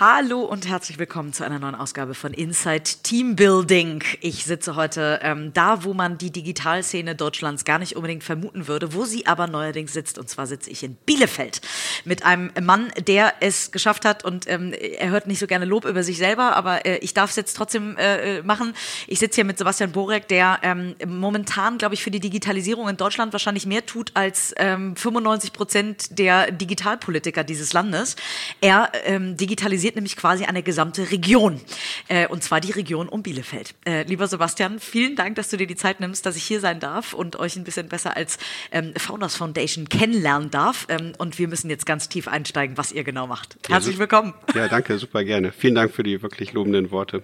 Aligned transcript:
Hallo 0.00 0.40
und 0.40 0.66
herzlich 0.66 0.98
willkommen 0.98 1.32
zu 1.32 1.44
einer 1.44 1.60
neuen 1.60 1.76
Ausgabe 1.76 2.14
von 2.14 2.34
Inside 2.34 2.82
Team 3.04 3.36
Building. 3.36 4.02
Ich 4.22 4.44
sitze 4.44 4.74
heute 4.74 5.20
ähm, 5.22 5.52
da, 5.52 5.84
wo 5.84 5.94
man 5.94 6.18
die 6.18 6.32
Digitalszene 6.32 7.14
Deutschlands 7.14 7.64
gar 7.64 7.78
nicht 7.78 7.94
unbedingt 7.94 8.24
vermuten 8.24 8.66
würde, 8.66 8.92
wo 8.92 9.04
sie 9.04 9.26
aber 9.28 9.46
neuerdings 9.46 9.92
sitzt. 9.92 10.18
Und 10.18 10.28
zwar 10.28 10.48
sitze 10.48 10.68
ich 10.68 10.82
in 10.82 10.96
Bielefeld 10.96 11.60
mit 12.04 12.24
einem 12.24 12.50
Mann, 12.60 12.90
der 13.06 13.34
es 13.38 13.70
geschafft 13.70 14.04
hat 14.04 14.24
und 14.24 14.50
ähm, 14.50 14.72
er 14.72 15.10
hört 15.10 15.28
nicht 15.28 15.38
so 15.38 15.46
gerne 15.46 15.64
Lob 15.64 15.84
über 15.84 16.02
sich 16.02 16.18
selber, 16.18 16.56
aber 16.56 16.84
äh, 16.86 16.96
ich 16.96 17.14
darf 17.14 17.30
es 17.30 17.36
jetzt 17.36 17.56
trotzdem 17.56 17.96
äh, 17.96 18.42
machen. 18.42 18.74
Ich 19.06 19.20
sitze 19.20 19.36
hier 19.36 19.44
mit 19.44 19.58
Sebastian 19.58 19.92
Borek, 19.92 20.26
der 20.26 20.58
ähm, 20.62 20.96
momentan, 21.06 21.78
glaube 21.78 21.94
ich, 21.94 22.02
für 22.02 22.10
die 22.10 22.18
Digitalisierung 22.18 22.88
in 22.88 22.96
Deutschland 22.96 23.32
wahrscheinlich 23.32 23.64
mehr 23.64 23.86
tut 23.86 24.10
als 24.14 24.56
95 24.58 25.50
ähm, 25.50 25.54
Prozent 25.54 26.18
der 26.18 26.50
Digitalpolitiker 26.50 27.44
dieses 27.44 27.72
Landes. 27.72 28.16
Er 28.60 28.90
ähm, 29.04 29.36
digitalisiert 29.36 29.83
organisiert 29.84 29.96
nämlich 29.96 30.16
quasi 30.16 30.44
eine 30.44 30.62
gesamte 30.62 31.10
Region. 31.10 31.60
Äh, 32.08 32.26
und 32.28 32.42
zwar 32.42 32.60
die 32.60 32.72
Region 32.72 33.08
um 33.08 33.22
Bielefeld. 33.22 33.74
Äh, 33.84 34.04
lieber 34.04 34.26
Sebastian, 34.26 34.80
vielen 34.80 35.14
Dank, 35.14 35.36
dass 35.36 35.50
du 35.50 35.58
dir 35.58 35.66
die 35.66 35.76
Zeit 35.76 36.00
nimmst, 36.00 36.24
dass 36.24 36.36
ich 36.36 36.44
hier 36.44 36.60
sein 36.60 36.80
darf 36.80 37.12
und 37.12 37.36
euch 37.36 37.56
ein 37.56 37.64
bisschen 37.64 37.88
besser 37.88 38.16
als 38.16 38.38
ähm, 38.72 38.94
Founders 38.96 39.36
Foundation 39.36 39.88
kennenlernen 39.88 40.50
darf. 40.50 40.86
Ähm, 40.88 41.12
und 41.18 41.38
wir 41.38 41.48
müssen 41.48 41.68
jetzt 41.68 41.84
ganz 41.84 42.08
tief 42.08 42.28
einsteigen, 42.28 42.78
was 42.78 42.92
ihr 42.92 43.04
genau 43.04 43.26
macht. 43.26 43.58
Herzlich 43.68 43.96
ja, 43.96 44.00
willkommen. 44.00 44.32
Ja, 44.54 44.68
danke, 44.68 44.98
super 44.98 45.22
gerne. 45.22 45.52
Vielen 45.52 45.74
Dank 45.74 45.92
für 45.92 46.02
die 46.02 46.22
wirklich 46.22 46.54
lobenden 46.54 46.90
Worte. 46.90 47.22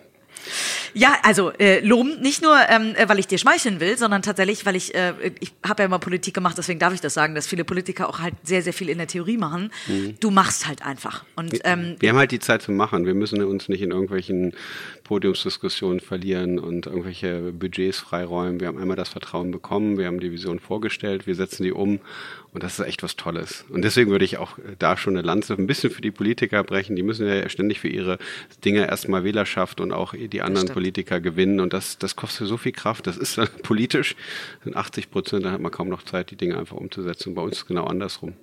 Ja, 0.94 1.16
also 1.22 1.50
äh, 1.52 1.80
loben, 1.80 2.20
nicht 2.20 2.42
nur, 2.42 2.56
ähm, 2.68 2.94
äh, 2.96 3.08
weil 3.08 3.18
ich 3.18 3.26
dir 3.26 3.38
schmeicheln 3.38 3.80
will, 3.80 3.96
sondern 3.96 4.22
tatsächlich, 4.22 4.66
weil 4.66 4.76
ich, 4.76 4.94
äh, 4.94 5.12
ich 5.40 5.52
habe 5.66 5.82
ja 5.82 5.86
immer 5.86 5.98
Politik 5.98 6.34
gemacht, 6.34 6.58
deswegen 6.58 6.78
darf 6.78 6.92
ich 6.92 7.00
das 7.00 7.14
sagen, 7.14 7.34
dass 7.34 7.46
viele 7.46 7.64
Politiker 7.64 8.08
auch 8.08 8.20
halt 8.20 8.34
sehr, 8.42 8.62
sehr 8.62 8.72
viel 8.72 8.88
in 8.88 8.98
der 8.98 9.06
Theorie 9.06 9.36
machen. 9.36 9.72
Mhm. 9.86 10.16
Du 10.20 10.30
machst 10.30 10.66
halt 10.66 10.84
einfach. 10.84 11.24
Und, 11.36 11.58
ähm, 11.64 11.96
wir 12.00 12.10
haben 12.10 12.18
halt 12.18 12.32
die 12.32 12.40
Zeit 12.40 12.62
zu 12.62 12.72
machen. 12.72 13.06
Wir 13.06 13.14
müssen 13.14 13.42
uns 13.42 13.68
nicht 13.68 13.82
in 13.82 13.90
irgendwelchen 13.90 14.52
Podiumsdiskussionen 15.10 15.98
verlieren 15.98 16.60
und 16.60 16.86
irgendwelche 16.86 17.50
Budgets 17.50 17.98
freiräumen. 17.98 18.60
Wir 18.60 18.68
haben 18.68 18.78
einmal 18.78 18.96
das 18.96 19.08
Vertrauen 19.08 19.50
bekommen, 19.50 19.98
wir 19.98 20.06
haben 20.06 20.20
die 20.20 20.30
Vision 20.30 20.60
vorgestellt, 20.60 21.26
wir 21.26 21.34
setzen 21.34 21.64
die 21.64 21.72
um 21.72 21.98
und 22.52 22.62
das 22.62 22.78
ist 22.78 22.86
echt 22.86 23.02
was 23.02 23.16
Tolles. 23.16 23.64
Und 23.70 23.82
deswegen 23.82 24.12
würde 24.12 24.24
ich 24.24 24.38
auch 24.38 24.56
da 24.78 24.96
schon 24.96 25.16
eine 25.16 25.26
Lanze 25.26 25.54
ein 25.54 25.66
bisschen 25.66 25.90
für 25.90 26.00
die 26.00 26.12
Politiker 26.12 26.62
brechen. 26.62 26.94
Die 26.94 27.02
müssen 27.02 27.26
ja 27.26 27.48
ständig 27.48 27.80
für 27.80 27.88
ihre 27.88 28.18
Dinge 28.64 28.86
erstmal 28.86 29.24
Wählerschaft 29.24 29.80
und 29.80 29.90
auch 29.90 30.14
die 30.14 30.42
anderen 30.42 30.68
Politiker 30.68 31.20
gewinnen 31.20 31.58
und 31.58 31.72
das, 31.72 31.98
das 31.98 32.14
kostet 32.14 32.46
so 32.46 32.56
viel 32.56 32.70
Kraft. 32.70 33.08
Das 33.08 33.16
ist 33.16 33.40
politisch, 33.64 34.14
sind 34.62 34.76
80 34.76 35.10
Prozent, 35.10 35.44
da 35.44 35.50
hat 35.50 35.60
man 35.60 35.72
kaum 35.72 35.88
noch 35.88 36.04
Zeit, 36.04 36.30
die 36.30 36.36
Dinge 36.36 36.56
einfach 36.56 36.76
umzusetzen. 36.76 37.34
Bei 37.34 37.42
uns 37.42 37.54
ist 37.54 37.62
es 37.62 37.66
genau 37.66 37.86
andersrum. 37.86 38.34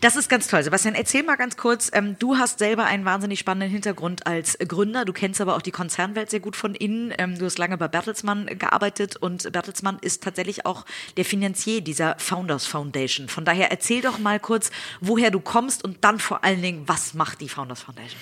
Das 0.00 0.14
ist 0.14 0.28
ganz 0.28 0.46
toll. 0.46 0.62
Sebastian, 0.62 0.94
erzähl 0.94 1.24
mal 1.24 1.36
ganz 1.36 1.56
kurz, 1.56 1.90
ähm, 1.92 2.14
du 2.20 2.36
hast 2.36 2.60
selber 2.60 2.84
einen 2.84 3.04
wahnsinnig 3.04 3.40
spannenden 3.40 3.70
Hintergrund 3.70 4.28
als 4.28 4.56
Gründer. 4.58 5.04
Du 5.04 5.12
kennst 5.12 5.40
aber 5.40 5.56
auch 5.56 5.62
die 5.62 5.71
Konzernwelt 5.72 6.30
sehr 6.30 6.40
gut 6.40 6.56
von 6.56 6.74
innen. 6.74 7.12
Ähm, 7.18 7.38
du 7.38 7.44
hast 7.44 7.58
lange 7.58 7.76
bei 7.78 7.88
Bertelsmann 7.88 8.46
gearbeitet 8.58 9.16
und 9.16 9.50
Bertelsmann 9.52 9.98
ist 10.00 10.22
tatsächlich 10.22 10.66
auch 10.66 10.84
der 11.16 11.24
Finanzier 11.24 11.80
dieser 11.80 12.16
Founders 12.18 12.66
Foundation. 12.66 13.28
Von 13.28 13.44
daher 13.44 13.70
erzähl 13.70 14.02
doch 14.02 14.18
mal 14.18 14.38
kurz, 14.38 14.70
woher 15.00 15.30
du 15.30 15.40
kommst 15.40 15.84
und 15.84 16.04
dann 16.04 16.18
vor 16.18 16.44
allen 16.44 16.62
Dingen, 16.62 16.84
was 16.86 17.14
macht 17.14 17.40
die 17.40 17.48
Founders 17.48 17.82
Foundation? 17.82 18.20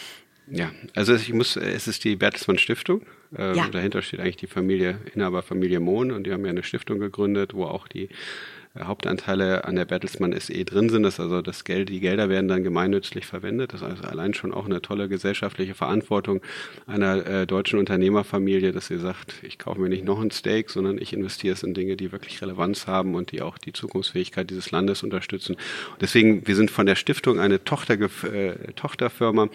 Ja, 0.51 0.73
also 0.95 1.15
ich 1.15 1.33
muss, 1.33 1.57
es 1.57 1.87
ist 1.87 2.03
die 2.05 2.17
Bertelsmann 2.17 2.59
Stiftung. 2.59 3.03
Ähm, 3.37 3.55
ja. 3.55 3.69
Dahinter 3.69 4.03
steht 4.03 4.21
eigentlich 4.21 4.37
die 4.37 4.49
Familie, 4.49 4.99
Inhaberfamilie 5.15 5.79
Mohn 5.79 6.11
und 6.11 6.25
die 6.25 6.33
haben 6.33 6.45
ja 6.45 6.51
eine 6.51 6.65
Stiftung 6.65 6.99
gegründet, 6.99 7.55
wo 7.55 7.65
auch 7.65 7.87
die 7.87 8.09
Hauptanteile 8.79 9.65
an 9.65 9.75
der 9.75 9.85
Bertelsmann 9.85 10.39
SE 10.39 10.65
drin 10.65 10.91
sind. 10.91 11.03
Das 11.03 11.19
also 11.19 11.43
das 11.43 11.65
Geld, 11.65 11.89
die 11.89 11.99
Gelder 11.99 12.29
werden 12.29 12.47
dann 12.47 12.63
gemeinnützlich 12.63 13.27
verwendet. 13.27 13.73
Das 13.73 13.83
ist 13.83 13.87
also 13.87 14.05
allein 14.05 14.33
schon 14.33 14.55
auch 14.55 14.67
eine 14.67 14.81
tolle 14.81 15.09
gesellschaftliche 15.09 15.75
Verantwortung 15.75 16.41
einer 16.87 17.27
äh, 17.27 17.47
deutschen 17.49 17.81
Unternehmerfamilie, 17.81 18.71
dass 18.71 18.87
sie 18.87 18.99
sagt, 18.99 19.35
ich 19.43 19.59
kaufe 19.59 19.81
mir 19.81 19.89
nicht 19.89 20.05
noch 20.05 20.21
ein 20.21 20.31
Steak, 20.31 20.71
sondern 20.71 20.99
ich 20.99 21.13
investiere 21.13 21.55
es 21.55 21.65
in 21.65 21.75
Dinge, 21.75 21.97
die 21.97 22.13
wirklich 22.13 22.41
Relevanz 22.41 22.87
haben 22.87 23.17
und 23.17 23.33
die 23.33 23.43
auch 23.43 23.59
die 23.59 23.73
Zukunftsfähigkeit 23.73 24.49
dieses 24.49 24.71
Landes 24.71 25.03
unterstützen. 25.03 25.57
Deswegen, 26.01 26.47
wir 26.47 26.55
sind 26.55 26.71
von 26.71 26.87
der 26.87 26.95
Stiftung 26.95 27.41
eine 27.41 27.65
Tochter, 27.65 27.95
äh, 27.95 28.73
Tochterfirma 28.77 29.49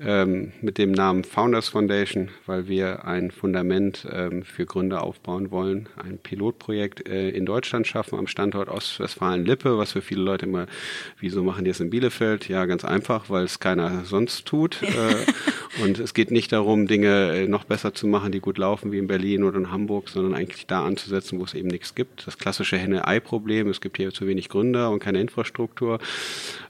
ähm, 0.00 0.52
mit 0.60 0.78
dem 0.78 0.92
Namen 0.92 1.24
Founders 1.24 1.68
Foundation, 1.68 2.28
weil 2.46 2.68
wir 2.68 3.04
ein 3.06 3.32
Fundament 3.32 4.06
ähm, 4.08 4.44
für 4.44 4.66
Gründer 4.66 5.02
aufbauen 5.02 5.50
wollen, 5.50 5.88
ein 5.96 6.18
Pilotprojekt 6.18 7.08
äh, 7.08 7.30
in 7.30 7.44
Deutschland 7.44 7.88
schaffen 7.88 8.20
am 8.20 8.28
Stand 8.28 8.52
Standort 8.62 8.68
Ostwestfalen-Lippe, 8.68 9.78
was 9.78 9.92
für 9.92 10.02
viele 10.02 10.22
Leute 10.22 10.46
immer, 10.46 10.66
wieso 11.18 11.42
machen 11.42 11.64
die 11.64 11.70
es 11.70 11.80
in 11.80 11.90
Bielefeld? 11.90 12.48
Ja, 12.48 12.64
ganz 12.66 12.84
einfach, 12.84 13.28
weil 13.28 13.44
es 13.44 13.58
keiner 13.58 14.04
sonst 14.04 14.46
tut. 14.46 14.82
Äh, 14.82 15.82
und 15.82 15.98
es 15.98 16.14
geht 16.14 16.30
nicht 16.30 16.52
darum, 16.52 16.86
Dinge 16.86 17.32
äh, 17.32 17.48
noch 17.48 17.64
besser 17.64 17.94
zu 17.94 18.06
machen, 18.06 18.32
die 18.32 18.40
gut 18.40 18.58
laufen, 18.58 18.92
wie 18.92 18.98
in 18.98 19.06
Berlin 19.06 19.44
oder 19.44 19.58
in 19.58 19.70
Hamburg, 19.70 20.08
sondern 20.08 20.34
eigentlich 20.34 20.66
da 20.66 20.84
anzusetzen, 20.84 21.38
wo 21.38 21.44
es 21.44 21.54
eben 21.54 21.68
nichts 21.68 21.94
gibt. 21.94 22.26
Das 22.26 22.38
klassische 22.38 22.76
Henne-Ei-Problem, 22.76 23.68
es 23.68 23.80
gibt 23.80 23.96
hier 23.96 24.12
zu 24.12 24.26
wenig 24.26 24.48
Gründer 24.48 24.90
und 24.90 25.00
keine 25.00 25.20
Infrastruktur. 25.20 25.98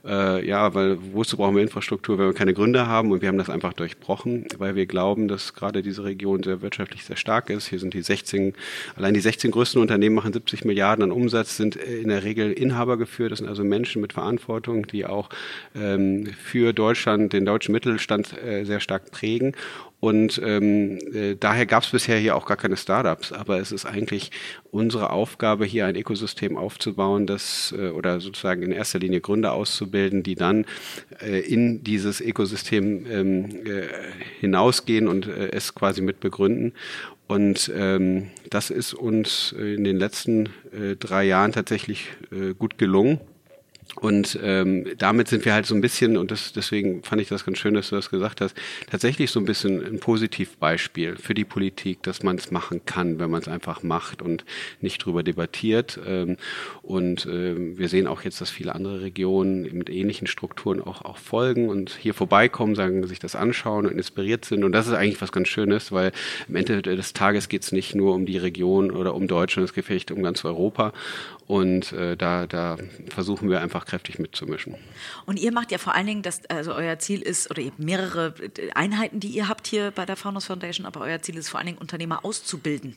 Äh, 0.05 0.45
ja, 0.47 0.73
weil 0.73 0.97
wozu 1.13 1.37
brauchen 1.37 1.55
wir 1.55 1.61
Infrastruktur, 1.61 2.17
wenn 2.17 2.27
wir 2.27 2.33
keine 2.33 2.53
Gründer 2.53 2.87
haben? 2.87 3.11
Und 3.11 3.21
wir 3.21 3.29
haben 3.29 3.37
das 3.37 3.49
einfach 3.49 3.73
durchbrochen, 3.73 4.47
weil 4.57 4.75
wir 4.75 4.85
glauben, 4.85 5.27
dass 5.27 5.53
gerade 5.53 5.81
diese 5.81 6.03
Region 6.03 6.43
sehr 6.43 6.61
wirtschaftlich 6.61 7.05
sehr 7.05 7.17
stark 7.17 7.49
ist. 7.49 7.67
Hier 7.67 7.79
sind 7.79 7.93
die 7.93 8.01
16, 8.01 8.53
allein 8.95 9.13
die 9.13 9.19
16 9.19 9.51
größten 9.51 9.81
Unternehmen 9.81 10.15
machen 10.15 10.33
70 10.33 10.65
Milliarden 10.65 11.03
an 11.03 11.11
Umsatz, 11.11 11.57
sind 11.57 11.72
sind 11.73 11.83
in 11.83 12.09
der 12.09 12.23
Regel 12.23 12.51
Inhaber 12.51 12.97
geführt. 12.97 13.31
Das 13.31 13.39
sind 13.39 13.47
also 13.47 13.63
Menschen 13.63 14.01
mit 14.01 14.13
Verantwortung, 14.13 14.87
die 14.87 15.05
auch 15.05 15.29
ähm, 15.75 16.25
für 16.25 16.73
Deutschland, 16.73 17.33
den 17.33 17.45
deutschen 17.45 17.71
Mittelstand 17.71 18.35
äh, 18.43 18.63
sehr 18.63 18.79
stark 18.79 19.11
prägen. 19.11 19.53
Und 20.03 20.41
ähm, 20.43 20.99
äh, 21.13 21.37
daher 21.39 21.65
gab 21.65 21.83
es 21.83 21.91
bisher 21.91 22.17
hier 22.17 22.35
auch 22.35 22.45
gar 22.45 22.57
keine 22.57 22.75
Startups. 22.75 23.31
Aber 23.31 23.61
es 23.61 23.71
ist 23.71 23.85
eigentlich 23.85 24.31
unsere 24.69 25.11
Aufgabe, 25.11 25.63
hier 25.63 25.85
ein 25.85 25.95
Ökosystem 25.95 26.57
aufzubauen, 26.57 27.25
das 27.25 27.73
äh, 27.77 27.87
oder 27.87 28.19
sozusagen 28.19 28.63
in 28.63 28.73
erster 28.73 28.99
Linie 28.99 29.21
Gründer 29.21 29.53
auszubilden, 29.53 30.21
die 30.21 30.35
dann 30.35 30.65
äh, 31.21 31.39
in 31.39 31.85
dieses 31.85 32.19
Ökosystem 32.19 33.05
ähm, 33.09 33.45
äh, 33.65 33.87
hinausgehen 34.41 35.07
und 35.07 35.25
äh, 35.25 35.51
es 35.53 35.73
quasi 35.73 36.01
mit 36.01 36.19
begründen. 36.19 36.73
Und 37.27 37.71
ähm, 37.73 38.31
das 38.49 38.71
ist 38.71 38.93
uns 38.93 39.53
in 39.53 39.85
den 39.85 39.95
letzten 39.95 40.47
äh, 40.73 40.97
drei 40.99 41.23
Jahren 41.23 41.53
tatsächlich 41.53 42.09
äh, 42.29 42.53
gut 42.53 42.77
gelungen. 42.77 43.21
Und 43.95 44.39
ähm, 44.41 44.85
damit 44.97 45.27
sind 45.27 45.45
wir 45.45 45.53
halt 45.53 45.65
so 45.65 45.75
ein 45.75 45.81
bisschen, 45.81 46.17
und 46.17 46.31
das, 46.31 46.51
deswegen 46.51 47.03
fand 47.03 47.21
ich 47.21 47.29
das 47.29 47.45
ganz 47.45 47.57
schön, 47.59 47.73
dass 47.73 47.89
du 47.89 47.95
das 47.95 48.09
gesagt 48.09 48.41
hast, 48.41 48.55
tatsächlich 48.89 49.31
so 49.31 49.39
ein 49.39 49.45
bisschen 49.45 49.85
ein 49.85 49.99
Positivbeispiel 49.99 51.17
für 51.17 51.33
die 51.33 51.45
Politik, 51.45 52.01
dass 52.03 52.23
man 52.23 52.37
es 52.37 52.51
machen 52.51 52.81
kann, 52.85 53.19
wenn 53.19 53.29
man 53.29 53.41
es 53.41 53.47
einfach 53.47 53.83
macht 53.83 54.21
und 54.21 54.45
nicht 54.81 55.05
drüber 55.05 55.23
debattiert. 55.23 55.99
Ähm, 56.05 56.37
und 56.81 57.25
ähm, 57.27 57.77
wir 57.77 57.87
sehen 57.87 58.07
auch 58.07 58.23
jetzt, 58.23 58.41
dass 58.41 58.49
viele 58.49 58.73
andere 58.73 59.01
Regionen 59.01 59.61
mit 59.77 59.89
ähnlichen 59.89 60.27
Strukturen 60.27 60.81
auch, 60.81 61.05
auch 61.05 61.17
folgen 61.17 61.69
und 61.69 61.91
hier 61.91 62.13
vorbeikommen, 62.13 62.75
sagen, 62.75 63.05
sich 63.07 63.19
das 63.19 63.35
anschauen 63.35 63.85
und 63.85 63.93
inspiriert 63.93 64.45
sind. 64.45 64.63
Und 64.63 64.71
das 64.71 64.87
ist 64.87 64.93
eigentlich 64.93 65.21
was 65.21 65.31
ganz 65.31 65.47
Schönes, 65.47 65.91
weil 65.91 66.11
am 66.49 66.55
Ende 66.55 66.81
des 66.81 67.13
Tages 67.13 67.47
geht 67.47 67.61
es 67.61 67.71
nicht 67.71 67.95
nur 67.95 68.15
um 68.15 68.25
die 68.25 68.37
Region 68.37 68.91
oder 68.91 69.13
um 69.13 69.27
Deutschland, 69.27 69.69
es 69.69 69.73
geht 69.73 70.11
um 70.11 70.23
ganz 70.23 70.43
Europa. 70.43 70.93
Und 71.47 71.91
äh, 71.91 72.15
da, 72.15 72.47
da 72.47 72.77
versuchen 73.09 73.49
wir 73.49 73.61
einfach 73.61 73.85
kräftig 73.85 74.19
mitzumischen. 74.19 74.75
Und 75.25 75.39
ihr 75.39 75.51
macht 75.51 75.71
ja 75.71 75.77
vor 75.77 75.93
allen 75.93 76.07
Dingen, 76.07 76.21
dass, 76.21 76.45
also 76.45 76.73
euer 76.73 76.99
Ziel 76.99 77.21
ist, 77.21 77.51
oder 77.51 77.61
ihr 77.61 77.71
habt 77.71 77.79
mehrere 77.79 78.33
Einheiten, 78.75 79.19
die 79.19 79.27
ihr 79.29 79.49
habt 79.49 79.67
hier 79.67 79.91
bei 79.91 80.05
der 80.05 80.15
Founders 80.15 80.45
Foundation, 80.45 80.85
aber 80.85 81.01
euer 81.01 81.21
Ziel 81.21 81.37
ist 81.37 81.49
vor 81.49 81.59
allen 81.59 81.67
Dingen, 81.67 81.79
Unternehmer 81.79 82.23
auszubilden. 82.23 82.95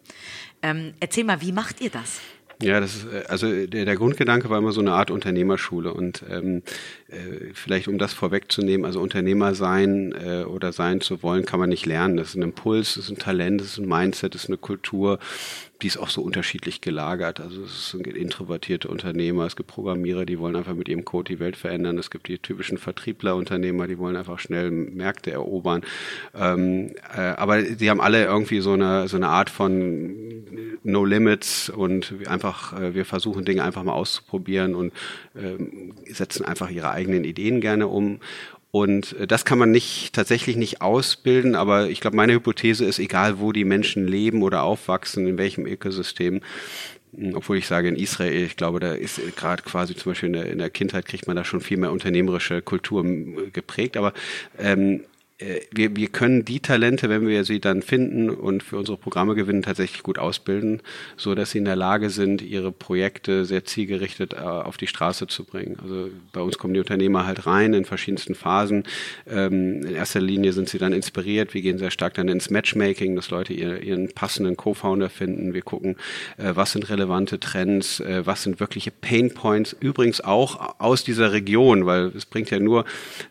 Ähm, 0.63 0.95
erzähl 1.01 1.25
mal, 1.25 1.41
wie 1.41 1.53
macht 1.53 1.81
ihr 1.81 1.91
das? 1.91 2.21
Ja, 2.63 2.81
das 2.81 2.97
ist, 2.97 3.07
äh, 3.13 3.25
also 3.29 3.67
der, 3.67 3.85
der 3.85 3.97
Grundgedanke 3.97 4.49
war 4.49 4.59
immer 4.59 4.73
so 4.73 4.81
eine 4.81 4.93
Art 4.93 5.11
Unternehmerschule 5.11 5.93
und 5.93 6.25
ähm, 6.31 6.63
äh, 7.06 7.06
vielleicht 7.55 7.87
um 7.87 7.99
das 7.99 8.13
vorwegzunehmen, 8.13 8.85
also 8.85 9.01
Unternehmer 9.01 9.55
sein 9.55 10.13
äh, 10.13 10.43
oder 10.43 10.73
sein 10.73 11.01
zu 11.01 11.23
wollen, 11.23 11.45
kann 11.45 11.61
man 11.61 11.69
nicht 11.69 11.87
lernen. 11.87 12.17
Das 12.17 12.31
ist 12.31 12.35
ein 12.35 12.43
Impuls, 12.43 12.95
das 12.95 13.05
ist 13.05 13.11
ein 13.11 13.19
Talent, 13.19 13.61
das 13.61 13.69
ist 13.69 13.79
ein 13.79 13.89
Mindset, 13.89 14.35
das 14.35 14.45
ist 14.45 14.51
eine 14.51 14.57
Kultur, 14.57 15.21
die 15.83 15.87
ist 15.89 15.99
auch 15.99 16.09
so 16.09 16.23
unterschiedlich 16.23 16.81
gelagert. 16.81 17.41
Also 17.41 17.63
es 17.63 17.91
sind 17.91 18.07
introvertierte 18.07 18.89
Unternehmer, 18.89 19.47
es 19.47 19.57
gibt 19.57 19.69
Programmierer, 19.69 20.25
die 20.25 20.39
wollen 20.39 20.57
einfach 20.57 20.75
mit 20.75 20.89
ihrem 20.89 21.05
Code 21.05 21.35
die 21.35 21.39
Welt 21.39 21.57
verändern. 21.57 21.99
Es 21.99 22.11
gibt 22.11 22.29
die 22.29 22.39
typischen 22.39 22.79
Vertrieblerunternehmer, 22.79 23.87
die 23.87 23.99
wollen 23.99 24.17
einfach 24.17 24.39
schnell 24.39 24.71
Märkte 24.71 25.31
erobern. 25.31 25.83
Ähm, 26.35 26.93
äh, 27.15 27.21
aber 27.21 27.63
die 27.63 27.91
haben 27.91 28.01
alle 28.01 28.25
irgendwie 28.25 28.61
so 28.61 28.73
eine, 28.73 29.07
so 29.07 29.17
eine 29.17 29.29
Art 29.29 29.51
von 29.51 30.17
No 30.83 31.05
Limits 31.05 31.69
und 31.69 32.15
einfach, 32.27 32.79
äh, 32.81 32.95
wir 32.95 33.05
versuchen 33.05 33.45
Dinge 33.45 33.63
einfach 33.63 33.83
mal 33.83 33.93
auszuprobieren 33.93 34.75
und 34.75 34.93
ähm, 35.37 35.95
setzen 36.11 36.45
einfach 36.45 36.71
ihre 36.71 36.91
eigenen 36.97 37.25
Ideen 37.25 37.61
gerne 37.61 37.87
um. 37.87 38.21
Und 38.71 39.15
äh, 39.19 39.27
das 39.27 39.45
kann 39.45 39.59
man 39.59 39.71
nicht 39.71 40.13
tatsächlich 40.13 40.57
nicht 40.57 40.83
ausbilden, 40.83 41.55
aber 41.55 41.89
ich 41.89 42.01
glaube, 42.01 42.17
meine 42.17 42.35
Hypothese 42.35 42.85
ist, 42.85 42.99
egal 42.99 43.39
wo 43.39 43.53
die 43.53 43.65
Menschen 43.65 44.07
leben 44.07 44.43
oder 44.43 44.63
aufwachsen, 44.63 45.27
in 45.27 45.39
welchem 45.39 45.67
Ökosystem, 45.67 46.41
hm, 47.17 47.35
obwohl 47.35 47.57
ich 47.57 47.67
sage 47.67 47.89
in 47.89 47.97
Israel, 47.97 48.45
ich 48.45 48.57
glaube, 48.57 48.81
da 48.81 48.93
ist 48.93 49.21
gerade 49.37 49.63
quasi 49.63 49.95
zum 49.95 50.13
Beispiel 50.13 50.29
in 50.29 50.33
der, 50.35 50.47
in 50.47 50.59
der, 50.59 50.71
Kindheit 50.71 51.07
kriegt 51.07 51.27
man 51.27 51.37
da 51.37 51.45
schon 51.45 51.61
viel 51.61 51.79
mehr 51.79 51.93
unternehmerische 51.93 52.61
Kultur 52.61 53.03
hm, 53.03 53.53
geprägt, 53.53 53.97
aber 53.97 54.13
ähm, 54.59 55.01
äh, 55.01 55.16
wir, 55.39 55.95
wir 55.95 56.09
können 56.09 56.47
die 56.47 56.61
Talente, 56.61 57.11
wenn 57.11 57.27
wir 57.27 57.45
sie 57.45 57.61
dann 57.61 57.83
finden 57.83 58.31
und 58.31 58.63
für 58.63 58.79
unsere 58.79 58.97
Programme 58.97 59.35
gewinnen, 59.35 59.63
tatsächlich 59.63 60.03
gut 60.03 60.19
ausbilden, 60.19 60.81
so 61.19 61.35
dass 61.35 61.51
sie 61.51 61.59
in 61.59 61.67
der 61.67 61.77
Lage 61.77 62.09
sind, 62.09 62.41
ihre 62.41 62.73
Projekte 62.73 63.45
sehr 63.45 63.67
zielgerichtet 63.67 64.33
äh, 64.33 64.39
auf 64.39 64.79
die 64.79 64.87
Straße 64.87 65.27
zu 65.27 65.45
bringen. 65.45 65.77
Also 65.83 66.09
bei 66.33 66.41
uns 66.41 66.57
kommen 66.57 66.73
die 66.73 66.81
Unternehmer 66.81 67.27
halt 67.27 67.47
rein 67.47 67.75
in 67.75 67.85
verschiedensten 67.85 68.35
Phasen. 68.35 68.85
Ähm, 69.29 69.83
in 69.85 69.95
erster 69.95 70.23
Linie 70.23 70.55
sind 70.55 70.71
sie 70.71 70.79
dann 70.79 70.95
inspiriert. 70.95 71.53
Wir 71.53 71.61
gehen 71.61 71.77
sehr 71.77 71.91
stark 71.91 72.15
dann 72.15 72.29
ins 72.29 72.49
Matchmaking, 72.49 73.15
dass 73.15 73.29
Leute 73.29 73.53
ihr, 73.53 73.83
ihren 73.83 74.15
passenden 74.15 74.57
Co-Founder 74.57 75.11
finden. 75.11 75.53
Wir 75.53 75.63
gucken, 75.63 75.97
äh, 76.39 76.53
was 76.55 76.73
sind 76.73 76.89
relevante 76.89 77.39
Trends, 77.39 78.01
äh, 78.01 78.25
was 78.25 78.43
sind 78.43 78.59
wirkliche 78.59 78.91
Pain 78.91 79.35
Points. 79.35 79.77
Übrigens 79.79 80.23
auch 80.23 80.81
aus 80.81 81.05
dieser 81.05 81.33
Region, 81.33 81.85
weil 81.85 82.07
es 82.17 82.25
bringt 82.25 82.51
ja 82.51 82.59
nur, 82.59 82.87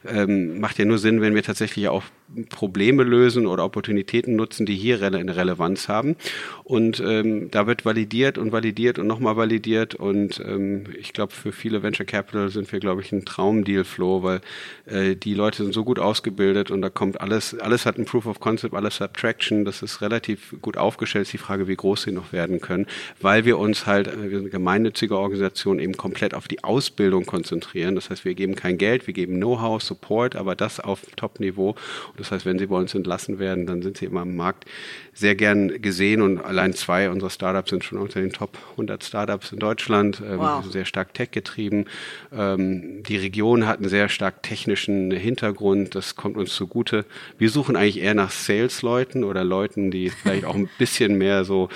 ähm, 0.07 0.59
macht 0.59 0.77
ja 0.77 0.85
nur 0.85 0.99
Sinn, 0.99 1.21
wenn 1.21 1.33
wir 1.33 1.41
tatsächlich 1.41 1.87
auch 1.87 1.94
auch 1.95 2.03
Probleme 2.49 3.03
lösen 3.03 3.45
oder 3.45 3.63
Opportunitäten 3.63 4.35
nutzen, 4.35 4.65
die 4.65 4.75
hier 4.75 5.01
eine 5.01 5.35
Relevanz 5.35 5.87
haben. 5.87 6.15
Und 6.63 6.99
ähm, 6.99 7.51
da 7.51 7.67
wird 7.67 7.85
validiert 7.85 8.37
und 8.37 8.51
validiert 8.51 8.97
und 8.97 9.07
nochmal 9.07 9.37
validiert. 9.37 9.95
Und 9.95 10.39
ähm, 10.39 10.85
ich 10.99 11.13
glaube, 11.13 11.33
für 11.33 11.51
viele 11.51 11.83
Venture 11.83 12.05
Capital 12.05 12.49
sind 12.49 12.71
wir, 12.71 12.79
glaube 12.79 13.01
ich, 13.01 13.11
ein 13.11 13.25
Traumdeal-Flow, 13.25 14.23
weil 14.23 14.41
äh, 14.85 15.15
die 15.15 15.35
Leute 15.35 15.63
sind 15.63 15.73
so 15.73 15.83
gut 15.83 15.99
ausgebildet 15.99 16.71
und 16.71 16.81
da 16.81 16.89
kommt 16.89 17.21
alles, 17.21 17.57
alles 17.59 17.85
hat 17.85 17.97
ein 17.97 18.05
Proof 18.05 18.25
of 18.25 18.39
Concept, 18.39 18.73
alles 18.73 18.99
hat 18.99 19.13
Traction. 19.13 19.63
Das 19.63 19.83
ist 19.83 20.01
relativ 20.01 20.55
gut 20.61 20.77
aufgestellt. 20.77 21.23
Ist 21.23 21.33
die 21.33 21.37
Frage, 21.37 21.67
wie 21.67 21.75
groß 21.75 22.03
sie 22.03 22.11
noch 22.11 22.33
werden 22.33 22.59
können, 22.59 22.87
weil 23.21 23.45
wir 23.45 23.59
uns 23.59 23.85
halt, 23.85 24.07
äh, 24.07 24.23
wir 24.23 24.29
sind 24.29 24.39
eine 24.39 24.49
gemeinnützige 24.49 25.17
Organisation, 25.17 25.79
eben 25.79 25.95
komplett 25.95 26.33
auf 26.33 26.47
die 26.47 26.63
Ausbildung 26.63 27.25
konzentrieren. 27.25 27.93
Das 27.93 28.09
heißt, 28.09 28.25
wir 28.25 28.33
geben 28.33 28.55
kein 28.55 28.79
Geld, 28.79 29.05
wir 29.05 29.13
geben 29.13 29.35
Know-how, 29.35 29.81
Support, 29.81 30.35
aber 30.35 30.55
das 30.55 30.79
auf 30.79 31.01
Top-Niveau. 31.15 31.75
Das 32.17 32.31
heißt, 32.31 32.45
wenn 32.45 32.59
sie 32.59 32.67
bei 32.67 32.75
uns 32.75 32.93
entlassen 32.93 33.39
werden, 33.39 33.65
dann 33.65 33.81
sind 33.81 33.97
sie 33.97 34.05
immer 34.05 34.21
am 34.21 34.35
Markt 34.35 34.65
sehr 35.13 35.35
gern 35.35 35.81
gesehen 35.81 36.21
und 36.21 36.39
allein 36.39 36.73
zwei 36.73 37.09
unserer 37.09 37.29
Startups 37.29 37.69
sind 37.69 37.83
schon 37.83 37.97
unter 37.97 38.19
den 38.19 38.31
Top 38.31 38.57
100 38.71 39.03
Startups 39.03 39.51
in 39.51 39.59
Deutschland, 39.59 40.21
ähm, 40.25 40.39
wow. 40.39 40.65
sehr 40.65 40.85
stark 40.85 41.13
tech-getrieben. 41.13 41.85
Ähm, 42.33 43.03
die 43.03 43.17
Region 43.17 43.65
hat 43.67 43.79
einen 43.79 43.89
sehr 43.89 44.09
stark 44.09 44.43
technischen 44.43 45.11
Hintergrund, 45.11 45.95
das 45.95 46.15
kommt 46.15 46.37
uns 46.37 46.53
zugute. 46.53 47.05
Wir 47.37 47.49
suchen 47.49 47.75
eigentlich 47.75 48.01
eher 48.01 48.13
nach 48.13 48.31
Sales-Leuten 48.31 49.23
oder 49.23 49.43
Leuten, 49.43 49.91
die 49.91 50.09
vielleicht 50.21 50.45
auch 50.45 50.55
ein 50.55 50.69
bisschen 50.77 51.17
mehr 51.17 51.45
so 51.45 51.69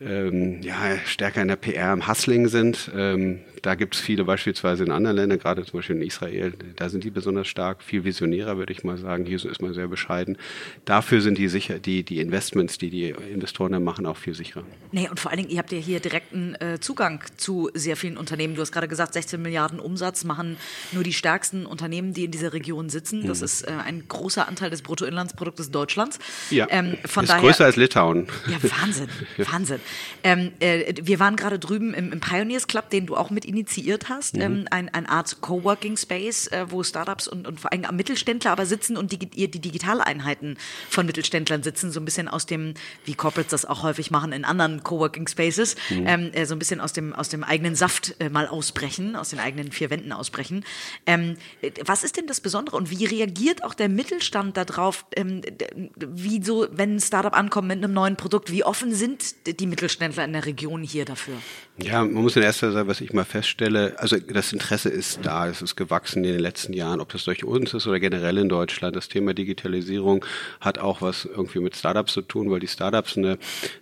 ähm, 0.00 0.60
ja, 0.62 0.74
stärker 1.06 1.42
in 1.42 1.48
der 1.48 1.56
PR 1.56 1.92
im 1.92 2.08
Hustling 2.08 2.48
sind. 2.48 2.90
Ähm, 2.96 3.40
da 3.62 3.76
gibt 3.76 3.94
es 3.94 4.00
viele 4.00 4.24
beispielsweise 4.24 4.82
in 4.82 4.90
anderen 4.90 5.16
Ländern, 5.16 5.38
gerade 5.38 5.64
zum 5.64 5.78
Beispiel 5.78 5.96
in 5.96 6.02
Israel, 6.02 6.52
da 6.76 6.88
sind 6.88 7.04
die 7.04 7.10
besonders 7.10 7.46
stark, 7.46 7.82
viel 7.82 8.02
visionärer, 8.02 8.56
würde 8.56 8.72
ich 8.72 8.82
mal 8.82 8.98
sagen. 8.98 9.24
Hier 9.24 9.36
ist 9.36 9.62
man 9.62 9.72
sehr 9.72 9.86
bescheiden. 9.86 10.36
Dafür 10.84 11.20
sind 11.20 11.38
die 11.38 11.48
sicher, 11.48 11.78
die, 11.78 12.02
die 12.02 12.18
Investments, 12.18 12.78
die 12.78 12.90
die 12.90 13.10
Investoren 13.10 13.72
dann 13.72 13.84
machen, 13.84 14.04
auch 14.04 14.16
viel 14.16 14.34
sicherer. 14.34 14.64
Nee, 14.90 15.08
und 15.08 15.20
vor 15.20 15.30
allen 15.30 15.38
Dingen, 15.38 15.50
ihr 15.50 15.58
habt 15.58 15.70
ja 15.70 15.78
hier 15.78 16.00
direkten 16.00 16.56
äh, 16.56 16.80
Zugang 16.80 17.22
zu 17.36 17.70
sehr 17.72 17.96
vielen 17.96 18.16
Unternehmen. 18.16 18.56
Du 18.56 18.60
hast 18.60 18.72
gerade 18.72 18.88
gesagt, 18.88 19.14
16 19.14 19.40
Milliarden 19.40 19.78
Umsatz 19.78 20.24
machen 20.24 20.56
nur 20.90 21.04
die 21.04 21.12
stärksten 21.12 21.64
Unternehmen, 21.64 22.14
die 22.14 22.24
in 22.24 22.32
dieser 22.32 22.52
Region 22.52 22.90
sitzen. 22.90 23.28
Das 23.28 23.38
mhm. 23.38 23.44
ist 23.44 23.62
äh, 23.62 23.70
ein 23.84 24.08
großer 24.08 24.48
Anteil 24.48 24.70
des 24.70 24.82
Bruttoinlandsproduktes 24.82 25.70
Deutschlands. 25.70 26.18
Ja, 26.50 26.66
ähm, 26.68 26.96
von 27.04 27.22
ist 27.22 27.30
daher, 27.30 27.42
größer 27.42 27.64
als 27.64 27.76
Litauen. 27.76 28.26
Ja, 28.48 28.56
Wahnsinn, 28.80 29.08
Wahnsinn. 29.38 29.80
Ähm, 30.24 30.50
äh, 30.58 30.94
wir 31.00 31.20
waren 31.20 31.36
gerade 31.36 31.60
drüben 31.60 31.94
im, 31.94 32.10
im 32.12 32.18
Pioneers 32.18 32.66
Club, 32.66 32.90
den 32.90 33.06
du 33.06 33.16
auch 33.16 33.30
mit 33.30 33.51
initiiert 33.52 34.08
hast, 34.08 34.36
mhm. 34.36 34.42
ähm, 34.42 34.68
ein, 34.70 34.88
eine 34.88 35.08
Art 35.08 35.40
Coworking 35.40 35.96
Space, 35.96 36.48
äh, 36.48 36.66
wo 36.68 36.82
Startups 36.82 37.28
und, 37.28 37.46
und 37.46 37.60
vor 37.60 37.72
allem 37.72 37.84
Mittelständler 37.94 38.50
aber 38.50 38.66
sitzen 38.66 38.96
und 38.96 39.12
die, 39.12 39.18
die 39.18 39.48
Digitaleinheiten 39.48 40.58
von 40.88 41.06
Mittelständlern 41.06 41.62
sitzen, 41.62 41.92
so 41.92 42.00
ein 42.00 42.04
bisschen 42.04 42.28
aus 42.28 42.46
dem, 42.46 42.74
wie 43.04 43.14
Corporates 43.14 43.50
das 43.50 43.64
auch 43.64 43.82
häufig 43.82 44.10
machen 44.10 44.32
in 44.32 44.44
anderen 44.44 44.82
Coworking 44.82 45.28
Spaces, 45.28 45.76
mhm. 45.90 46.06
ähm, 46.06 46.30
äh, 46.32 46.46
so 46.46 46.54
ein 46.54 46.58
bisschen 46.58 46.80
aus 46.80 46.92
dem, 46.92 47.12
aus 47.12 47.28
dem 47.28 47.44
eigenen 47.44 47.74
Saft 47.74 48.16
äh, 48.18 48.28
mal 48.28 48.48
ausbrechen, 48.48 49.16
aus 49.16 49.30
den 49.30 49.38
eigenen 49.38 49.72
vier 49.72 49.90
Wänden 49.90 50.12
ausbrechen. 50.12 50.64
Ähm, 51.06 51.36
was 51.84 52.04
ist 52.04 52.16
denn 52.16 52.26
das 52.26 52.40
Besondere 52.40 52.76
und 52.76 52.90
wie 52.90 53.04
reagiert 53.04 53.64
auch 53.64 53.74
der 53.74 53.88
Mittelstand 53.88 54.56
darauf, 54.56 55.06
ähm, 55.16 55.42
wie 55.96 56.42
so, 56.42 56.66
wenn 56.72 56.96
ein 56.96 57.00
Startup 57.00 57.34
ankommt 57.34 57.68
mit 57.68 57.78
einem 57.78 57.92
neuen 57.92 58.16
Produkt, 58.16 58.50
wie 58.50 58.64
offen 58.64 58.94
sind 58.94 59.34
die 59.46 59.66
Mittelständler 59.66 60.24
in 60.24 60.32
der 60.32 60.46
Region 60.46 60.82
hier 60.82 61.04
dafür? 61.04 61.34
Ja, 61.78 62.04
man 62.04 62.22
muss 62.22 62.36
in 62.36 62.42
erster 62.42 62.68
Linie 62.68 62.82
was 62.86 63.00
ich 63.00 63.12
mal 63.12 63.24
feststelle, 63.42 63.94
also 63.98 64.16
das 64.18 64.52
Interesse 64.52 64.88
ist 64.88 65.20
da, 65.22 65.48
es 65.48 65.62
ist 65.62 65.74
gewachsen 65.74 66.22
in 66.24 66.32
den 66.32 66.40
letzten 66.40 66.72
Jahren, 66.72 67.00
ob 67.00 67.10
das 67.10 67.24
durch 67.24 67.44
uns 67.44 67.74
ist 67.74 67.88
oder 67.88 67.98
generell 67.98 68.38
in 68.38 68.48
Deutschland. 68.48 68.94
Das 68.94 69.08
Thema 69.08 69.34
Digitalisierung 69.34 70.24
hat 70.60 70.78
auch 70.78 71.02
was 71.02 71.24
irgendwie 71.24 71.58
mit 71.58 71.74
Startups 71.74 72.12
zu 72.12 72.22
tun, 72.22 72.52
weil 72.52 72.60
die 72.60 72.68
Startups 72.68 73.18
eine, 73.18 73.38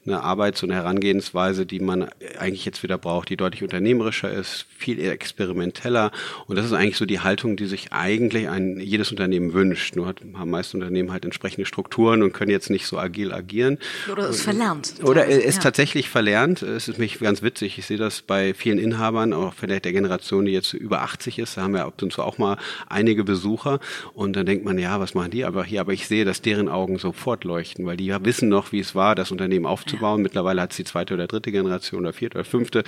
eine 0.07 0.23
Arbeits- 0.23 0.63
und 0.63 0.71
Herangehensweise, 0.71 1.67
die 1.67 1.81
man 1.81 2.09
eigentlich 2.39 2.65
jetzt 2.65 2.83
wieder 2.83 2.97
braucht, 2.97 3.29
die 3.29 3.37
deutlich 3.37 3.63
unternehmerischer 3.63 4.33
ist, 4.33 4.65
viel 4.79 4.99
experimenteller. 4.99 6.11
Und 6.47 6.57
das 6.57 6.65
ist 6.65 6.73
eigentlich 6.73 6.97
so 6.97 7.05
die 7.05 7.21
Haltung, 7.21 7.57
die 7.57 7.67
sich 7.67 7.93
eigentlich 7.93 8.49
ein, 8.49 8.81
jedes 8.81 9.11
Unternehmen 9.11 9.53
wünscht. 9.53 9.95
Nur 9.95 10.07
hat, 10.07 10.23
haben 10.35 10.51
meiste 10.51 10.79
Unternehmen 10.79 11.13
halt 11.13 11.27
entsprechende 11.27 11.67
Strukturen 11.67 12.23
und 12.23 12.33
können 12.33 12.51
jetzt 12.51 12.71
nicht 12.71 12.87
so 12.87 12.99
agil 12.99 13.35
agieren. 13.35 13.79
Oder 14.11 14.31
es 14.31 14.41
verlernt. 14.41 14.95
Oder 15.03 15.29
es 15.29 15.45
ist 15.45 15.57
ja. 15.57 15.63
tatsächlich 15.65 16.09
verlernt. 16.09 16.63
Es 16.63 16.89
ist 16.89 16.99
mich 16.99 17.19
ganz 17.19 17.43
witzig. 17.43 17.77
Ich 17.77 17.85
sehe 17.85 17.99
das 17.99 18.23
bei 18.23 18.55
vielen 18.55 18.79
Inhabern, 18.79 19.35
auch 19.35 19.50
vielleicht 19.55 19.85
der 19.85 19.93
Generation, 19.93 20.45
die 20.45 20.53
jetzt 20.53 20.73
über 20.73 21.03
80 21.03 21.39
ist. 21.39 21.57
Da 21.57 21.63
haben 21.63 21.75
wir 21.75 21.85
ab 21.85 22.01
und 22.03 22.13
zu 22.13 22.23
auch 22.23 22.39
mal 22.39 22.57
einige 22.89 23.25
Besucher. 23.25 23.81
Und 24.15 24.37
dann 24.37 24.47
denkt 24.47 24.65
man, 24.65 24.79
ja, 24.79 25.01
was 25.01 25.15
machen 25.15 25.31
die 25.31 25.45
aber 25.45 25.65
hier? 25.65 25.81
Aber 25.81 25.93
ich 25.93 26.07
sehe, 26.07 26.25
dass 26.25 26.43
deren 26.43 26.69
Augen 26.69 26.99
sofort 26.99 27.45
leuchten, 27.45 27.87
weil 27.87 27.97
die 27.97 28.07
ja 28.07 28.25
wissen 28.25 28.49
noch, 28.49 28.73
wie 28.73 28.81
es 28.81 28.95
war, 28.95 29.15
das 29.15 29.31
Unternehmen 29.31 29.67
aufzubauen. 29.67 30.19
Ja. 30.19 30.23
Mittlerweile 30.23 30.63
hat 30.63 30.71
es 30.71 30.77
die 30.77 30.85
zweite 30.85 31.15
oder 31.15 31.27
dritte 31.27 31.53
Generation 31.53 32.01
oder 32.01 32.13
vierte 32.13 32.39
oder 32.39 32.45
fünfte, 32.45 32.85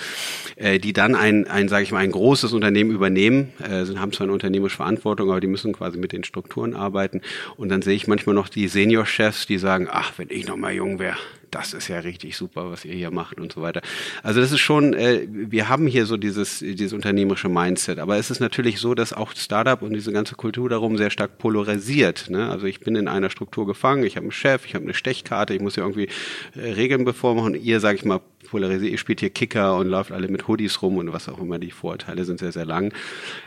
äh, 0.56 0.78
die 0.78 0.92
dann 0.92 1.14
ein, 1.14 1.46
ein 1.46 1.68
sage 1.68 1.84
ich 1.84 1.92
mal, 1.92 1.98
ein 1.98 2.12
großes 2.12 2.52
Unternehmen 2.52 2.90
übernehmen, 2.90 3.52
äh, 3.60 3.84
haben 3.96 4.12
zwar 4.12 4.24
eine 4.24 4.32
unternehmerische 4.32 4.76
Verantwortung, 4.76 5.30
aber 5.30 5.40
die 5.40 5.46
müssen 5.46 5.72
quasi 5.72 5.98
mit 5.98 6.12
den 6.12 6.24
Strukturen 6.24 6.74
arbeiten. 6.74 7.20
Und 7.56 7.68
dann 7.68 7.82
sehe 7.82 7.94
ich 7.94 8.06
manchmal 8.06 8.34
noch 8.34 8.48
die 8.48 8.68
Senior-Chefs, 8.68 9.46
die 9.46 9.58
sagen, 9.58 9.88
ach, 9.90 10.12
wenn 10.16 10.28
ich 10.30 10.46
noch 10.46 10.56
mal 10.56 10.72
jung 10.72 10.98
wäre, 10.98 11.16
das 11.52 11.74
ist 11.74 11.88
ja 11.88 12.00
richtig 12.00 12.36
super, 12.36 12.70
was 12.70 12.84
ihr 12.84 12.94
hier 12.94 13.10
macht 13.10 13.38
und 13.38 13.52
so 13.52 13.62
weiter. 13.62 13.82
Also 14.22 14.40
das 14.40 14.52
ist 14.52 14.60
schon, 14.60 14.94
äh, 14.94 15.28
wir 15.30 15.68
haben 15.68 15.86
hier 15.86 16.06
so 16.06 16.16
dieses, 16.16 16.58
dieses 16.58 16.92
unternehmerische 16.92 17.48
Mindset, 17.48 17.98
aber 17.98 18.16
es 18.16 18.30
ist 18.30 18.40
natürlich 18.40 18.80
so, 18.80 18.94
dass 18.94 19.12
auch 19.12 19.32
Startup 19.36 19.80
und 19.82 19.92
diese 19.92 20.12
ganze 20.12 20.34
Kultur 20.34 20.68
darum 20.70 20.96
sehr 20.96 21.10
stark 21.10 21.38
polarisiert. 21.38 22.30
Ne? 22.30 22.48
Also 22.48 22.66
ich 22.66 22.80
bin 22.80 22.96
in 22.96 23.06
einer 23.06 23.30
Struktur 23.30 23.66
gefangen, 23.66 24.04
ich 24.04 24.16
habe 24.16 24.24
einen 24.24 24.32
Chef, 24.32 24.64
ich 24.64 24.74
habe 24.74 24.84
eine 24.84 24.94
Stechkarte, 24.94 25.54
ich 25.54 25.60
muss 25.60 25.76
ja 25.76 25.82
irgendwie 25.82 26.08
äh, 26.56 26.72
Regeln 26.72 27.04
bevormachen. 27.04 27.54
Ihr, 27.54 27.80
sage 27.80 27.98
ich 27.98 28.04
mal, 28.04 28.20
polarisiert, 28.52 28.92
ihr 28.92 28.98
spielt 28.98 29.20
hier 29.20 29.30
Kicker 29.30 29.76
und 29.76 29.88
läuft 29.88 30.12
alle 30.12 30.28
mit 30.28 30.46
Hoodies 30.46 30.82
rum 30.82 30.98
und 30.98 31.10
was 31.12 31.28
auch 31.28 31.38
immer, 31.38 31.58
die 31.58 31.70
Vorurteile 31.70 32.24
sind 32.24 32.38
sehr, 32.38 32.52
sehr 32.52 32.66
lang. 32.66 32.92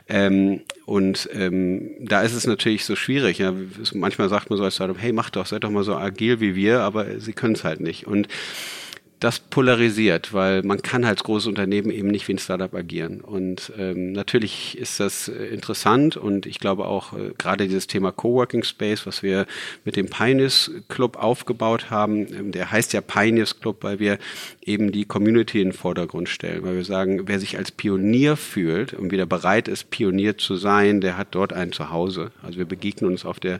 Ähm, 0.09 0.61
und 0.85 1.29
ähm, 1.31 1.91
da 1.99 2.23
ist 2.23 2.33
es 2.33 2.47
natürlich 2.47 2.85
so 2.85 2.95
schwierig. 2.95 3.37
Ja. 3.37 3.53
Manchmal 3.93 4.29
sagt 4.29 4.49
man 4.49 4.57
so 4.57 4.63
als 4.63 4.75
Startup, 4.75 4.97
hey, 4.99 5.13
mach 5.13 5.29
doch, 5.29 5.45
seid 5.45 5.63
doch 5.63 5.69
mal 5.69 5.83
so 5.83 5.95
agil 5.95 6.39
wie 6.39 6.55
wir, 6.55 6.81
aber 6.81 7.19
sie 7.19 7.33
können 7.33 7.53
es 7.53 7.63
halt 7.63 7.81
nicht. 7.81 8.07
Und 8.07 8.27
das 9.25 9.39
polarisiert, 9.39 10.33
weil 10.33 10.61
man 10.61 10.83
kann 10.83 11.03
als 11.03 11.23
großes 11.23 11.47
Unternehmen 11.47 11.89
eben 11.89 12.09
nicht 12.09 12.27
wie 12.27 12.35
ein 12.35 12.37
Startup 12.37 12.71
agieren. 12.75 13.21
Und 13.21 13.73
ähm, 13.75 14.11
natürlich 14.11 14.77
ist 14.77 14.99
das 14.99 15.29
äh, 15.29 15.47
interessant 15.47 16.15
und 16.15 16.45
ich 16.45 16.59
glaube 16.59 16.85
auch 16.85 17.13
äh, 17.13 17.31
gerade 17.35 17.67
dieses 17.67 17.87
Thema 17.87 18.11
Coworking 18.11 18.63
Space, 18.63 19.07
was 19.07 19.23
wir 19.23 19.47
mit 19.83 19.95
dem 19.95 20.05
Pioneers 20.11 20.69
Club 20.89 21.17
aufgebaut 21.17 21.89
haben, 21.89 22.27
ähm, 22.31 22.51
der 22.51 22.69
heißt 22.69 22.93
ja 22.93 23.01
Pioneers 23.01 23.59
Club, 23.59 23.77
weil 23.81 23.97
wir 23.97 24.19
eben 24.63 24.91
die 24.91 25.05
Community 25.05 25.59
in 25.59 25.69
den 25.69 25.73
Vordergrund 25.73 26.29
stellen, 26.29 26.63
weil 26.63 26.75
wir 26.75 26.85
sagen, 26.85 27.27
wer 27.27 27.39
sich 27.39 27.57
als 27.57 27.71
Pionier 27.71 28.37
fühlt 28.37 28.93
und 28.93 29.11
wieder 29.11 29.25
bereit 29.25 29.67
ist, 29.67 29.89
Pionier 29.89 30.37
zu 30.37 30.55
sein, 30.55 31.01
der 31.01 31.17
hat 31.17 31.29
dort 31.31 31.51
ein 31.51 31.71
Zuhause. 31.71 32.29
Also 32.43 32.59
wir 32.59 32.65
begegnen 32.65 33.09
uns 33.09 33.25
auf 33.25 33.39
der 33.39 33.59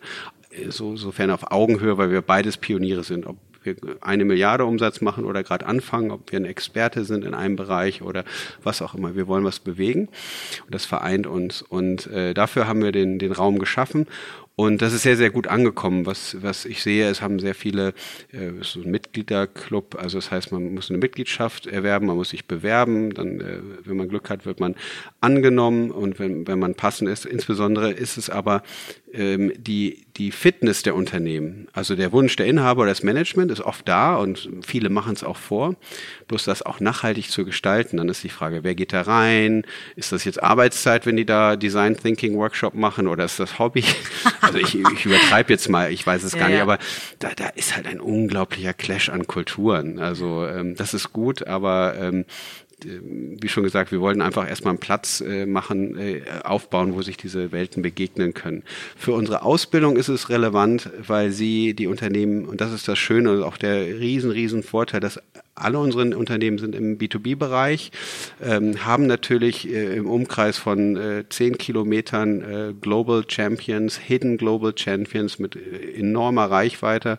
so, 0.69 0.95
sofern 0.95 1.31
auf 1.31 1.51
Augenhöhe, 1.51 1.97
weil 1.97 2.11
wir 2.11 2.21
beides 2.21 2.55
Pioniere 2.55 3.03
sind, 3.03 3.25
ob 3.25 3.35
wir 3.65 3.75
eine 4.01 4.25
Milliarde 4.25 4.65
Umsatz 4.65 5.01
machen 5.01 5.25
oder 5.25 5.43
gerade 5.43 5.65
anfangen, 5.65 6.11
ob 6.11 6.31
wir 6.31 6.39
ein 6.39 6.45
Experte 6.45 7.05
sind 7.05 7.25
in 7.25 7.33
einem 7.33 7.55
Bereich 7.55 8.01
oder 8.01 8.23
was 8.63 8.81
auch 8.81 8.93
immer. 8.95 9.15
Wir 9.15 9.27
wollen 9.27 9.43
was 9.43 9.59
bewegen 9.59 10.09
und 10.65 10.73
das 10.73 10.85
vereint 10.85 11.27
uns. 11.27 11.61
Und 11.61 12.07
äh, 12.07 12.33
dafür 12.33 12.67
haben 12.67 12.81
wir 12.81 12.91
den, 12.91 13.19
den 13.19 13.31
Raum 13.31 13.59
geschaffen 13.59 14.07
und 14.57 14.81
das 14.81 14.93
ist 14.93 15.01
sehr, 15.01 15.17
sehr 15.17 15.31
gut 15.31 15.47
angekommen. 15.47 16.05
Was, 16.05 16.37
was 16.41 16.63
ich 16.63 16.81
sehe, 16.81 17.09
es 17.09 17.21
haben 17.21 17.39
sehr 17.39 17.55
viele, 17.55 17.89
äh, 18.31 18.51
so 18.61 18.81
ein 18.81 18.89
Mitgliederclub, 18.89 19.95
also 19.99 20.17
das 20.17 20.31
heißt, 20.31 20.53
man 20.53 20.73
muss 20.73 20.89
eine 20.89 20.97
Mitgliedschaft 20.97 21.67
erwerben, 21.67 22.07
man 22.07 22.15
muss 22.15 22.29
sich 22.29 22.45
bewerben, 22.45 23.13
dann, 23.13 23.41
äh, 23.41 23.59
wenn 23.83 23.97
man 23.97 24.07
Glück 24.07 24.29
hat, 24.29 24.45
wird 24.45 24.61
man 24.61 24.75
angenommen 25.19 25.91
und 25.91 26.19
wenn, 26.19 26.47
wenn 26.47 26.59
man 26.59 26.75
passend 26.75 27.09
ist. 27.09 27.25
Insbesondere 27.25 27.91
ist 27.91 28.17
es 28.17 28.29
aber 28.29 28.63
ähm, 29.13 29.51
die, 29.57 30.05
die 30.15 30.31
Fitness 30.31 30.83
der 30.83 30.95
Unternehmen. 30.95 31.67
Also 31.73 31.95
der 31.95 32.13
Wunsch 32.13 32.35
der 32.37 32.45
Inhaber 32.45 32.83
oder 32.83 32.91
des 32.91 33.03
Management 33.03 33.51
ist 33.51 33.61
oft 33.61 33.87
da 33.87 34.15
und 34.15 34.49
viele 34.65 34.89
machen 34.89 35.13
es 35.13 35.23
auch 35.23 35.37
vor. 35.37 35.75
Bloß 36.27 36.45
das 36.45 36.61
auch 36.61 36.79
nachhaltig 36.79 37.29
zu 37.29 37.43
gestalten, 37.43 37.97
dann 37.97 38.07
ist 38.07 38.23
die 38.23 38.29
Frage, 38.29 38.63
wer 38.63 38.75
geht 38.75 38.93
da 38.93 39.01
rein? 39.01 39.65
Ist 39.97 40.13
das 40.13 40.23
jetzt 40.23 40.41
Arbeitszeit, 40.41 41.05
wenn 41.05 41.17
die 41.17 41.25
da 41.25 41.57
Design 41.57 41.97
Thinking 41.97 42.35
Workshop 42.35 42.73
machen 42.73 43.07
oder 43.07 43.25
ist 43.25 43.39
das 43.39 43.59
Hobby? 43.59 43.83
Also 44.45 44.57
ich, 44.57 44.75
ich 44.75 45.05
übertreibe 45.05 45.51
jetzt 45.51 45.69
mal, 45.69 45.91
ich 45.91 46.05
weiß 46.05 46.23
es 46.23 46.33
ja, 46.33 46.39
gar 46.39 46.47
nicht, 46.47 46.57
ja. 46.57 46.63
aber 46.63 46.77
da, 47.19 47.29
da 47.35 47.47
ist 47.49 47.75
halt 47.75 47.87
ein 47.87 47.99
unglaublicher 47.99 48.73
Clash 48.73 49.09
an 49.09 49.27
Kulturen. 49.27 49.99
Also 49.99 50.45
ähm, 50.45 50.75
das 50.75 50.93
ist 50.93 51.11
gut, 51.13 51.47
aber 51.47 51.95
ähm, 51.99 52.25
wie 52.83 53.47
schon 53.47 53.63
gesagt, 53.63 53.91
wir 53.91 54.01
wollten 54.01 54.21
einfach 54.21 54.47
erstmal 54.47 54.71
einen 54.71 54.79
Platz 54.79 55.21
äh, 55.21 55.45
machen, 55.45 55.97
äh, 55.97 56.21
aufbauen, 56.43 56.93
wo 56.93 57.01
sich 57.01 57.17
diese 57.17 57.51
Welten 57.51 57.81
begegnen 57.81 58.33
können. 58.33 58.63
Für 58.97 59.13
unsere 59.13 59.43
Ausbildung 59.43 59.95
ist 59.95 60.09
es 60.09 60.29
relevant, 60.29 60.89
weil 61.05 61.31
sie 61.31 61.73
die 61.73 61.87
Unternehmen, 61.87 62.45
und 62.45 62.61
das 62.61 62.73
ist 62.73 62.87
das 62.87 62.99
Schöne 62.99 63.31
und 63.31 63.43
auch 63.43 63.57
der 63.57 63.99
riesen, 63.99 64.31
riesen 64.31 64.63
Vorteil, 64.63 64.99
dass 64.99 65.19
alle 65.55 65.79
unsere 65.79 66.17
Unternehmen 66.17 66.57
sind 66.57 66.75
im 66.75 66.97
B2B-Bereich, 66.97 67.91
ähm, 68.43 68.85
haben 68.85 69.07
natürlich 69.07 69.69
äh, 69.69 69.95
im 69.95 70.05
Umkreis 70.05 70.57
von 70.57 70.97
äh, 70.97 71.23
zehn 71.29 71.57
Kilometern 71.57 72.41
äh, 72.41 72.73
Global 72.79 73.23
Champions, 73.27 73.97
Hidden 73.97 74.37
Global 74.37 74.73
Champions 74.77 75.39
mit 75.39 75.55
äh, 75.55 75.97
enormer 75.97 76.51
Reichweite, 76.51 77.17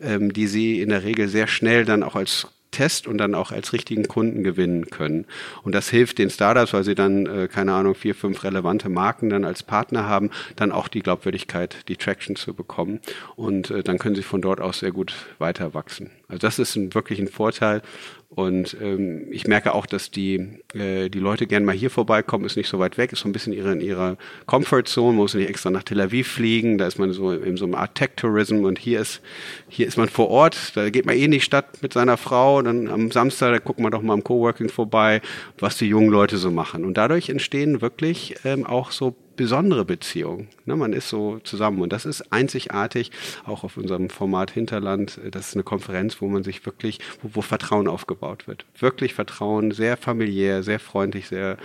ähm, 0.00 0.32
die 0.32 0.48
sie 0.48 0.80
in 0.80 0.88
der 0.88 1.04
Regel 1.04 1.28
sehr 1.28 1.46
schnell 1.46 1.84
dann 1.84 2.02
auch 2.02 2.16
als 2.16 2.48
Test 2.70 3.06
und 3.06 3.18
dann 3.18 3.34
auch 3.34 3.52
als 3.52 3.72
richtigen 3.72 4.08
Kunden 4.08 4.42
gewinnen 4.44 4.86
können. 4.86 5.26
Und 5.62 5.74
das 5.74 5.88
hilft 5.88 6.18
den 6.18 6.30
Startups, 6.30 6.72
weil 6.72 6.84
sie 6.84 6.94
dann, 6.94 7.26
äh, 7.26 7.48
keine 7.48 7.72
Ahnung, 7.72 7.94
vier, 7.94 8.14
fünf 8.14 8.44
relevante 8.44 8.88
Marken 8.88 9.30
dann 9.30 9.44
als 9.44 9.62
Partner 9.62 10.06
haben, 10.08 10.30
dann 10.56 10.72
auch 10.72 10.88
die 10.88 11.00
Glaubwürdigkeit, 11.00 11.88
die 11.88 11.96
Traction 11.96 12.36
zu 12.36 12.54
bekommen. 12.54 13.00
Und 13.34 13.70
äh, 13.70 13.82
dann 13.82 13.98
können 13.98 14.14
sie 14.14 14.22
von 14.22 14.42
dort 14.42 14.60
aus 14.60 14.80
sehr 14.80 14.92
gut 14.92 15.14
weiter 15.38 15.74
wachsen. 15.74 16.10
Also 16.28 16.40
das 16.40 16.58
ist 16.58 16.76
ein, 16.76 16.94
wirklich 16.94 17.20
ein 17.20 17.28
Vorteil. 17.28 17.82
Und 18.28 18.76
ähm, 18.80 19.28
ich 19.30 19.46
merke 19.46 19.72
auch, 19.72 19.86
dass 19.86 20.10
die, 20.10 20.60
äh, 20.74 21.08
die 21.08 21.20
Leute 21.20 21.46
gerne 21.46 21.64
mal 21.64 21.74
hier 21.74 21.90
vorbeikommen, 21.90 22.44
ist 22.44 22.56
nicht 22.56 22.68
so 22.68 22.80
weit 22.80 22.98
weg, 22.98 23.12
ist 23.12 23.20
so 23.20 23.28
ein 23.28 23.32
bisschen 23.32 23.52
ihre, 23.52 23.72
in 23.72 23.80
ihrer 23.80 24.16
Comfortzone, 24.46 25.08
man 25.08 25.16
muss 25.16 25.34
nicht 25.34 25.48
extra 25.48 25.70
nach 25.70 25.84
Tel 25.84 26.00
Aviv 26.00 26.26
fliegen, 26.26 26.76
da 26.76 26.88
ist 26.88 26.98
man 26.98 27.12
so 27.12 27.30
in 27.30 27.56
so 27.56 27.64
einem 27.64 27.76
Art 27.76 27.94
Tech-Tourism. 27.94 28.64
Und 28.64 28.80
hier 28.80 29.00
ist, 29.00 29.20
hier 29.68 29.86
ist 29.86 29.96
man 29.96 30.08
vor 30.08 30.28
Ort, 30.28 30.76
da 30.76 30.90
geht 30.90 31.06
man 31.06 31.16
eh 31.16 31.24
in 31.24 31.30
die 31.30 31.40
Stadt 31.40 31.80
mit 31.82 31.92
seiner 31.92 32.16
Frau, 32.16 32.60
dann 32.60 32.88
am 32.88 33.12
Samstag, 33.12 33.52
da 33.52 33.58
guckt 33.58 33.78
man 33.78 33.92
doch 33.92 34.02
mal 34.02 34.14
am 34.14 34.24
Coworking 34.24 34.68
vorbei, 34.68 35.22
was 35.58 35.78
die 35.78 35.86
jungen 35.86 36.10
Leute 36.10 36.36
so 36.36 36.50
machen. 36.50 36.84
Und 36.84 36.96
dadurch 36.96 37.28
entstehen 37.28 37.80
wirklich 37.80 38.34
ähm, 38.44 38.66
auch 38.66 38.90
so 38.90 39.14
besondere 39.36 39.84
Beziehung. 39.84 40.48
Ne, 40.64 40.76
man 40.76 40.92
ist 40.92 41.08
so 41.08 41.38
zusammen 41.44 41.80
und 41.80 41.92
das 41.92 42.04
ist 42.04 42.32
einzigartig, 42.32 43.10
auch 43.44 43.64
auf 43.64 43.76
unserem 43.76 44.10
Format 44.10 44.50
Hinterland. 44.50 45.20
Das 45.30 45.48
ist 45.48 45.54
eine 45.54 45.62
Konferenz, 45.62 46.20
wo 46.20 46.26
man 46.28 46.42
sich 46.42 46.64
wirklich, 46.66 46.98
wo, 47.22 47.30
wo 47.34 47.42
Vertrauen 47.42 47.88
aufgebaut 47.88 48.48
wird. 48.48 48.64
Wirklich 48.78 49.14
Vertrauen, 49.14 49.70
sehr 49.70 49.96
familiär, 49.96 50.62
sehr 50.62 50.80
freundlich, 50.80 51.28
sehr, 51.28 51.58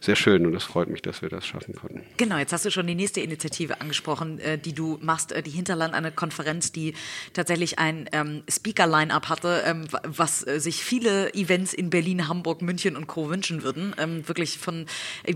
sehr 0.00 0.16
schön 0.16 0.46
und 0.46 0.54
es 0.54 0.64
freut 0.64 0.88
mich, 0.88 1.02
dass 1.02 1.22
wir 1.22 1.28
das 1.28 1.46
schaffen 1.46 1.74
konnten. 1.74 2.02
Genau, 2.16 2.38
jetzt 2.38 2.52
hast 2.52 2.64
du 2.64 2.70
schon 2.70 2.86
die 2.86 2.94
nächste 2.94 3.20
Initiative 3.20 3.80
angesprochen, 3.80 4.38
äh, 4.38 4.56
die 4.56 4.72
du 4.72 4.98
machst, 5.02 5.32
äh, 5.32 5.42
die 5.42 5.50
Hinterland, 5.50 5.94
eine 5.94 6.12
Konferenz, 6.12 6.72
die 6.72 6.94
tatsächlich 7.32 7.78
ein 7.78 8.08
ähm, 8.12 8.42
Speaker-Line-Up 8.48 9.28
hatte, 9.28 9.62
ähm, 9.66 9.86
was 10.04 10.46
äh, 10.46 10.60
sich 10.60 10.84
viele 10.84 11.34
Events 11.34 11.74
in 11.74 11.90
Berlin, 11.90 12.28
Hamburg, 12.28 12.62
München 12.62 12.96
und 12.96 13.08
Co. 13.08 13.28
wünschen 13.28 13.62
würden. 13.62 13.94
Ähm, 13.98 14.26
wirklich 14.28 14.58
von, 14.58 14.86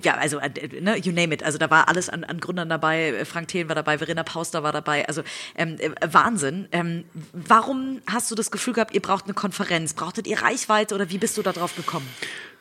ja, 0.03 0.15
also, 0.15 0.39
ne, 0.81 0.97
you 0.99 1.13
name 1.13 1.35
it. 1.35 1.43
Also 1.43 1.59
da 1.59 1.71
war 1.73 1.89
alles 1.89 2.11
an, 2.11 2.23
an 2.23 2.39
Gründern 2.39 2.69
dabei. 2.69 3.25
Frank 3.25 3.49
Thelen 3.49 3.69
war 3.69 3.75
dabei, 3.75 3.97
Verena 3.97 4.23
Pauster 4.23 4.63
war 4.63 4.73
dabei. 4.73 5.09
Also 5.09 5.23
ähm, 5.57 5.77
äh, 5.79 5.91
Wahnsinn. 6.07 6.69
Ähm, 6.71 7.05
warum 7.33 8.03
hast 8.07 8.31
du 8.31 8.35
das 8.35 8.51
Gefühl 8.51 8.75
gehabt, 8.75 8.95
ihr 8.95 9.01
braucht 9.01 9.25
eine 9.25 9.33
Konferenz? 9.33 9.95
Brauchtet 9.95 10.27
ihr 10.27 10.43
Reichweite 10.43 10.95
oder 10.95 11.11
wie 11.11 11.17
bist 11.17 11.39
du 11.39 11.43
da 11.43 11.53
drauf 11.53 11.75
gekommen? 11.75 12.07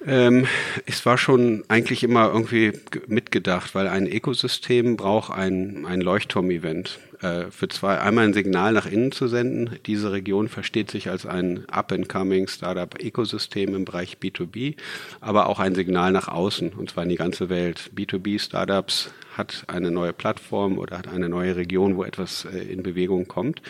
Ähm, 0.07 0.47
es 0.85 1.05
war 1.05 1.17
schon 1.17 1.65
eigentlich 1.67 2.03
immer 2.03 2.27
irgendwie 2.27 2.71
mitgedacht, 3.07 3.75
weil 3.75 3.87
ein 3.87 4.07
Ökosystem 4.07 4.95
braucht 4.95 5.31
ein, 5.31 5.85
ein 5.85 5.99
Leuchtturm-Event. 5.99 6.99
Äh, 7.21 7.51
für 7.51 7.67
zwei, 7.67 7.99
einmal 7.99 8.25
ein 8.25 8.33
Signal 8.33 8.73
nach 8.73 8.85
innen 8.85 9.11
zu 9.11 9.27
senden. 9.27 9.77
Diese 9.85 10.11
Region 10.11 10.49
versteht 10.49 10.89
sich 10.89 11.09
als 11.09 11.25
ein 11.25 11.69
up-and-coming 11.69 12.47
Startup-Ökosystem 12.47 13.75
im 13.75 13.85
Bereich 13.85 14.17
B2B, 14.21 14.75
aber 15.19 15.47
auch 15.47 15.59
ein 15.59 15.75
Signal 15.75 16.11
nach 16.11 16.27
außen, 16.27 16.73
und 16.73 16.89
zwar 16.89 17.03
in 17.03 17.09
die 17.09 17.15
ganze 17.15 17.49
Welt. 17.49 17.91
B2B-Startups 17.95 19.11
hat 19.37 19.63
eine 19.67 19.91
neue 19.91 20.13
Plattform 20.13 20.77
oder 20.77 20.97
hat 20.97 21.07
eine 21.07 21.29
neue 21.29 21.55
Region, 21.55 21.95
wo 21.95 22.03
etwas 22.03 22.45
äh, 22.45 22.57
in 22.57 22.81
Bewegung 22.83 23.27
kommt. 23.27 23.61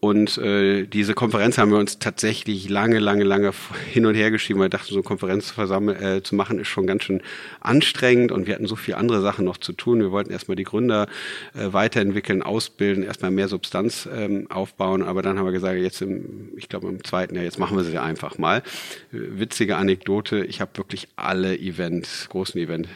Und 0.00 0.38
äh, 0.38 0.86
diese 0.86 1.12
Konferenz 1.12 1.58
haben 1.58 1.70
wir 1.70 1.78
uns 1.78 1.98
tatsächlich 1.98 2.70
lange, 2.70 2.98
lange, 2.98 3.22
lange 3.22 3.52
hin 3.92 4.06
und 4.06 4.14
her 4.14 4.30
geschrieben, 4.30 4.58
weil 4.58 4.66
wir 4.66 4.70
dachten, 4.70 4.88
so 4.88 4.94
eine 4.94 5.02
Konferenz 5.02 5.48
zu, 5.48 5.54
versammeln, 5.54 6.02
äh, 6.02 6.22
zu 6.22 6.34
machen, 6.34 6.58
ist 6.58 6.68
schon 6.68 6.86
ganz 6.86 7.04
schön 7.04 7.20
anstrengend 7.60 8.32
und 8.32 8.46
wir 8.46 8.54
hatten 8.54 8.66
so 8.66 8.76
viele 8.76 8.96
andere 8.96 9.20
Sachen 9.20 9.44
noch 9.44 9.58
zu 9.58 9.74
tun. 9.74 10.00
Wir 10.00 10.10
wollten 10.10 10.32
erstmal 10.32 10.56
die 10.56 10.64
Gründer 10.64 11.06
äh, 11.52 11.74
weiterentwickeln, 11.74 12.42
ausbilden, 12.42 13.02
erstmal 13.04 13.30
mehr 13.30 13.48
Substanz 13.48 14.08
ähm, 14.10 14.46
aufbauen, 14.50 15.02
aber 15.02 15.20
dann 15.20 15.38
haben 15.38 15.44
wir 15.44 15.52
gesagt, 15.52 15.78
jetzt 15.78 16.00
im, 16.00 16.48
ich 16.56 16.70
glaube 16.70 16.88
im 16.88 17.04
zweiten 17.04 17.34
Jahr, 17.34 17.44
jetzt 17.44 17.58
machen 17.58 17.76
wir 17.76 17.84
sie 17.84 17.98
einfach 17.98 18.38
mal. 18.38 18.62
Witzige 19.10 19.76
Anekdote, 19.76 20.46
ich 20.46 20.62
habe 20.62 20.70
wirklich 20.76 21.08
alle 21.16 21.58
Events, 21.58 22.26
großen 22.30 22.58
Eventmacher 22.58 22.94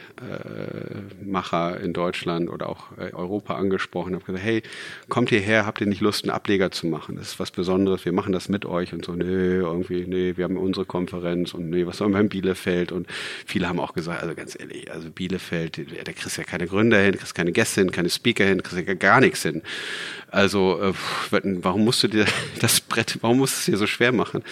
äh, 1.79 1.85
in 1.85 1.93
Deutschland 1.93 2.49
oder 2.49 2.67
auch 2.67 2.97
äh, 2.97 3.13
Europa 3.13 3.53
angesprochen, 3.53 4.15
habe 4.15 4.25
gesagt, 4.25 4.43
hey, 4.43 4.63
kommt 5.07 5.29
hierher, 5.29 5.67
habt 5.67 5.81
ihr 5.81 5.87
nicht 5.87 6.01
Lust, 6.01 6.23
einen 6.23 6.31
Ableger 6.31 6.71
zu 6.71 6.87
machen? 6.87 6.94
Machen. 6.95 7.15
Das 7.17 7.27
ist 7.27 7.39
was 7.39 7.51
Besonderes. 7.51 8.05
Wir 8.05 8.13
machen 8.13 8.31
das 8.31 8.47
mit 8.47 8.65
euch 8.65 8.93
und 8.93 9.03
so, 9.03 9.13
nee, 9.13 9.25
irgendwie, 9.25 10.05
nee, 10.07 10.37
wir 10.37 10.45
haben 10.45 10.57
unsere 10.57 10.85
Konferenz 10.85 11.53
und 11.53 11.69
nee, 11.69 11.85
was 11.85 11.97
sollen 11.97 12.13
wir 12.13 12.21
in 12.21 12.29
Bielefeld? 12.29 12.91
Und 12.91 13.07
viele 13.45 13.67
haben 13.67 13.79
auch 13.79 13.93
gesagt, 13.93 14.21
also 14.23 14.33
ganz 14.33 14.57
ehrlich, 14.57 14.91
also 14.91 15.09
Bielefeld, 15.11 15.77
da 15.77 16.11
kriegst 16.13 16.37
du 16.37 16.41
ja 16.41 16.47
keine 16.47 16.67
Gründer 16.67 16.99
hin, 16.99 17.17
kriegst 17.17 17.35
keine 17.35 17.51
Gäste 17.51 17.81
hin, 17.81 17.91
keine 17.91 18.09
Speaker 18.09 18.45
hin, 18.45 18.63
kriegst 18.63 18.87
ja 18.87 18.93
gar 18.93 19.19
nichts 19.19 19.43
hin. 19.43 19.61
Also, 20.35 20.81
äh, 20.81 20.93
warum 21.61 21.85
musst 21.85 22.03
du 22.03 22.09
dir 22.09 22.25
das 22.59 22.81
Brett, 22.81 23.19
warum 23.21 23.37
musst 23.37 23.55
du 23.55 23.59
es 23.59 23.65
dir 23.67 23.77
so 23.77 23.87
schwer 23.87 24.11
machen? 24.11 24.43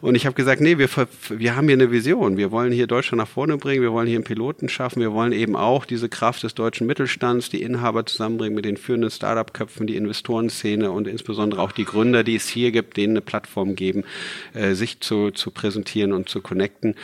Und 0.00 0.16
ich 0.16 0.26
habe 0.26 0.34
gesagt, 0.34 0.60
nee, 0.60 0.78
wir, 0.78 0.88
wir 1.28 1.54
haben 1.54 1.68
hier 1.68 1.76
eine 1.76 1.92
Vision. 1.92 2.36
Wir 2.36 2.50
wollen 2.50 2.72
hier 2.72 2.88
Deutschland 2.88 3.18
nach 3.18 3.28
vorne 3.28 3.56
bringen, 3.56 3.82
wir 3.82 3.92
wollen 3.92 4.08
hier 4.08 4.16
einen 4.16 4.24
Piloten 4.24 4.68
schaffen, 4.68 5.00
wir 5.00 5.12
wollen 5.12 5.30
eben 5.30 5.54
auch 5.54 5.84
diese 5.84 6.08
Kraft 6.08 6.42
des 6.42 6.56
deutschen 6.56 6.88
Mittelstands, 6.88 7.50
die 7.50 7.62
Inhaber 7.62 8.04
zusammenbringen 8.04 8.56
mit 8.56 8.64
den 8.64 8.76
führenden 8.76 9.12
Startup-Köpfen, 9.12 9.86
die 9.86 9.94
Investorenszene 9.94 10.90
und 10.90 11.06
insbesondere 11.06 11.62
auch 11.62 11.70
die 11.70 11.84
Gründer, 11.84 12.24
die 12.24 12.34
es 12.34 12.48
hier 12.48 12.72
gibt, 12.72 12.96
denen 12.96 13.12
eine 13.12 13.20
Plattform 13.20 13.76
geben, 13.76 14.02
äh, 14.54 14.74
sich 14.74 14.98
zu, 14.98 15.30
zu 15.30 15.52
präsentieren 15.52 16.12
und 16.12 16.28
zu 16.28 16.40
connecten. 16.40 16.96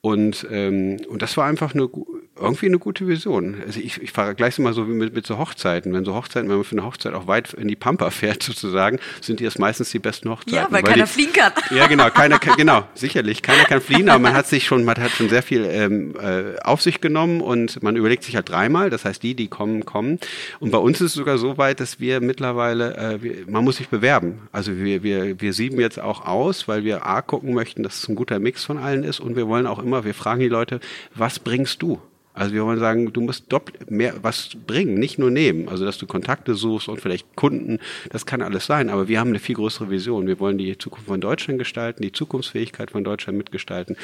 Und, 0.00 0.46
ähm, 0.50 0.96
und 1.10 1.20
das 1.20 1.36
war 1.36 1.44
einfach 1.44 1.74
eine, 1.74 1.90
irgendwie 2.38 2.66
eine 2.66 2.78
gute 2.78 3.06
Vision. 3.08 3.62
Also 3.66 3.80
ich, 3.80 4.00
ich 4.02 4.12
fahre 4.12 4.34
gleich 4.34 4.58
mal 4.58 4.72
so 4.72 4.84
mit, 4.84 5.14
mit 5.14 5.26
so 5.26 5.38
Hochzeiten. 5.38 5.92
Wenn 5.92 6.04
so 6.04 6.14
Hochzeiten, 6.14 6.48
wenn 6.48 6.56
man 6.56 6.64
für 6.64 6.76
eine 6.76 6.84
Hochzeit 6.84 7.14
auch 7.14 7.26
weit 7.26 7.54
in 7.54 7.68
die 7.68 7.76
Pampa 7.76 8.10
fährt 8.10 8.42
sozusagen, 8.42 8.98
sind 9.20 9.40
die 9.40 9.44
das 9.44 9.58
meistens 9.58 9.90
die 9.90 9.98
besten 9.98 10.30
Hochzeiten. 10.30 10.54
Ja, 10.54 10.64
weil, 10.64 10.82
weil 10.82 10.92
keiner 10.92 11.04
die, 11.04 11.10
fliegen 11.10 11.32
kann. 11.32 11.52
Ja, 11.70 11.86
genau, 11.86 12.10
keiner 12.10 12.38
kann, 12.38 12.54
genau, 12.56 12.84
sicherlich. 12.94 13.42
Keiner 13.42 13.64
kann 13.64 13.80
fliehen, 13.80 14.08
aber 14.08 14.18
man 14.18 14.34
hat 14.34 14.46
sich 14.46 14.64
schon, 14.64 14.84
man 14.84 14.96
hat 14.96 15.12
schon 15.12 15.28
sehr 15.28 15.42
viel 15.42 15.64
ähm, 15.64 16.14
äh, 16.20 16.58
auf 16.62 16.82
sich 16.82 17.00
genommen 17.00 17.40
und 17.40 17.82
man 17.82 17.96
überlegt 17.96 18.24
sich 18.24 18.36
halt 18.36 18.48
dreimal. 18.48 18.90
Das 18.90 19.04
heißt, 19.04 19.22
die, 19.22 19.34
die 19.34 19.48
kommen, 19.48 19.84
kommen. 19.84 20.18
Und 20.60 20.70
bei 20.70 20.78
uns 20.78 21.00
ist 21.00 21.12
es 21.12 21.14
sogar 21.14 21.38
so 21.38 21.56
weit, 21.58 21.80
dass 21.80 22.00
wir 22.00 22.20
mittlerweile, 22.20 22.96
äh, 22.96 23.22
wir, 23.22 23.34
man 23.48 23.64
muss 23.64 23.76
sich 23.76 23.88
bewerben. 23.88 24.48
Also 24.52 24.76
wir, 24.76 25.02
wir, 25.02 25.40
wir 25.40 25.52
sieben 25.52 25.80
jetzt 25.80 25.98
auch 25.98 26.26
aus, 26.26 26.68
weil 26.68 26.84
wir 26.84 27.06
A 27.06 27.22
gucken 27.22 27.54
möchten, 27.54 27.82
dass 27.82 28.02
es 28.02 28.08
ein 28.08 28.14
guter 28.14 28.38
Mix 28.38 28.64
von 28.64 28.78
allen 28.78 29.04
ist 29.04 29.20
und 29.20 29.36
wir 29.36 29.48
wollen 29.48 29.66
auch 29.66 29.78
immer, 29.78 30.04
wir 30.04 30.14
fragen 30.14 30.40
die 30.40 30.48
Leute, 30.48 30.80
was 31.14 31.38
bringst 31.38 31.80
du? 31.80 32.00
Also 32.36 32.52
wir 32.52 32.66
wollen 32.66 32.78
sagen, 32.78 33.12
du 33.14 33.22
musst 33.22 33.50
doppelt 33.50 33.90
mehr 33.90 34.14
was 34.20 34.50
bringen, 34.66 34.94
nicht 34.94 35.18
nur 35.18 35.30
nehmen. 35.30 35.70
Also 35.70 35.86
dass 35.86 35.96
du 35.96 36.06
Kontakte 36.06 36.54
suchst 36.54 36.86
und 36.88 37.00
vielleicht 37.00 37.34
Kunden, 37.34 37.78
das 38.10 38.26
kann 38.26 38.42
alles 38.42 38.66
sein. 38.66 38.90
Aber 38.90 39.08
wir 39.08 39.18
haben 39.18 39.30
eine 39.30 39.38
viel 39.38 39.54
größere 39.54 39.90
Vision. 39.90 40.26
Wir 40.26 40.38
wollen 40.38 40.58
die 40.58 40.76
Zukunft 40.76 41.06
von 41.06 41.20
Deutschland 41.20 41.58
gestalten, 41.58 42.02
die 42.02 42.12
Zukunftsfähigkeit 42.12 42.90
von 42.90 43.04
Deutschland 43.04 43.38
mitgestalten. 43.38 43.96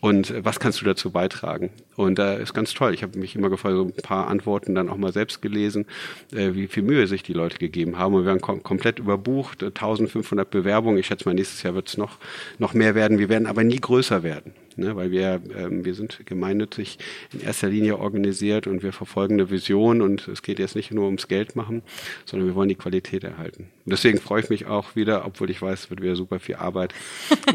Und 0.00 0.30
äh, 0.30 0.42
was 0.42 0.60
kannst 0.60 0.80
du 0.80 0.86
dazu 0.86 1.10
beitragen? 1.10 1.70
Und 1.96 2.18
da 2.18 2.34
äh, 2.34 2.42
ist 2.42 2.54
ganz 2.54 2.72
toll. 2.72 2.94
Ich 2.94 3.02
habe 3.02 3.18
mich 3.18 3.36
immer 3.36 3.50
gefreut, 3.50 3.74
so 3.74 3.84
ein 3.84 4.02
paar 4.02 4.28
Antworten 4.28 4.74
dann 4.74 4.88
auch 4.88 4.96
mal 4.96 5.12
selbst 5.12 5.42
gelesen, 5.42 5.84
äh, 6.32 6.54
wie 6.54 6.68
viel 6.68 6.84
Mühe 6.84 7.06
sich 7.06 7.22
die 7.22 7.34
Leute 7.34 7.58
gegeben 7.58 7.98
haben. 7.98 8.14
Und 8.14 8.22
wir 8.22 8.30
waren 8.30 8.40
kom 8.40 8.62
komplett 8.62 8.98
überbucht, 8.98 9.62
1500 9.62 10.50
Bewerbungen. 10.50 10.98
Ich 10.98 11.06
schätze 11.06 11.28
mal, 11.28 11.34
nächstes 11.34 11.62
Jahr 11.62 11.74
wird 11.74 11.88
es 11.88 11.98
noch, 11.98 12.16
noch 12.58 12.72
mehr 12.72 12.94
werden. 12.94 13.18
Wir 13.18 13.28
werden 13.28 13.46
aber 13.46 13.62
nie 13.62 13.78
größer 13.78 14.22
werden 14.22 14.54
ne? 14.76 14.96
weil 14.96 15.10
wir, 15.10 15.40
ähm, 15.56 15.84
wir 15.84 15.94
sind 15.94 16.20
gemeinnützig 16.26 16.98
in 17.32 17.40
erster 17.40 17.68
Linie 17.68 17.98
organisiert 17.98 18.66
und 18.66 18.82
wir 18.82 18.92
verfolgen 18.92 19.34
eine 19.34 19.50
Vision 19.50 20.02
und 20.02 20.28
es 20.28 20.42
geht 20.42 20.58
jetzt 20.58 20.76
nicht 20.76 20.90
nur 20.90 21.06
ums 21.06 21.28
Geld 21.28 21.56
machen, 21.56 21.82
sondern 22.24 22.48
wir 22.48 22.54
wollen 22.54 22.68
die 22.68 22.74
Qualität 22.74 23.24
erhalten. 23.24 23.68
Und 23.84 23.92
deswegen 23.92 24.18
freue 24.18 24.42
ich 24.42 24.50
mich 24.50 24.66
auch 24.66 24.96
wieder, 24.96 25.24
obwohl 25.26 25.50
ich 25.50 25.60
weiß, 25.60 25.84
es 25.84 25.90
wird 25.90 26.02
wieder 26.02 26.16
super 26.16 26.40
viel 26.40 26.56
Arbeit. 26.56 26.94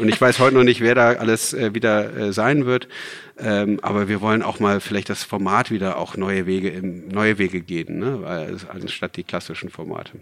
Und 0.00 0.08
ich 0.08 0.20
weiß 0.20 0.38
heute 0.38 0.56
noch 0.56 0.64
nicht, 0.64 0.80
wer 0.80 0.94
da 0.94 1.12
alles 1.12 1.52
äh, 1.54 1.74
wieder 1.74 2.16
äh, 2.16 2.32
sein 2.32 2.66
wird. 2.66 2.88
Ähm, 3.38 3.80
aber 3.82 4.08
wir 4.08 4.20
wollen 4.20 4.42
auch 4.42 4.60
mal 4.60 4.80
vielleicht 4.80 5.08
das 5.08 5.24
Format 5.24 5.70
wieder 5.70 5.96
auch 5.96 6.16
neue 6.16 6.46
Wege, 6.46 6.82
neue 6.82 7.38
Wege 7.38 7.60
gehen, 7.62 7.98
ne? 7.98 8.56
anstatt 8.68 9.16
die 9.16 9.24
klassischen 9.24 9.70
Formate 9.70 10.12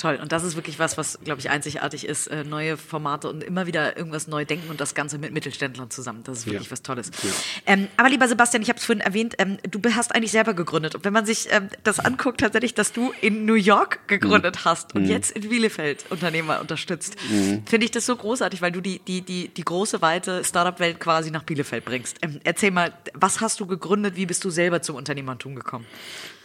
toll. 0.00 0.18
Und 0.20 0.32
das 0.32 0.42
ist 0.42 0.56
wirklich 0.56 0.78
was, 0.78 0.96
was, 0.96 1.18
glaube 1.22 1.40
ich, 1.40 1.50
einzigartig 1.50 2.06
ist. 2.06 2.26
Äh, 2.28 2.44
neue 2.44 2.76
Formate 2.76 3.28
und 3.28 3.44
immer 3.44 3.66
wieder 3.66 3.96
irgendwas 3.96 4.26
neu 4.26 4.44
denken 4.44 4.70
und 4.70 4.80
das 4.80 4.94
Ganze 4.94 5.18
mit 5.18 5.32
Mittelständlern 5.32 5.90
zusammen. 5.90 6.22
Das 6.24 6.38
ist 6.38 6.46
wirklich 6.46 6.66
ja. 6.66 6.72
was 6.72 6.82
Tolles. 6.82 7.10
Ja. 7.22 7.30
Ähm, 7.66 7.88
aber 7.96 8.08
lieber 8.08 8.26
Sebastian, 8.26 8.62
ich 8.62 8.68
habe 8.68 8.78
es 8.78 8.84
vorhin 8.84 9.02
erwähnt, 9.02 9.34
ähm, 9.38 9.58
du 9.62 9.80
hast 9.94 10.14
eigentlich 10.14 10.30
selber 10.30 10.54
gegründet. 10.54 10.94
Und 10.94 11.04
wenn 11.04 11.12
man 11.12 11.26
sich 11.26 11.48
ähm, 11.50 11.68
das 11.84 12.00
anguckt, 12.00 12.40
tatsächlich, 12.40 12.74
dass 12.74 12.92
du 12.92 13.12
in 13.20 13.44
New 13.44 13.54
York 13.54 14.08
gegründet 14.08 14.56
mhm. 14.56 14.64
hast 14.64 14.94
und 14.94 15.02
mhm. 15.02 15.10
jetzt 15.10 15.32
in 15.32 15.48
Bielefeld 15.48 16.06
Unternehmer 16.10 16.60
unterstützt, 16.60 17.16
mhm. 17.30 17.62
finde 17.66 17.84
ich 17.84 17.90
das 17.90 18.06
so 18.06 18.16
großartig, 18.16 18.62
weil 18.62 18.72
du 18.72 18.80
die, 18.80 19.00
die, 19.00 19.20
die, 19.20 19.48
die 19.48 19.64
große, 19.64 20.00
weite 20.00 20.42
Startup-Welt 20.44 20.98
quasi 21.00 21.30
nach 21.30 21.42
Bielefeld 21.42 21.84
bringst. 21.84 22.18
Ähm, 22.22 22.40
erzähl 22.44 22.70
mal, 22.70 22.92
was 23.14 23.40
hast 23.40 23.60
du 23.60 23.66
gegründet? 23.66 24.16
Wie 24.16 24.26
bist 24.26 24.44
du 24.44 24.50
selber 24.50 24.82
zum 24.82 24.96
Unternehmertum 24.96 25.54
gekommen? 25.54 25.86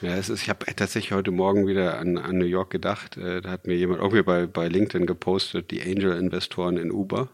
Ja, 0.06 0.16
es 0.18 0.30
ist, 0.30 0.44
ich 0.44 0.50
habe 0.50 0.66
tatsächlich 0.76 1.14
heute 1.14 1.32
Morgen 1.32 1.66
wieder 1.66 1.98
an, 1.98 2.20
an 2.20 2.38
New 2.38 2.46
York 2.46 2.70
gedacht. 2.70 3.18
Äh, 3.18 3.42
da 3.42 3.50
hat 3.50 3.66
mir 3.66 3.76
jemand 3.76 4.02
irgendwie 4.02 4.22
bei, 4.22 4.46
bei 4.46 4.68
LinkedIn 4.68 5.08
gepostet, 5.08 5.72
die 5.72 5.82
Angel-Investoren 5.82 6.78
in 6.78 6.92
Uber. 6.92 7.30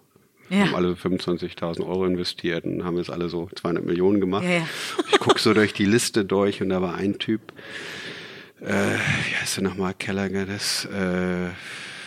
Ja. 0.49 0.65
haben 0.65 0.75
alle 0.75 0.93
25.000 0.93 1.85
Euro 1.85 2.05
investiert 2.05 2.65
und 2.65 2.83
haben 2.83 2.97
jetzt 2.97 3.09
alle 3.09 3.29
so 3.29 3.49
200 3.55 3.85
Millionen 3.85 4.19
gemacht. 4.19 4.43
Ja, 4.43 4.49
ja. 4.49 4.67
Ich 5.09 5.19
gucke 5.19 5.39
so 5.39 5.53
durch 5.53 5.73
die 5.73 5.85
Liste 5.85 6.25
durch 6.25 6.61
und 6.61 6.69
da 6.69 6.81
war 6.81 6.95
ein 6.95 7.19
Typ, 7.19 7.53
äh, 8.61 8.67
wie 8.67 9.35
heißt 9.35 9.57
der 9.57 9.63
nochmal, 9.63 9.93
Kellerger, 9.93 10.45
das, 10.45 10.85
äh, 10.85 11.49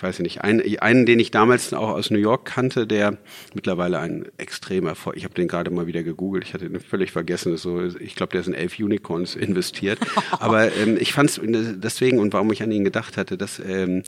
weiß 0.03 0.17
ich 0.17 0.23
nicht, 0.23 0.41
einen, 0.43 0.63
einen, 0.81 1.07
den 1.07 1.19
ich 1.21 1.31
damals 1.31 1.73
auch 1.73 1.91
aus 1.91 2.11
New 2.11 2.19
York 2.19 2.45
kannte, 2.45 2.87
der 2.87 3.19
mittlerweile 3.55 3.99
ein 3.99 4.27
extremer 4.39 4.91
Erfolg, 4.91 5.17
ich 5.17 5.25
habe 5.25 5.35
den 5.35 5.49
gerade 5.49 5.71
mal 5.71 5.87
wieder 5.87 6.03
gegoogelt, 6.03 6.45
ich 6.45 6.55
hatte 6.55 6.69
den 6.69 6.81
völlig 6.81 7.13
vergessen, 7.13 7.57
so, 7.57 7.83
ich 7.85 8.15
glaube, 8.15 8.33
der 8.33 8.41
ist 8.41 8.47
in 8.47 8.55
elf 8.55 8.79
Unicorns 8.79 9.35
investiert, 9.35 9.99
aber 10.33 10.75
ähm, 10.77 10.97
ich 10.99 11.13
fand 11.13 11.31
es 11.31 11.41
deswegen 11.77 12.19
und 12.19 12.33
warum 12.33 12.53
ich 12.53 12.63
an 12.63 12.73
ihn 12.73 12.85
gedacht 12.85 13.17
hatte, 13.17 13.37
dass 13.37 13.59
ähm, 13.59 14.03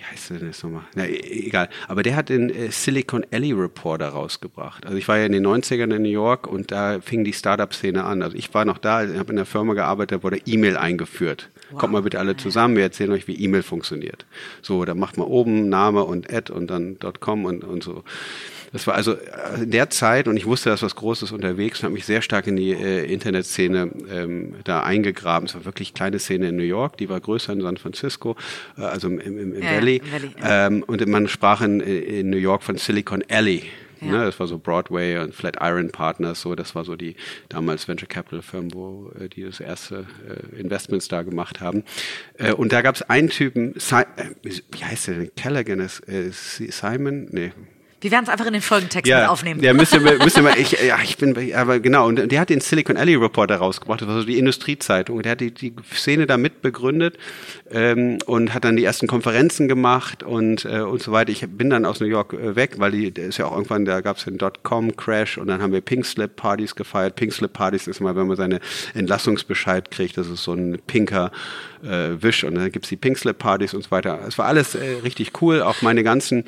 wie 0.00 0.04
heißt 0.04 0.30
der 0.30 0.38
denn 0.38 0.48
jetzt 0.48 0.64
nochmal? 0.64 0.84
Na, 0.94 1.04
e, 1.04 1.18
egal. 1.46 1.68
Aber 1.86 2.02
der 2.02 2.16
hat 2.16 2.30
den 2.30 2.48
äh, 2.48 2.70
Silicon 2.70 3.26
Alley 3.30 3.52
Reporter 3.52 4.08
rausgebracht. 4.08 4.86
Also 4.86 4.96
ich 4.96 5.06
war 5.08 5.18
ja 5.18 5.26
in 5.26 5.32
den 5.32 5.46
90ern 5.46 5.94
in 5.94 6.02
New 6.02 6.08
York 6.08 6.46
und 6.46 6.72
da 6.72 7.00
fing 7.00 7.22
die 7.22 7.34
Startup-Szene 7.34 8.04
an. 8.04 8.22
Also 8.22 8.36
ich 8.36 8.52
war 8.54 8.64
noch 8.64 8.78
da, 8.78 9.00
habe 9.00 9.30
in 9.30 9.36
der 9.36 9.44
Firma 9.44 9.74
gearbeitet, 9.74 10.18
da 10.18 10.22
wurde 10.22 10.38
E-Mail 10.46 10.78
eingeführt. 10.78 11.50
Wow. 11.70 11.80
Kommt 11.80 11.92
mal 11.92 12.02
bitte 12.02 12.18
alle 12.18 12.36
zusammen, 12.36 12.76
wir 12.76 12.82
erzählen 12.82 13.12
euch, 13.12 13.28
wie 13.28 13.34
E-Mail 13.34 13.62
funktioniert. 13.62 14.24
So, 14.62 14.84
da 14.84 14.94
macht 14.94 15.18
man 15.18 15.26
oben 15.26 15.68
Name 15.68 16.04
und 16.04 16.32
Ad 16.32 16.50
und 16.50 16.68
dann 16.68 16.96
.com 17.20 17.44
und, 17.44 17.62
und 17.62 17.82
so. 17.82 18.02
Das 18.72 18.86
war 18.86 18.94
also 18.94 19.14
äh, 19.14 19.62
in 19.62 19.70
der 19.70 19.90
Zeit, 19.90 20.28
und 20.28 20.36
ich 20.36 20.46
wusste, 20.46 20.70
dass 20.70 20.82
was 20.82 20.94
Großes 20.94 21.32
unterwegs 21.32 21.80
und 21.80 21.84
habe 21.84 21.94
mich 21.94 22.06
sehr 22.06 22.22
stark 22.22 22.46
in 22.46 22.56
die 22.56 22.72
äh, 22.72 23.04
Internetszene 23.12 23.90
ähm, 24.10 24.54
da 24.64 24.82
eingegraben. 24.82 25.46
Es 25.46 25.54
war 25.54 25.64
wirklich 25.64 25.94
kleine 25.94 26.18
Szene 26.18 26.48
in 26.48 26.56
New 26.56 26.62
York, 26.62 26.96
die 26.96 27.08
war 27.08 27.20
größer 27.20 27.52
in 27.52 27.60
San 27.60 27.76
Francisco, 27.76 28.36
äh, 28.78 28.82
also 28.82 29.08
im, 29.08 29.18
im, 29.18 29.54
im 29.54 29.62
ja, 29.62 29.72
Valley. 29.72 30.02
Valley 30.10 30.30
ja. 30.40 30.66
ähm, 30.66 30.84
und 30.86 31.04
man 31.06 31.28
sprach 31.28 31.62
in, 31.62 31.80
in 31.80 32.30
New 32.30 32.36
York 32.36 32.62
von 32.62 32.76
Silicon 32.76 33.24
Alley. 33.28 33.64
Ja. 34.00 34.12
Ne, 34.12 34.24
das 34.24 34.40
war 34.40 34.46
so 34.46 34.58
Broadway 34.58 35.18
und 35.18 35.34
Flatiron 35.34 35.90
Partners, 35.90 36.40
so 36.40 36.54
das 36.54 36.74
war 36.74 36.84
so 36.84 36.96
die 36.96 37.16
damals 37.50 37.86
Venture 37.86 38.08
Capital 38.08 38.40
Firmen, 38.40 38.72
wo 38.72 39.12
äh, 39.20 39.28
die 39.28 39.42
das 39.42 39.60
erste 39.60 40.06
äh, 40.26 40.58
Investments 40.58 41.08
da 41.08 41.22
gemacht 41.22 41.60
haben. 41.60 41.84
Äh, 42.38 42.52
und 42.52 42.72
da 42.72 42.80
gab 42.80 42.94
es 42.94 43.02
einen 43.02 43.28
Typen, 43.28 43.74
si 43.76 43.96
äh, 43.96 44.06
wie 44.42 44.84
heißt 44.84 45.08
der 45.08 45.14
denn? 45.16 45.30
Callaghan, 45.36 45.80
ist, 45.80 46.08
äh, 46.08 46.30
Simon? 46.30 47.28
Nee, 47.30 47.52
wir 48.00 48.10
werden 48.10 48.24
es 48.24 48.30
einfach 48.30 48.46
in 48.46 48.54
den 48.54 48.62
Folgentext 48.62 49.08
ja, 49.08 49.20
mit 49.20 49.28
aufnehmen. 49.28 49.62
Ja, 49.62 49.74
müsste, 49.74 50.00
müsste 50.00 50.42
mal, 50.42 50.58
ich, 50.58 50.72
ja, 50.86 50.98
ich 51.02 51.18
bin, 51.18 51.54
aber 51.54 51.80
genau, 51.80 52.06
und 52.06 52.30
der 52.30 52.40
hat 52.40 52.48
den 52.48 52.60
Silicon 52.60 52.96
Alley 52.96 53.14
Reporter 53.14 53.56
rausgebracht, 53.56 54.00
das 54.00 54.08
war 54.08 54.20
so 54.20 54.24
die 54.24 54.38
Industriezeitung, 54.38 55.22
der 55.22 55.32
hat 55.32 55.40
die, 55.40 55.52
die 55.52 55.74
Szene 55.94 56.26
da 56.26 56.36
mit 56.36 56.62
begründet 56.62 57.18
ähm, 57.70 58.18
und 58.26 58.54
hat 58.54 58.64
dann 58.64 58.76
die 58.76 58.84
ersten 58.84 59.06
Konferenzen 59.06 59.68
gemacht 59.68 60.22
und, 60.22 60.64
äh, 60.64 60.80
und 60.80 61.02
so 61.02 61.12
weiter. 61.12 61.30
Ich 61.30 61.44
bin 61.46 61.70
dann 61.70 61.84
aus 61.84 62.00
New 62.00 62.06
York 62.06 62.32
äh, 62.32 62.56
weg, 62.56 62.74
weil 62.78 62.92
die, 62.92 63.10
der 63.10 63.26
ist 63.26 63.38
ja 63.38 63.46
auch 63.46 63.52
irgendwann, 63.52 63.84
da 63.84 64.00
gab 64.00 64.16
es 64.16 64.24
den 64.24 64.38
Dotcom-Crash 64.38 65.38
und 65.38 65.48
dann 65.48 65.60
haben 65.60 65.72
wir 65.72 65.80
Pink 65.80 66.06
Slip-Partys 66.06 66.74
gefeiert. 66.74 67.16
Pink 67.16 67.32
Slip-Partys 67.32 67.86
ist 67.86 68.00
mal, 68.00 68.16
wenn 68.16 68.26
man 68.26 68.36
seine 68.36 68.60
Entlassungsbescheid 68.94 69.90
kriegt, 69.90 70.16
das 70.16 70.28
ist 70.28 70.42
so 70.42 70.54
ein 70.54 70.78
pinker 70.86 71.30
äh, 71.84 72.22
Wisch 72.22 72.44
und 72.44 72.54
dann 72.54 72.70
gibt's 72.70 72.88
die 72.88 72.96
Pink 72.96 73.18
Slip-Partys 73.18 73.74
und 73.74 73.82
so 73.82 73.90
weiter. 73.90 74.20
Es 74.26 74.38
war 74.38 74.46
alles 74.46 74.74
äh, 74.74 74.98
richtig 75.02 75.40
cool, 75.42 75.62
auch 75.62 75.82
meine 75.82 76.02
ganzen, 76.02 76.44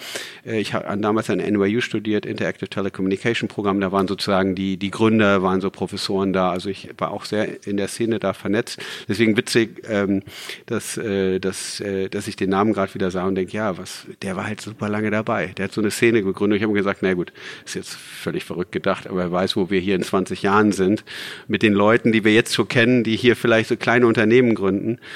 äh, 0.46 0.60
ich 0.60 0.74
habe 0.74 0.96
damals 0.98 1.30
ein 1.30 1.38
NYU 1.38 1.80
studiert, 1.80 2.26
Interactive 2.26 2.68
Telecommunication 2.68 3.48
Programm, 3.48 3.80
da 3.80 3.92
waren 3.92 4.08
sozusagen 4.08 4.54
die, 4.54 4.76
die 4.76 4.90
Gründer, 4.90 5.42
waren 5.42 5.60
so 5.60 5.70
Professoren 5.70 6.32
da, 6.32 6.50
also 6.50 6.68
ich 6.68 6.88
war 6.98 7.10
auch 7.10 7.24
sehr 7.24 7.66
in 7.66 7.76
der 7.76 7.88
Szene 7.88 8.18
da 8.18 8.32
vernetzt. 8.32 8.80
Deswegen 9.08 9.36
witzig, 9.36 9.82
ähm, 9.88 10.22
dass, 10.66 10.96
äh, 10.96 11.38
dass, 11.38 11.80
äh, 11.80 12.08
dass 12.08 12.28
ich 12.28 12.36
den 12.36 12.50
Namen 12.50 12.72
gerade 12.72 12.94
wieder 12.94 13.10
sah 13.10 13.26
und 13.26 13.34
denke, 13.34 13.52
ja, 13.52 13.78
was, 13.78 14.06
der 14.22 14.36
war 14.36 14.46
halt 14.46 14.60
super 14.60 14.88
lange 14.88 15.10
dabei. 15.10 15.52
Der 15.56 15.64
hat 15.64 15.72
so 15.72 15.80
eine 15.80 15.90
Szene 15.90 16.22
gegründet. 16.22 16.58
Ich 16.58 16.62
habe 16.62 16.72
gesagt, 16.72 17.00
na 17.02 17.14
gut, 17.14 17.32
ist 17.64 17.74
jetzt 17.74 17.94
völlig 17.94 18.44
verrückt 18.44 18.72
gedacht, 18.72 19.06
aber 19.06 19.22
er 19.22 19.32
weiß, 19.32 19.56
wo 19.56 19.70
wir 19.70 19.80
hier 19.80 19.96
in 19.96 20.02
20 20.02 20.42
Jahren 20.42 20.72
sind, 20.72 21.04
mit 21.48 21.62
den 21.62 21.72
Leuten, 21.72 22.12
die 22.12 22.24
wir 22.24 22.32
jetzt 22.32 22.54
schon 22.54 22.68
kennen, 22.68 23.04
die 23.04 23.16
hier 23.16 23.36
vielleicht 23.36 23.68
so 23.68 23.76
kleine 23.76 24.06
Unternehmen 24.06 24.54
gründen. 24.54 24.98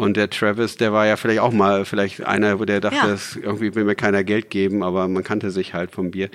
Und 0.00 0.16
der 0.16 0.30
Travis, 0.30 0.78
der 0.78 0.94
war 0.94 1.06
ja 1.06 1.18
vielleicht 1.18 1.40
auch 1.40 1.52
mal 1.52 1.84
vielleicht 1.84 2.24
einer, 2.24 2.58
wo 2.58 2.64
der 2.64 2.80
dachte, 2.80 2.96
ja. 2.96 3.06
dass 3.06 3.36
irgendwie 3.36 3.74
will 3.74 3.84
mir 3.84 3.94
keiner 3.94 4.24
Geld 4.24 4.48
geben, 4.48 4.82
aber 4.82 5.06
man 5.08 5.22
kannte 5.22 5.50
sich 5.50 5.74
halt 5.74 5.90
vom 5.90 6.10
Bier. 6.10 6.30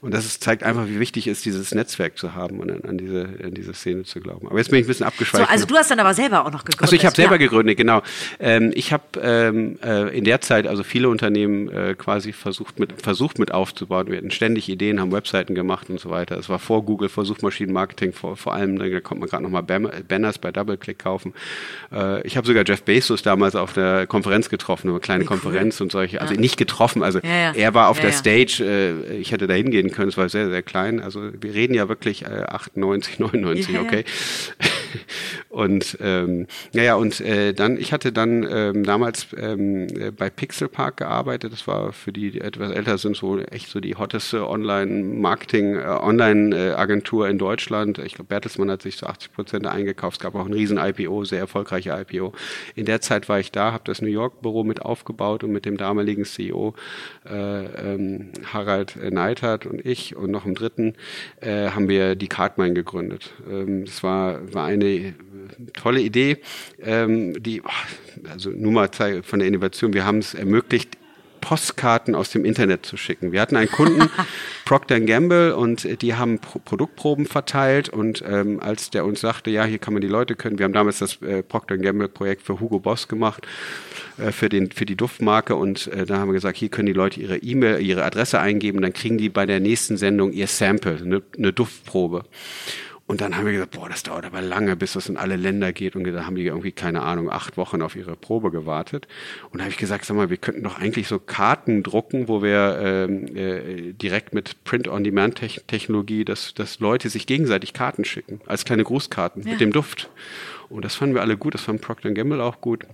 Und 0.00 0.14
das 0.14 0.26
ist, 0.26 0.44
zeigt 0.44 0.62
einfach, 0.62 0.86
wie 0.86 1.00
wichtig 1.00 1.26
ist, 1.26 1.44
dieses 1.44 1.74
Netzwerk 1.74 2.16
zu 2.16 2.36
haben 2.36 2.60
und 2.60 2.70
an, 2.70 2.82
an 2.88 2.98
diese, 2.98 3.28
an 3.42 3.52
diese 3.52 3.74
Szene 3.74 4.04
zu 4.04 4.20
glauben. 4.20 4.46
Aber 4.46 4.58
jetzt 4.58 4.70
bin 4.70 4.78
ich 4.78 4.84
ein 4.84 4.86
bisschen 4.86 5.06
abgeschweift. 5.06 5.44
So, 5.44 5.50
also 5.50 5.66
du 5.66 5.74
hast 5.74 5.90
dann 5.90 5.98
aber 5.98 6.14
selber 6.14 6.46
auch 6.46 6.52
noch 6.52 6.64
gegründet. 6.64 6.82
Also 6.82 6.94
ich 6.94 7.04
habe 7.04 7.16
selber 7.16 7.32
ja. 7.32 7.38
gegründet, 7.38 7.76
genau. 7.76 8.00
Ähm, 8.38 8.70
ich 8.76 8.92
habe 8.92 9.02
ähm, 9.20 9.80
äh, 9.82 10.16
in 10.16 10.22
der 10.22 10.40
Zeit 10.40 10.68
also 10.68 10.84
viele 10.84 11.08
Unternehmen 11.08 11.68
äh, 11.68 11.96
quasi 11.98 12.32
versucht 12.32 12.78
mit, 12.78 13.02
versucht 13.02 13.40
mit 13.40 13.50
aufzubauen. 13.52 14.06
Wir 14.06 14.18
hatten 14.18 14.30
ständig 14.30 14.68
Ideen, 14.68 15.00
haben 15.00 15.10
Webseiten 15.10 15.56
gemacht 15.56 15.90
und 15.90 15.98
so 15.98 16.10
weiter. 16.10 16.38
Es 16.38 16.48
war 16.48 16.60
vor 16.60 16.84
Google, 16.84 17.08
vor 17.08 17.24
Suchmaschinenmarketing, 17.24 18.12
vor, 18.12 18.36
vor 18.36 18.54
allem, 18.54 18.78
da 18.78 18.88
konnte 19.00 19.18
man 19.18 19.28
gerade 19.28 19.42
nochmal 19.42 19.64
Banners 19.64 20.38
bei 20.38 20.52
DoubleClick 20.52 21.00
kaufen. 21.00 21.34
Äh, 21.90 22.24
ich 22.24 22.36
habe 22.36 22.46
sogar 22.46 22.62
Jeff 22.64 22.84
Bezos 22.84 22.99
damals 23.22 23.54
auf 23.54 23.72
der 23.72 24.06
Konferenz 24.06 24.48
getroffen, 24.48 24.90
eine 24.90 25.00
kleine 25.00 25.24
Konferenz 25.24 25.80
cool. 25.80 25.84
und 25.84 25.92
solche, 25.92 26.20
also 26.20 26.34
ja. 26.34 26.40
nicht 26.40 26.56
getroffen, 26.56 27.02
also 27.02 27.20
ja. 27.20 27.52
er 27.52 27.74
war 27.74 27.88
auf 27.88 28.00
der 28.00 28.12
Stage, 28.12 28.62
äh, 28.64 29.16
ich 29.16 29.32
hätte 29.32 29.46
da 29.46 29.54
hingehen 29.54 29.90
können, 29.90 30.08
es 30.08 30.16
war 30.16 30.28
sehr, 30.28 30.50
sehr 30.50 30.62
klein, 30.62 31.00
also 31.00 31.30
wir 31.40 31.54
reden 31.54 31.74
ja 31.74 31.88
wirklich 31.88 32.24
äh, 32.24 32.44
98, 32.48 33.18
99, 33.18 33.78
okay. 33.78 34.04
Und 35.48 35.98
ähm, 36.00 36.46
naja, 36.72 36.94
und 36.94 37.20
äh, 37.20 37.52
dann, 37.52 37.78
ich 37.78 37.92
hatte 37.92 38.12
dann 38.12 38.46
ähm, 38.50 38.84
damals 38.84 39.28
ähm, 39.36 39.86
äh, 39.88 40.10
bei 40.10 40.30
Pixel 40.30 40.68
Park 40.68 40.98
gearbeitet, 40.98 41.52
das 41.52 41.66
war 41.66 41.92
für 41.92 42.12
die, 42.12 42.30
die 42.30 42.40
etwas 42.40 42.70
älter 42.72 42.98
sind, 42.98 43.16
so 43.16 43.38
echt 43.38 43.68
so 43.68 43.80
die 43.80 43.94
hotteste 43.94 44.48
Online-Marketing, 44.48 45.76
äh, 45.76 45.98
Online-Agentur 46.00 47.28
in 47.28 47.38
Deutschland. 47.38 47.98
Ich 47.98 48.14
glaube, 48.14 48.28
Bertelsmann 48.28 48.70
hat 48.70 48.82
sich 48.82 48.96
so 48.96 49.06
80 49.06 49.32
Prozent 49.32 49.66
eingekauft, 49.66 50.18
es 50.18 50.22
gab 50.22 50.34
auch 50.34 50.46
ein 50.46 50.52
riesen 50.52 50.78
IPO, 50.78 51.24
sehr 51.24 51.40
erfolgreiche 51.40 51.90
IPO. 51.90 52.32
In 52.74 52.84
der 52.84 53.00
Zeit 53.00 53.28
war 53.28 53.40
ich 53.40 53.52
da, 53.52 53.72
habe 53.72 53.84
das 53.84 54.02
New 54.02 54.08
York-Büro 54.08 54.64
mit 54.64 54.82
aufgebaut 54.82 55.44
und 55.44 55.52
mit 55.52 55.64
dem 55.64 55.76
damaligen 55.76 56.24
CEO 56.24 56.74
äh, 57.28 57.64
ähm, 57.64 58.32
Harald 58.52 58.96
Neidhardt 58.96 59.66
und 59.66 59.84
ich 59.84 60.16
und 60.16 60.30
noch 60.30 60.46
im 60.46 60.54
dritten 60.54 60.94
äh, 61.40 61.70
haben 61.70 61.88
wir 61.88 62.14
die 62.14 62.28
Cardmine 62.28 62.74
gegründet. 62.74 63.32
Ähm, 63.48 63.84
das 63.84 64.02
war, 64.02 64.52
war 64.52 64.66
eine 64.82 65.14
tolle 65.74 66.00
Idee, 66.00 66.38
ähm, 66.82 67.40
die, 67.42 67.62
also 68.30 68.50
nur 68.50 68.72
mal 68.72 68.88
von 69.22 69.38
der 69.38 69.48
Innovation, 69.48 69.92
wir 69.92 70.04
haben 70.04 70.18
es 70.18 70.34
ermöglicht, 70.34 70.96
Postkarten 71.40 72.14
aus 72.14 72.30
dem 72.30 72.44
Internet 72.44 72.86
zu 72.86 72.96
schicken. 72.96 73.32
Wir 73.32 73.40
hatten 73.40 73.56
einen 73.56 73.70
Kunden, 73.70 74.08
Procter 74.64 75.00
Gamble, 75.00 75.56
und 75.56 76.02
die 76.02 76.14
haben 76.14 76.38
Pro 76.38 76.58
Produktproben 76.58 77.26
verteilt. 77.26 77.88
Und 77.88 78.22
ähm, 78.26 78.60
als 78.60 78.90
der 78.90 79.04
uns 79.04 79.20
sagte, 79.20 79.50
ja, 79.50 79.64
hier 79.64 79.78
kann 79.78 79.94
man 79.94 80.00
die 80.00 80.08
Leute 80.08 80.36
können, 80.36 80.58
wir 80.58 80.64
haben 80.64 80.72
damals 80.72 80.98
das 80.98 81.20
äh, 81.22 81.42
Procter 81.42 81.78
Gamble 81.78 82.08
Projekt 82.08 82.42
für 82.42 82.60
Hugo 82.60 82.78
Boss 82.78 83.08
gemacht, 83.08 83.46
äh, 84.18 84.30
für, 84.32 84.48
den, 84.48 84.70
für 84.70 84.86
die 84.86 84.96
Duftmarke. 84.96 85.56
Und 85.56 85.88
äh, 85.88 86.06
da 86.06 86.18
haben 86.18 86.28
wir 86.28 86.34
gesagt, 86.34 86.56
hier 86.56 86.68
können 86.68 86.86
die 86.86 86.92
Leute 86.92 87.20
ihre 87.20 87.38
E-Mail, 87.38 87.80
ihre 87.80 88.04
Adresse 88.04 88.38
eingeben, 88.40 88.82
dann 88.82 88.92
kriegen 88.92 89.18
die 89.18 89.28
bei 89.28 89.46
der 89.46 89.60
nächsten 89.60 89.96
Sendung 89.96 90.32
ihr 90.32 90.46
Sample, 90.46 90.98
eine, 91.02 91.22
eine 91.36 91.52
Duftprobe. 91.52 92.24
Und 93.10 93.20
dann 93.20 93.36
haben 93.36 93.44
wir 93.44 93.52
gesagt, 93.52 93.72
boah, 93.72 93.88
das 93.88 94.04
dauert 94.04 94.24
aber 94.24 94.40
lange, 94.40 94.76
bis 94.76 94.92
das 94.92 95.08
in 95.08 95.16
alle 95.16 95.34
Länder 95.34 95.72
geht. 95.72 95.96
Und 95.96 96.04
da 96.04 96.26
haben 96.26 96.36
die 96.36 96.46
irgendwie, 96.46 96.70
keine 96.70 97.02
Ahnung, 97.02 97.28
acht 97.28 97.56
Wochen 97.56 97.82
auf 97.82 97.96
ihre 97.96 98.14
Probe 98.14 98.52
gewartet. 98.52 99.08
Und 99.50 99.58
da 99.58 99.64
habe 99.64 99.72
ich 99.72 99.78
gesagt, 99.78 100.04
sag 100.04 100.16
mal, 100.16 100.30
wir 100.30 100.36
könnten 100.36 100.62
doch 100.62 100.78
eigentlich 100.78 101.08
so 101.08 101.18
Karten 101.18 101.82
drucken, 101.82 102.28
wo 102.28 102.40
wir 102.40 102.78
ähm, 102.80 103.26
äh, 103.34 103.94
direkt 103.94 104.32
mit 104.32 104.62
Print-on-Demand-Technologie, 104.62 106.24
dass, 106.24 106.54
dass 106.54 106.78
Leute 106.78 107.08
sich 107.08 107.26
gegenseitig 107.26 107.72
Karten 107.72 108.04
schicken, 108.04 108.42
als 108.46 108.64
kleine 108.64 108.84
Grußkarten 108.84 109.42
ja. 109.42 109.50
mit 109.50 109.60
dem 109.60 109.72
Duft. 109.72 110.08
Und 110.68 110.84
das 110.84 110.94
fanden 110.94 111.16
wir 111.16 111.22
alle 111.22 111.36
gut, 111.36 111.54
das 111.54 111.62
fand 111.62 111.80
Procter 111.80 112.12
Gamble 112.12 112.40
auch 112.40 112.60
gut. 112.60 112.86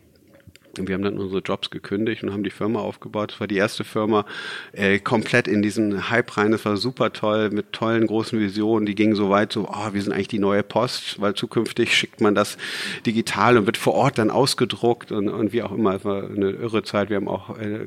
Wir 0.79 0.95
haben 0.95 1.03
dann 1.03 1.19
unsere 1.19 1.41
Jobs 1.41 1.71
gekündigt 1.71 2.23
und 2.23 2.33
haben 2.33 2.45
die 2.45 2.51
Firma 2.51 2.81
aufgebaut. 2.81 3.33
Das 3.33 3.41
war 3.41 3.47
die 3.47 3.57
erste 3.57 3.85
Firma 3.85 4.27
äh, 4.73 4.99
komplett 4.99 5.49
in 5.49 5.63
diesen 5.63 6.11
Hype 6.11 6.37
rein. 6.37 6.53
Das 6.53 6.65
war 6.65 6.77
super 6.77 7.13
toll 7.13 7.51
mit 7.51 7.73
tollen 7.73 8.07
großen 8.07 8.39
Visionen. 8.39 8.87
Die 8.87 8.95
gingen 8.95 9.15
so 9.15 9.31
weit, 9.31 9.53
so, 9.53 9.69
oh, 9.69 9.93
wir 9.93 10.03
sind 10.03 10.13
eigentlich 10.13 10.29
die 10.29 10.39
neue 10.39 10.63
Post, 10.63 11.21
weil 11.21 11.35
zukünftig 11.35 11.97
schickt 11.97 12.21
man 12.21 12.35
das 12.35 12.59
digital 13.07 13.57
und 13.57 13.67
wird 13.67 13.77
vor 13.77 13.95
Ort 13.95 14.19
dann 14.19 14.31
ausgedruckt 14.31 15.13
und, 15.13 15.29
und 15.29 15.53
wie 15.53 15.63
auch 15.63 15.73
immer. 15.73 15.95
Es 15.95 16.05
war 16.05 16.25
eine 16.25 16.51
irre 16.51 16.83
Zeit. 16.83 17.11
Wir 17.11 17.17
haben 17.17 17.29
auch 17.29 17.59
äh, 17.59 17.81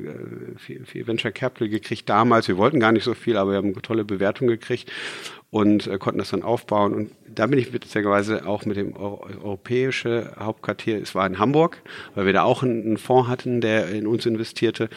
viel, 0.56 0.84
viel 0.84 1.06
Venture 1.06 1.32
Capital 1.32 1.68
gekriegt 1.68 2.08
damals. 2.08 2.48
Wir 2.48 2.56
wollten 2.56 2.80
gar 2.80 2.92
nicht 2.92 3.04
so 3.04 3.14
viel, 3.14 3.36
aber 3.36 3.52
wir 3.52 3.58
haben 3.58 3.74
tolle 3.82 4.04
Bewertungen 4.04 4.50
gekriegt 4.50 4.90
und 5.50 5.86
äh, 5.86 5.98
konnten 5.98 6.18
das 6.18 6.30
dann 6.30 6.42
aufbauen. 6.42 6.94
Und 6.94 7.10
da 7.26 7.46
bin 7.46 7.58
ich 7.58 7.72
witzigerweise 7.72 8.46
auch 8.46 8.64
mit 8.64 8.76
dem 8.76 8.96
Euro 8.96 9.26
europäische 9.42 10.32
Hauptquartier, 10.38 11.00
es 11.00 11.14
war 11.14 11.26
in 11.26 11.38
Hamburg, 11.38 11.82
weil 12.14 12.26
wir 12.26 12.32
da 12.32 12.42
auch 12.42 12.62
einen 12.62 12.96
Fonds 12.96 13.28
hatten, 13.28 13.60
der 13.60 13.88
in 13.88 14.06
uns 14.06 14.26
investierte 14.26 14.88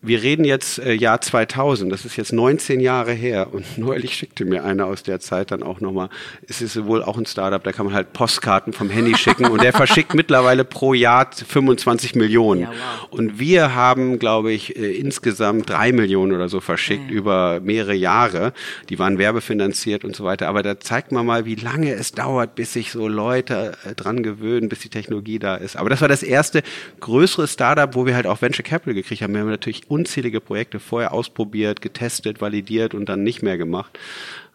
wir 0.00 0.22
reden 0.22 0.44
jetzt 0.44 0.78
äh, 0.78 0.92
Jahr 0.92 1.20
2000, 1.20 1.92
das 1.92 2.04
ist 2.04 2.16
jetzt 2.16 2.32
19 2.32 2.80
Jahre 2.80 3.12
her 3.12 3.52
und 3.52 3.64
neulich 3.78 4.14
schickte 4.14 4.44
mir 4.44 4.64
einer 4.64 4.86
aus 4.86 5.02
der 5.02 5.20
Zeit 5.20 5.50
dann 5.50 5.62
auch 5.62 5.80
nochmal, 5.80 6.08
es 6.46 6.62
ist 6.62 6.84
wohl 6.84 7.02
auch 7.02 7.18
ein 7.18 7.26
Startup, 7.26 7.62
da 7.62 7.72
kann 7.72 7.86
man 7.86 7.94
halt 7.94 8.12
Postkarten 8.12 8.72
vom 8.72 8.90
Handy 8.90 9.16
schicken 9.16 9.46
und 9.46 9.62
der 9.62 9.72
verschickt 9.74 10.14
mittlerweile 10.14 10.64
pro 10.64 10.94
Jahr 10.94 11.30
25 11.32 12.14
Millionen. 12.14 12.62
Ja, 12.62 12.68
wow. 12.68 13.08
Und 13.10 13.38
wir 13.38 13.74
haben, 13.74 14.18
glaube 14.18 14.52
ich, 14.52 14.76
äh, 14.76 14.92
insgesamt 14.96 15.68
drei 15.70 15.92
Millionen 15.92 16.32
oder 16.32 16.48
so 16.48 16.60
verschickt 16.60 17.10
ja. 17.10 17.16
über 17.16 17.60
mehrere 17.60 17.94
Jahre. 17.94 18.52
Die 18.88 18.98
waren 18.98 19.18
werbefinanziert 19.18 20.04
und 20.04 20.14
so 20.14 20.24
weiter. 20.24 20.48
Aber 20.48 20.62
da 20.62 20.78
zeigt 20.78 21.12
man 21.12 21.26
mal, 21.26 21.44
wie 21.44 21.56
lange 21.56 21.92
es 21.92 22.12
dauert, 22.12 22.54
bis 22.54 22.72
sich 22.72 22.92
so 22.92 23.08
Leute 23.08 23.76
äh, 23.84 23.94
dran 23.94 24.22
gewöhnen, 24.22 24.68
bis 24.68 24.80
die 24.80 24.88
Technologie 24.88 25.38
da 25.38 25.56
ist. 25.56 25.76
Aber 25.76 25.90
das 25.90 26.00
war 26.00 26.08
das 26.08 26.22
erste 26.22 26.62
größere 27.00 27.48
Startup, 27.48 27.94
wo 27.94 28.06
wir 28.06 28.14
halt 28.14 28.26
auch 28.26 28.40
Venture 28.40 28.64
Capital 28.64 28.94
gekriegt 28.94 29.22
haben. 29.22 29.34
Wir 29.34 29.40
haben 29.40 29.50
natürlich 29.50 29.87
unzählige 29.88 30.40
Projekte 30.40 30.80
vorher 30.80 31.12
ausprobiert, 31.12 31.80
getestet, 31.80 32.40
validiert 32.40 32.94
und 32.94 33.08
dann 33.08 33.22
nicht 33.22 33.42
mehr 33.42 33.58
gemacht. 33.58 33.98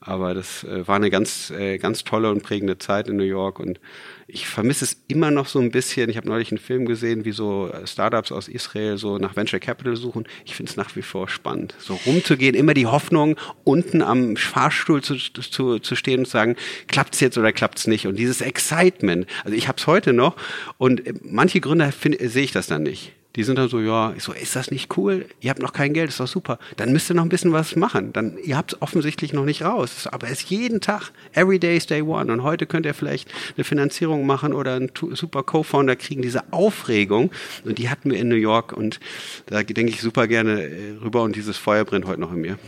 Aber 0.06 0.34
das 0.34 0.66
äh, 0.66 0.86
war 0.86 0.98
eine 0.98 1.10
ganz, 1.10 1.50
äh, 1.52 1.78
ganz 1.78 2.04
tolle 2.04 2.30
und 2.30 2.44
prägende 2.44 2.78
Zeit 2.78 3.08
in 3.08 3.16
New 3.16 3.24
York 3.24 3.60
und 3.60 3.80
ich 4.28 4.48
vermisse 4.48 4.84
es 4.84 4.98
immer 5.08 5.32
noch 5.32 5.48
so 5.48 5.60
ein 5.60 5.72
bisschen. 5.72 6.10
Ich 6.10 6.18
habe 6.18 6.28
neulich 6.28 6.52
einen 6.52 6.58
Film 6.58 6.86
gesehen, 6.86 7.24
wie 7.24 7.32
so 7.32 7.70
äh, 7.70 7.88
Startups 7.88 8.34
aus 8.34 8.50
Israel 8.50 8.98
so 8.98 9.18
nach 9.18 9.38
Venture 9.38 9.60
Capital 9.60 9.96
suchen. 9.96 10.26
Ich 10.44 10.56
finde 10.56 10.72
es 10.72 10.76
nach 10.76 10.94
wie 10.98 11.02
vor 11.02 11.30
spannend, 11.30 11.74
so 11.80 11.98
rumzugehen, 12.06 12.54
immer 12.54 12.74
die 12.74 12.88
Hoffnung, 12.88 13.38
unten 13.64 14.02
am 14.02 14.36
Fahrstuhl 14.36 15.02
zu, 15.02 15.16
zu, 15.16 15.80
zu 15.80 15.96
stehen 15.96 16.20
und 16.20 16.26
zu 16.26 16.32
sagen, 16.32 16.58
klappt's 16.88 17.22
jetzt 17.22 17.38
oder 17.38 17.54
klappt's 17.54 17.88
nicht? 17.88 18.06
Und 18.06 18.18
dieses 18.18 18.42
Excitement, 18.42 19.26
also 19.46 19.56
ich 19.56 19.70
habe 19.70 19.78
es 19.78 19.88
heute 19.88 20.12
noch 20.12 20.36
und 20.78 21.02
manche 21.24 21.62
Gründer 21.62 21.92
sehe 21.92 22.44
ich 22.44 22.52
das 22.52 22.68
dann 22.68 22.84
nicht 22.84 23.14
die 23.36 23.44
sind 23.44 23.58
dann 23.58 23.68
so, 23.68 23.80
ja, 23.80 24.14
ich 24.16 24.24
so, 24.24 24.32
ist 24.32 24.56
das 24.56 24.70
nicht 24.70 24.96
cool? 24.96 25.26
Ihr 25.42 25.50
habt 25.50 25.62
noch 25.62 25.74
kein 25.74 25.94
Geld, 25.94 26.10
ist 26.10 26.20
doch 26.20 26.28
super. 26.28 26.60
Dann 26.78 26.94
müsst 26.94 27.10
ihr 27.10 27.16
noch 27.16 27.24
ein 27.24 27.30
bisschen 27.30 27.52
was 27.52 27.76
machen. 27.76 28.14
Dann, 28.14 28.38
ihr 28.38 28.56
habt 28.56 28.74
es 28.74 28.82
offensichtlich 28.82 29.34
noch 29.34 29.44
nicht 29.44 29.64
raus. 29.64 30.08
Aber 30.12 30.28
es 30.28 30.44
ist 30.44 30.50
jeden 30.52 30.82
Tag, 30.82 31.12
every 31.34 31.58
day 31.58 31.76
is 31.76 31.88
day 31.88 32.04
one. 32.04 32.32
Und 32.32 32.44
heute 32.44 32.68
könnt 32.68 32.86
ihr 32.86 32.94
vielleicht 32.94 33.34
eine 33.58 33.64
Finanzierung 33.64 34.28
machen 34.28 34.54
oder 34.54 34.76
einen 34.76 34.92
super 35.14 35.42
Co-Founder 35.42 35.96
kriegen. 35.96 36.22
Diese 36.22 36.54
Aufregung, 36.54 37.32
und 37.66 37.80
die 37.80 37.90
hatten 37.90 38.12
wir 38.12 38.20
in 38.20 38.28
New 38.30 38.36
York. 38.36 38.72
Und 38.72 39.00
da 39.48 39.64
denke 39.64 39.92
ich 39.92 40.02
super 40.02 40.28
gerne 40.28 40.62
äh, 40.62 40.98
rüber. 41.04 41.24
Und 41.24 41.36
dieses 41.36 41.58
Feuer 41.58 41.86
brennt 41.86 42.06
heute 42.06 42.22
noch 42.22 42.32
in 42.32 42.42
mir. 42.42 42.60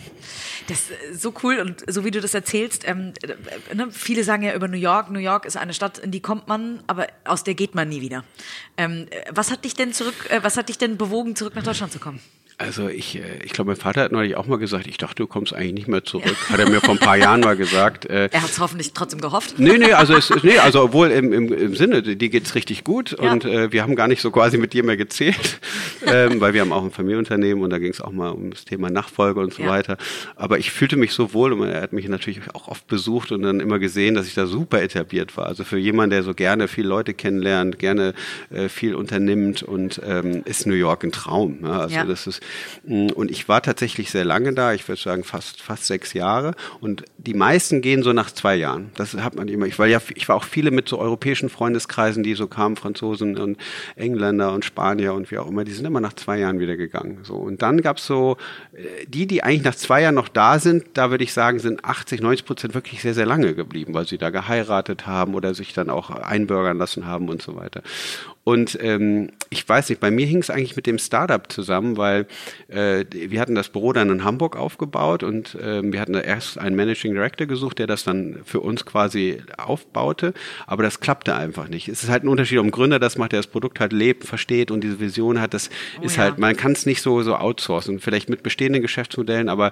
Das 0.67 0.89
ist 1.11 1.21
so 1.21 1.33
cool 1.43 1.59
und 1.59 1.83
so 1.87 2.03
wie 2.03 2.11
du 2.11 2.21
das 2.21 2.33
erzählst, 2.33 2.87
ähm, 2.87 3.13
äh, 3.21 3.75
ne, 3.75 3.91
viele 3.91 4.23
sagen 4.23 4.43
ja 4.43 4.55
über 4.55 4.67
New 4.67 4.77
York, 4.77 5.11
New 5.11 5.19
York 5.19 5.45
ist 5.45 5.57
eine 5.57 5.73
Stadt, 5.73 5.99
in 5.99 6.11
die 6.11 6.21
kommt 6.21 6.47
man, 6.47 6.83
aber 6.87 7.07
aus 7.23 7.43
der 7.43 7.53
geht 7.53 7.75
man 7.75 7.87
nie 7.87 8.01
wieder. 8.01 8.23
Ähm, 8.77 9.07
was 9.29 9.51
hat 9.51 9.63
dich 9.63 9.75
denn 9.75 9.93
zurück, 9.93 10.15
äh, 10.29 10.41
was 10.41 10.57
hat 10.57 10.69
dich 10.69 10.77
denn 10.77 10.97
bewogen, 10.97 11.35
zurück 11.35 11.55
nach 11.55 11.63
Deutschland 11.63 11.91
zu 11.91 11.99
kommen? 11.99 12.19
Also 12.57 12.87
ich, 12.87 13.17
äh, 13.17 13.39
ich 13.43 13.51
glaube, 13.51 13.71
mein 13.71 13.77
Vater 13.77 14.01
hat 14.01 14.13
neulich 14.13 14.37
auch 14.37 14.47
mal 14.47 14.57
gesagt, 14.57 14.87
ich 14.87 14.97
dachte, 14.97 15.15
du 15.15 15.27
kommst 15.27 15.53
eigentlich 15.53 15.73
nicht 15.73 15.87
mehr 15.89 16.05
zurück. 16.05 16.37
Hat 16.49 16.57
er 16.57 16.69
mir 16.69 16.79
vor 16.79 16.93
ein 16.93 16.99
paar 16.99 17.17
Jahren 17.17 17.41
mal 17.41 17.57
gesagt. 17.57 18.05
Äh, 18.05 18.29
er 18.31 18.41
hat 18.41 18.49
es 18.49 18.59
hoffentlich 18.59 18.93
trotzdem 18.93 19.19
gehofft. 19.19 19.55
Nee, 19.57 19.77
nee, 19.77 19.91
also 19.91 20.15
es, 20.15 20.31
nee, 20.41 20.57
also 20.59 20.83
obwohl 20.83 21.11
im, 21.11 21.33
im, 21.33 21.51
im 21.51 21.75
Sinne, 21.75 22.01
die 22.01 22.29
geht's 22.29 22.55
richtig 22.55 22.85
gut 22.85 23.17
ja. 23.21 23.31
und 23.31 23.43
äh, 23.43 23.73
wir 23.73 23.83
haben 23.83 23.95
gar 23.95 24.07
nicht 24.07 24.21
so 24.21 24.31
quasi 24.31 24.57
mit 24.57 24.71
dir 24.71 24.85
mehr 24.85 24.95
gezählt, 24.95 25.59
ähm, 26.07 26.39
weil 26.39 26.53
wir 26.53 26.61
haben 26.61 26.71
auch 26.71 26.83
ein 26.83 26.91
Familienunternehmen 26.91 27.61
und 27.61 27.71
da 27.71 27.77
ging 27.77 27.91
es 27.91 27.99
auch 27.99 28.13
mal 28.13 28.29
um 28.29 28.51
das 28.51 28.63
Thema 28.63 28.89
Nachfolge 28.89 29.41
und 29.41 29.53
so 29.53 29.63
ja. 29.63 29.69
weiter. 29.69 29.97
Aber 30.37 30.57
ich 30.57 30.71
fühlte 30.71 30.95
mich 30.95 31.11
so 31.11 31.33
wohl 31.33 31.51
und 31.51 31.67
er 31.67 31.81
hat 31.81 31.91
mich 31.91 32.07
natürlich 32.07 32.39
auch 32.53 32.69
oft 32.69 32.87
besucht 32.87 33.33
und 33.33 33.41
dann 33.41 33.59
immer 33.59 33.79
gesehen, 33.79 34.15
dass 34.15 34.27
ich 34.27 34.33
da 34.33 34.45
super 34.45 34.81
etabliert 34.81 35.35
war. 35.35 35.47
Also 35.47 35.65
für 35.65 35.77
jemanden, 35.77 36.11
der 36.11 36.23
so 36.23 36.33
gerne 36.33 36.69
viele 36.69 36.87
Leute 36.87 37.13
kennenlernt, 37.13 37.79
gerne 37.79 38.13
äh, 38.49 38.69
viel 38.69 38.95
unternimmt 38.95 39.61
und 39.61 39.99
ähm, 40.05 40.43
ist 40.45 40.65
New 40.67 40.73
York 40.73 41.03
ein 41.03 41.11
Traum. 41.11 41.59
Ja? 41.63 41.79
Also 41.81 41.95
ja. 41.95 42.05
das 42.05 42.27
ist 42.27 42.44
und 42.83 43.31
ich 43.31 43.47
war 43.47 43.61
tatsächlich 43.61 44.11
sehr 44.11 44.25
lange 44.25 44.53
da, 44.53 44.73
ich 44.73 44.87
würde 44.87 45.01
sagen 45.01 45.23
fast, 45.23 45.61
fast 45.61 45.85
sechs 45.85 46.13
Jahre. 46.13 46.55
Und 46.79 47.03
die 47.17 47.33
meisten 47.33 47.81
gehen 47.81 48.03
so 48.03 48.13
nach 48.13 48.31
zwei 48.31 48.55
Jahren. 48.55 48.91
Das 48.95 49.13
hat 49.15 49.35
man 49.35 49.47
immer. 49.47 49.65
Ich 49.65 49.79
war 49.79 49.87
ja, 49.87 49.99
ich 50.13 50.29
war 50.29 50.35
auch 50.35 50.43
viele 50.43 50.71
mit 50.71 50.87
so 50.87 50.99
europäischen 50.99 51.49
Freundeskreisen, 51.49 52.23
die 52.23 52.35
so 52.35 52.47
kamen, 52.47 52.75
Franzosen 52.75 53.37
und 53.37 53.57
Engländer 53.95 54.53
und 54.53 54.65
Spanier 54.65 55.13
und 55.13 55.31
wie 55.31 55.37
auch 55.37 55.47
immer, 55.47 55.63
die 55.63 55.71
sind 55.71 55.85
immer 55.85 56.01
nach 56.01 56.13
zwei 56.13 56.39
Jahren 56.39 56.59
wieder 56.59 56.77
gegangen. 56.77 57.19
So. 57.23 57.35
Und 57.35 57.61
dann 57.61 57.81
gab's 57.81 58.05
so, 58.05 58.37
äh, 58.73 59.05
die, 59.07 59.27
die 59.27 59.43
eigentlich 59.43 59.63
nach 59.63 59.75
zwei 59.75 60.01
Jahren 60.01 60.15
noch 60.15 60.29
da 60.29 60.59
sind, 60.59 60.85
da 60.93 61.11
würde 61.11 61.23
ich 61.23 61.33
sagen, 61.33 61.59
sind 61.59 61.83
80, 61.83 62.21
90 62.21 62.45
Prozent 62.45 62.73
wirklich 62.73 63.01
sehr, 63.01 63.13
sehr 63.13 63.25
lange 63.25 63.55
geblieben, 63.55 63.93
weil 63.93 64.07
sie 64.07 64.17
da 64.17 64.29
geheiratet 64.29 65.07
haben 65.07 65.33
oder 65.33 65.53
sich 65.53 65.73
dann 65.73 65.89
auch 65.89 66.09
einbürgern 66.09 66.77
lassen 66.77 67.05
haben 67.05 67.29
und 67.29 67.41
so 67.41 67.55
weiter. 67.55 67.81
Und 68.45 68.77
ähm, 68.81 69.31
ich 69.49 69.67
weiß 69.67 69.89
nicht, 69.89 69.99
bei 69.99 70.11
mir 70.11 70.25
hing 70.25 70.37
es 70.37 70.49
eigentlich 70.49 70.75
mit 70.75 70.85
dem 70.85 70.99
Startup 70.99 71.51
zusammen, 71.51 71.97
weil 71.97 72.27
äh, 72.67 73.03
wir 73.11 73.41
hatten 73.41 73.55
das 73.55 73.69
Büro 73.69 73.91
dann 73.91 74.09
in 74.09 74.23
Hamburg 74.23 74.55
aufgebaut 74.55 75.23
und 75.23 75.55
äh, 75.55 75.81
wir 75.83 75.99
hatten 75.99 76.13
da 76.13 76.21
erst 76.21 76.57
einen 76.57 76.75
Managing 76.75 77.13
Director 77.13 77.47
gesucht, 77.47 77.79
der 77.79 77.87
das 77.87 78.03
dann 78.03 78.39
für 78.45 78.59
uns 78.59 78.85
quasi 78.85 79.41
aufbaute, 79.57 80.33
aber 80.67 80.83
das 80.83 80.99
klappte 80.99 81.35
einfach 81.35 81.67
nicht. 81.67 81.87
Es 81.87 82.03
ist 82.03 82.09
halt 82.09 82.23
ein 82.23 82.27
Unterschied, 82.27 82.59
um 82.59 82.71
Gründer 82.71 82.99
das 82.99 83.17
macht, 83.17 83.31
der 83.31 83.39
das 83.39 83.47
Produkt 83.47 83.79
halt 83.79 83.93
lebt, 83.93 84.25
versteht 84.25 84.69
und 84.69 84.83
diese 84.83 84.99
Vision 84.99 85.41
hat, 85.41 85.53
das 85.53 85.69
oh, 85.99 86.05
ist 86.05 86.17
ja. 86.17 86.23
halt, 86.23 86.37
man 86.37 86.55
kann 86.55 86.73
es 86.73 86.85
nicht 86.85 87.01
so, 87.01 87.23
so 87.23 87.35
outsourcen, 87.35 87.99
vielleicht 87.99 88.29
mit 88.29 88.43
bestehenden 88.43 88.81
Geschäftsmodellen, 88.81 89.49
aber 89.49 89.71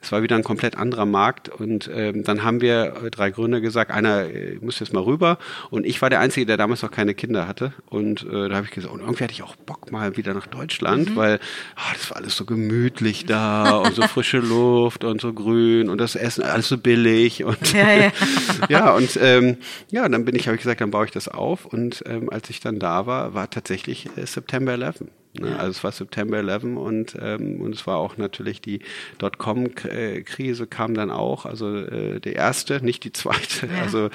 es 0.00 0.12
war 0.12 0.22
wieder 0.22 0.36
ein 0.36 0.44
komplett 0.44 0.76
anderer 0.76 1.06
Markt. 1.06 1.48
Und 1.48 1.90
ähm, 1.92 2.24
dann 2.24 2.42
haben 2.42 2.60
wir 2.60 3.10
drei 3.10 3.30
Gründer 3.30 3.60
gesagt, 3.60 3.90
einer 3.90 4.24
äh, 4.24 4.58
muss 4.60 4.80
jetzt 4.80 4.92
mal 4.92 5.02
rüber. 5.02 5.38
Und 5.70 5.86
ich 5.86 6.00
war 6.02 6.10
der 6.10 6.20
Einzige, 6.20 6.46
der 6.46 6.56
damals 6.56 6.82
noch 6.82 6.90
keine 6.90 7.14
Kinder 7.14 7.48
hatte. 7.48 7.72
Und 7.88 8.13
und 8.22 8.32
äh, 8.32 8.48
da 8.48 8.56
habe 8.56 8.66
ich 8.66 8.72
gesagt, 8.72 8.92
und 8.92 9.00
irgendwie 9.00 9.24
hatte 9.24 9.32
ich 9.32 9.42
auch 9.42 9.56
Bock 9.56 9.90
mal 9.90 10.16
wieder 10.16 10.34
nach 10.34 10.46
Deutschland, 10.46 11.10
mhm. 11.10 11.16
weil 11.16 11.40
ah, 11.76 11.92
das 11.92 12.10
war 12.10 12.18
alles 12.18 12.36
so 12.36 12.44
gemütlich 12.44 13.26
da 13.26 13.78
und 13.78 13.94
so 13.94 14.02
frische 14.02 14.38
Luft 14.38 15.04
und 15.04 15.20
so 15.20 15.32
grün 15.32 15.88
und 15.88 15.98
das 15.98 16.14
Essen 16.14 16.44
alles 16.44 16.68
so 16.68 16.78
billig 16.78 17.44
und 17.44 17.72
ja, 17.72 17.92
ja. 17.92 18.12
ja 18.68 18.94
und 18.94 19.18
ähm, 19.20 19.56
ja, 19.90 20.08
dann 20.08 20.24
bin 20.24 20.36
ich, 20.36 20.46
habe 20.46 20.56
ich 20.56 20.62
gesagt, 20.62 20.80
dann 20.80 20.90
baue 20.90 21.06
ich 21.06 21.10
das 21.10 21.28
auf 21.28 21.66
und 21.66 22.04
ähm, 22.06 22.30
als 22.30 22.50
ich 22.50 22.60
dann 22.60 22.78
da 22.78 23.06
war, 23.06 23.34
war 23.34 23.50
tatsächlich 23.50 24.08
äh, 24.16 24.26
September 24.26 24.72
11. 24.72 25.04
Ne? 25.40 25.58
Also 25.58 25.70
es 25.72 25.84
war 25.84 25.90
September 25.90 26.38
11 26.38 26.62
und, 26.62 27.16
ähm, 27.20 27.60
und 27.60 27.74
es 27.74 27.86
war 27.86 27.96
auch 27.96 28.16
natürlich 28.16 28.60
die 28.60 28.80
Dotcom-Krise 29.18 30.66
kam 30.68 30.94
dann 30.94 31.10
auch, 31.10 31.44
also 31.44 31.76
äh, 31.76 32.20
die 32.20 32.32
erste, 32.32 32.84
nicht 32.84 33.02
die 33.02 33.12
zweite. 33.12 33.66
Ja, 33.66 33.82
also 33.82 34.10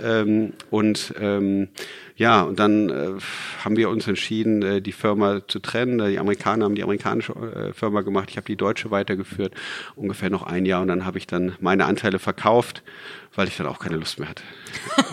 ja. 0.00 0.20
Ähm, 0.20 0.54
und 0.70 1.14
ähm, 1.20 1.68
ja, 2.16 2.42
und 2.42 2.58
dann 2.58 2.88
äh, 2.88 3.10
haben 3.62 3.76
wir 3.76 3.90
uns 3.90 4.08
entschieden, 4.08 4.62
äh, 4.62 4.80
die 4.80 4.92
Firma 4.92 5.46
zu 5.46 5.58
trennen. 5.58 5.98
Die 5.98 6.18
Amerikaner 6.18 6.64
haben 6.64 6.74
die 6.74 6.82
amerikanische 6.82 7.32
äh, 7.32 7.72
Firma 7.74 8.00
gemacht, 8.00 8.30
ich 8.30 8.38
habe 8.38 8.46
die 8.46 8.56
deutsche 8.56 8.90
weitergeführt, 8.90 9.52
ungefähr 9.96 10.30
noch 10.30 10.42
ein 10.42 10.64
Jahr 10.64 10.80
und 10.80 10.88
dann 10.88 11.04
habe 11.04 11.18
ich 11.18 11.26
dann 11.26 11.54
meine 11.60 11.84
Anteile 11.84 12.18
verkauft 12.18 12.82
weil 13.36 13.48
ich 13.48 13.56
dann 13.56 13.66
auch 13.66 13.78
keine 13.78 13.96
Lust 13.96 14.18
mehr 14.18 14.30
hatte. 14.30 14.42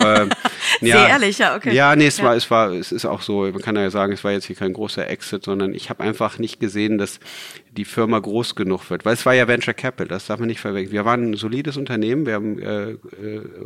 ähm, 0.00 0.30
Sehr 0.80 0.96
ja, 0.96 1.08
ehrlich, 1.08 1.38
ja, 1.38 1.54
okay. 1.54 1.74
Ja, 1.74 1.94
nee, 1.94 2.06
es 2.06 2.18
ja. 2.18 2.24
war, 2.24 2.34
es 2.34 2.50
war, 2.50 2.72
es 2.72 2.90
ist 2.90 3.04
auch 3.04 3.20
so, 3.20 3.42
man 3.42 3.60
kann 3.60 3.76
ja 3.76 3.90
sagen, 3.90 4.12
es 4.12 4.24
war 4.24 4.32
jetzt 4.32 4.46
hier 4.46 4.56
kein 4.56 4.72
großer 4.72 5.08
Exit, 5.08 5.44
sondern 5.44 5.74
ich 5.74 5.90
habe 5.90 6.02
einfach 6.02 6.38
nicht 6.38 6.58
gesehen, 6.58 6.98
dass 6.98 7.20
die 7.76 7.84
Firma 7.84 8.18
groß 8.18 8.54
genug 8.54 8.88
wird. 8.90 9.04
Weil 9.04 9.14
es 9.14 9.26
war 9.26 9.34
ja 9.34 9.48
Venture 9.48 9.74
Capital, 9.74 10.08
das 10.08 10.26
darf 10.26 10.38
man 10.38 10.48
nicht 10.48 10.60
verwechseln. 10.60 10.92
Wir 10.92 11.04
waren 11.04 11.30
ein 11.30 11.34
solides 11.34 11.76
Unternehmen, 11.76 12.26
wir 12.26 12.34
haben 12.34 12.58
äh, 12.58 12.90
äh, 12.90 12.98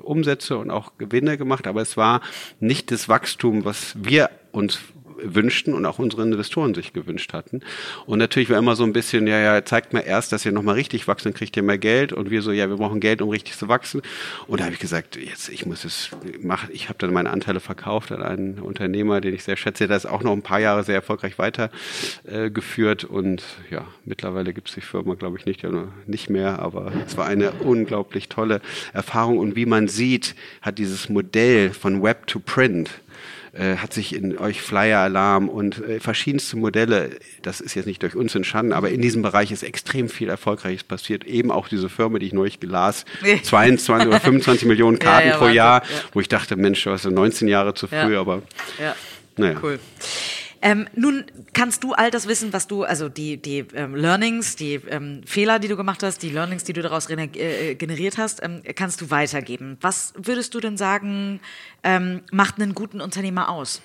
Umsätze 0.03 0.59
und 0.59 0.71
auch 0.71 0.93
Gewinne 0.99 1.39
gemacht, 1.39 1.67
aber 1.67 1.83
es 1.83 1.97
war 1.97 2.21
nicht 2.61 2.91
das 2.91 3.09
Wachstum, 3.09 3.65
was 3.65 3.95
wir 3.99 4.31
uns 4.53 4.81
wünschten 5.23 5.75
und 5.75 5.87
auch 5.87 5.99
unsere 5.99 6.23
Investoren 6.23 6.75
sich 6.75 6.93
gewünscht 6.93 7.33
hatten. 7.33 7.61
Und 8.07 8.19
natürlich 8.19 8.51
war 8.51 8.59
immer 8.59 8.77
so 8.77 8.85
ein 8.85 8.93
bisschen, 8.93 9.27
ja, 9.27 9.39
ja, 9.39 9.65
zeigt 9.65 9.93
mir 9.93 10.05
erst, 10.05 10.33
dass 10.33 10.45
ihr 10.45 10.53
nochmal 10.53 10.75
richtig 10.75 11.09
wachsen, 11.09 11.33
dann 11.33 11.35
kriegt 11.35 11.57
ihr 11.57 11.63
mehr 11.63 11.79
Geld. 11.79 12.13
Und 12.13 12.31
wir 12.31 12.43
so, 12.43 12.53
ja, 12.53 12.69
wir 12.69 12.77
brauchen 12.77 13.01
Geld, 13.01 13.23
um 13.23 13.29
richtig 13.31 13.57
zu 13.57 13.69
wachsen. 13.69 14.03
Und 14.47 14.61
da 14.61 14.65
habe 14.65 14.75
ich 14.75 14.81
gesagt, 14.81 15.17
jetzt, 15.17 15.49
ich 15.49 15.67
muss 15.67 15.85
es 15.85 16.11
machen. 16.41 16.71
Ich 16.73 16.89
habe 16.89 16.99
dann 16.99 17.13
meine 17.13 17.31
Anteile 17.31 17.61
verkauft 17.61 18.13
an 18.13 18.23
einen 18.23 18.59
Unternehmer, 18.59 19.21
den 19.21 19.35
ich 19.35 19.45
sehr 19.45 19.57
schätze. 19.57 19.89
Der 19.89 19.97
ist 19.97 20.07
auch 20.07 20.23
noch 20.23 20.33
ein 20.33 20.43
paar 20.43 20.61
Jahre 20.61 20.85
sehr 20.85 20.97
erfolgreich 20.97 21.39
weitergeführt. 21.39 23.05
Äh, 23.05 23.07
und 23.07 23.43
ja, 23.71 23.87
mittlerweile 24.05 24.53
gibt 24.53 24.69
es 24.69 24.75
die 24.75 24.81
Firma, 24.81 25.15
glaube 25.15 25.39
ich, 25.39 25.47
nicht, 25.47 25.65
nicht 26.07 26.31
mehr. 26.31 26.59
Aber 26.61 26.93
es 27.07 27.17
war 27.17 27.27
eine 27.27 27.53
unglaublich 27.53 28.29
tolle 28.29 28.61
Erfahrung. 28.93 29.39
Und 29.39 29.57
wie 29.57 29.67
man 29.67 29.89
sieht, 29.89 30.35
hat 30.63 30.79
dieses 30.79 31.09
Modell 31.09 31.71
von 31.71 32.03
Web 32.03 32.27
to 32.27 32.41
Print, 32.41 32.91
äh, 33.53 33.77
hat 33.77 33.93
sich 33.93 34.15
in 34.15 34.39
euch 34.39 34.63
Flyer-Alarm 34.63 35.49
und 35.49 35.83
äh, 35.85 36.01
verschiedenste 36.01 36.57
Modelle, 36.57 37.11
das 37.43 37.61
ist 37.61 37.75
jetzt 37.75 37.87
nicht 37.87 38.03
durch 38.03 38.15
uns 38.15 38.35
entstanden, 38.35 38.73
aber 38.73 38.91
in 38.91 39.01
diesem 39.01 39.23
Bereich 39.23 39.51
ist 39.51 39.63
extrem 39.63 40.09
viel 40.09 40.29
Erfolgreiches 40.29 40.85
passiert. 40.85 41.25
Eben 41.25 41.51
auch 41.51 41.69
diese 41.69 41.89
Firma, 41.89 42.19
die 42.19 42.27
ich 42.27 42.33
neulich 42.33 42.61
gelas, 42.61 43.05
22 43.43 44.09
oder 44.09 44.21
25 44.21 44.67
Millionen 44.67 44.99
Karten 45.01 45.29
ja, 45.29 45.33
ja, 45.35 45.39
pro 45.39 45.49
Jahr, 45.49 45.83
ja. 45.83 45.89
wo 46.13 46.21
ich 46.21 46.29
dachte, 46.29 46.57
Mensch, 46.57 46.83
du 46.85 46.91
hast 46.91 47.05
ja 47.05 47.11
19 47.11 47.49
Jahre 47.49 47.75
zu 47.75 47.87
früh, 47.87 48.17
aber 48.17 48.43
naja. 49.37 49.59
Cool. 49.63 49.79
Ähm, 50.61 50.87
nun 50.95 51.25
kannst 51.53 51.85
du 51.85 51.93
all 51.93 52.11
das 52.11 52.27
wissen, 52.27 52.53
was 52.53 52.67
du, 52.67 52.83
also 52.83 53.09
die, 53.09 53.37
die 53.37 53.65
ähm, 53.75 53.95
Learnings, 53.95 54.57
die 54.57 54.75
ähm, 54.89 55.23
Fehler, 55.25 55.59
die 55.59 55.69
du 55.69 55.77
gemacht 55.77 56.03
hast, 56.03 56.23
die 56.23 56.31
Learnings, 56.31 56.65
die 56.65 56.73
du 56.73 56.83
daraus 56.83 57.09
äh, 57.09 57.75
generiert 57.75 58.19
hast, 58.19 58.43
ähm, 58.43 58.63
kannst 58.75 59.01
du 59.01 59.11
weitergeben. 59.11 59.79
Was 59.81 60.15
würdest 60.17 60.55
du 60.55 60.61
denn 60.61 60.77
sagen, 60.77 61.41
ähm, 61.85 62.23
macht 62.33 62.61
einen 62.61 62.75
guten 62.75 63.01
Unternehmer 63.01 63.49
aus? 63.51 63.83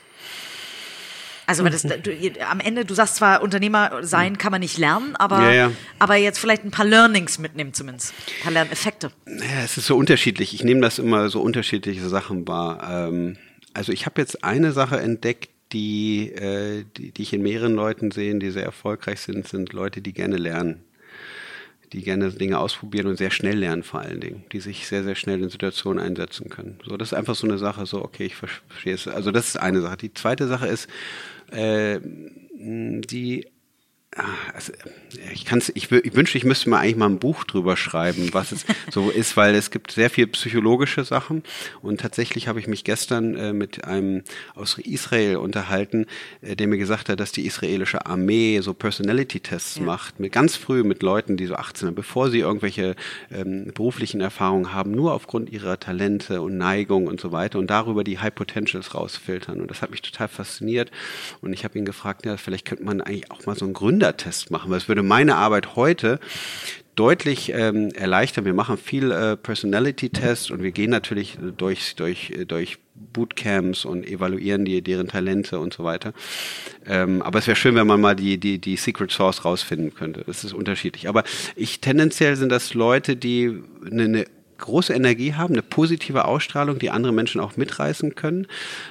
Also 1.45 1.63
das, 1.67 1.81
du, 1.81 2.11
am 2.49 2.59
Ende, 2.59 2.85
du 2.85 2.93
sagst 2.93 3.17
zwar, 3.17 3.41
Unternehmer 3.41 3.99
sein 4.01 4.37
kann 4.37 4.51
man 4.51 4.61
nicht 4.61 4.77
lernen, 4.77 5.15
aber, 5.17 5.41
ja, 5.41 5.51
ja. 5.51 5.71
aber 5.99 6.15
jetzt 6.15 6.39
vielleicht 6.39 6.63
ein 6.63 6.71
paar 6.71 6.85
Learnings 6.85 7.37
mitnehmen 7.37 7.73
zumindest, 7.73 8.13
ein 8.13 8.43
paar 8.43 8.51
Lerneffekte. 8.53 9.11
Ja, 9.27 9.63
es 9.63 9.77
ist 9.77 9.87
so 9.87 9.97
unterschiedlich. 9.97 10.53
Ich 10.53 10.63
nehme 10.63 10.81
das 10.81 10.99
immer 10.99 11.29
so 11.29 11.41
unterschiedliche 11.41 12.07
Sachen 12.07 12.47
wahr. 12.47 13.07
Ähm, 13.09 13.37
also 13.73 13.91
ich 13.91 14.05
habe 14.05 14.21
jetzt 14.21 14.43
eine 14.43 14.71
Sache 14.71 14.99
entdeckt, 14.99 15.49
die, 15.73 16.31
äh, 16.31 16.85
die, 16.97 17.11
die 17.11 17.21
ich 17.23 17.33
in 17.33 17.41
mehreren 17.41 17.73
Leuten 17.73 18.11
sehe, 18.11 18.37
die 18.37 18.51
sehr 18.51 18.63
erfolgreich 18.63 19.19
sind, 19.21 19.47
sind 19.47 19.73
Leute, 19.73 20.01
die 20.01 20.13
gerne 20.13 20.37
lernen 20.37 20.83
die 21.93 22.01
gerne 22.01 22.31
Dinge 22.31 22.57
ausprobieren 22.57 23.07
und 23.07 23.17
sehr 23.17 23.29
schnell 23.31 23.57
lernen 23.57 23.83
vor 23.83 24.01
allen 24.01 24.19
Dingen, 24.19 24.43
die 24.51 24.59
sich 24.59 24.87
sehr, 24.87 25.03
sehr 25.03 25.15
schnell 25.15 25.41
in 25.41 25.49
Situationen 25.49 26.03
einsetzen 26.03 26.49
können. 26.49 26.79
So, 26.85 26.97
das 26.97 27.09
ist 27.09 27.13
einfach 27.13 27.35
so 27.35 27.47
eine 27.47 27.59
Sache, 27.59 27.85
so, 27.85 28.03
okay, 28.03 28.25
ich 28.25 28.35
verstehe 28.35 28.95
es. 28.95 29.07
Also 29.07 29.31
das 29.31 29.49
ist 29.49 29.57
eine 29.57 29.79
Sache. 29.81 29.97
Die 29.97 30.13
zweite 30.13 30.47
Sache 30.47 30.67
ist, 30.67 30.89
äh, 31.51 31.99
die 32.01 33.45
also, 34.53 34.73
ich 35.31 35.45
kann's, 35.45 35.71
ich, 35.73 35.91
ich 35.91 36.15
wünschte, 36.15 36.37
ich 36.37 36.43
müsste 36.43 36.69
mal 36.69 36.79
eigentlich 36.79 36.95
mal 36.95 37.09
ein 37.09 37.19
Buch 37.19 37.43
drüber 37.43 37.77
schreiben, 37.77 38.29
was 38.33 38.51
es 38.51 38.65
so 38.91 39.09
ist, 39.15 39.37
weil 39.37 39.55
es 39.55 39.71
gibt 39.71 39.91
sehr 39.91 40.09
viel 40.09 40.27
psychologische 40.27 41.03
Sachen. 41.03 41.43
Und 41.81 42.01
tatsächlich 42.01 42.47
habe 42.47 42.59
ich 42.59 42.67
mich 42.67 42.83
gestern 42.83 43.35
äh, 43.35 43.53
mit 43.53 43.85
einem 43.85 44.23
aus 44.55 44.77
Israel 44.77 45.37
unterhalten, 45.37 46.05
äh, 46.41 46.55
der 46.55 46.67
mir 46.67 46.77
gesagt 46.77 47.09
hat, 47.09 47.19
dass 47.19 47.31
die 47.31 47.45
israelische 47.45 48.05
Armee 48.05 48.59
so 48.61 48.73
Personality-Tests 48.73 49.77
ja. 49.77 49.83
macht, 49.83 50.19
mit 50.19 50.31
ganz 50.31 50.55
früh 50.55 50.83
mit 50.83 51.01
Leuten, 51.01 51.37
die 51.37 51.45
so 51.45 51.55
18 51.55 51.87
sind, 51.87 51.95
bevor 51.95 52.29
sie 52.29 52.39
irgendwelche 52.39 52.95
ähm, 53.31 53.71
beruflichen 53.73 54.21
Erfahrungen 54.21 54.73
haben, 54.73 54.91
nur 54.91 55.13
aufgrund 55.13 55.49
ihrer 55.49 55.79
Talente 55.79 56.41
und 56.41 56.57
Neigung 56.57 57.07
und 57.07 57.19
so 57.19 57.31
weiter 57.31 57.59
und 57.59 57.69
darüber 57.69 58.03
die 58.03 58.19
High 58.19 58.35
Potentials 58.35 58.93
rausfiltern. 58.93 59.61
Und 59.61 59.71
das 59.71 59.81
hat 59.81 59.91
mich 59.91 60.01
total 60.01 60.27
fasziniert. 60.27 60.91
Und 61.41 61.53
ich 61.53 61.63
habe 61.63 61.77
ihn 61.77 61.85
gefragt, 61.85 62.25
ja, 62.25 62.37
vielleicht 62.37 62.65
könnte 62.65 62.83
man 62.83 63.01
eigentlich 63.01 63.31
auch 63.31 63.45
mal 63.45 63.55
so 63.55 63.65
ein 63.65 63.73
Gründer 63.73 64.02
Gründertest 64.03 64.51
machen, 64.51 64.69
weil 64.69 64.79
es 64.79 64.89
würde 64.89 65.01
meine 65.01 65.35
Arbeit 65.37 65.77
heute 65.77 66.19
deutlich 66.95 67.53
ähm, 67.53 67.89
erleichtern. 67.91 68.43
Wir 68.43 68.53
machen 68.53 68.77
viel 68.77 69.11
äh, 69.11 69.37
Personality-Tests 69.37 70.51
und 70.51 70.61
wir 70.61 70.71
gehen 70.71 70.91
natürlich 70.91 71.37
durch, 71.57 71.95
durch, 71.95 72.33
durch 72.45 72.79
Bootcamps 72.95 73.85
und 73.85 74.05
evaluieren 74.05 74.65
die, 74.65 74.81
deren 74.81 75.07
Talente 75.07 75.57
und 75.57 75.73
so 75.73 75.85
weiter. 75.85 76.11
Ähm, 76.85 77.21
aber 77.21 77.39
es 77.39 77.47
wäre 77.47 77.55
schön, 77.55 77.75
wenn 77.75 77.87
man 77.87 78.01
mal 78.01 78.15
die, 78.15 78.37
die, 78.37 78.59
die 78.59 78.75
Secret 78.75 79.09
Source 79.09 79.45
rausfinden 79.45 79.95
könnte. 79.95 80.23
Das 80.27 80.43
ist 80.43 80.53
unterschiedlich. 80.53 81.07
Aber 81.07 81.23
ich 81.55 81.79
tendenziell 81.79 82.35
sind 82.35 82.49
das 82.49 82.73
Leute, 82.73 83.15
die 83.15 83.63
eine, 83.89 84.03
eine 84.03 84.25
große 84.57 84.93
Energie 84.93 85.33
haben, 85.33 85.53
eine 85.53 85.63
positive 85.63 86.25
Ausstrahlung, 86.25 86.77
die 86.77 86.89
andere 86.89 87.13
Menschen 87.13 87.39
auch 87.39 87.55
mitreißen 87.55 88.15
können. 88.15 88.47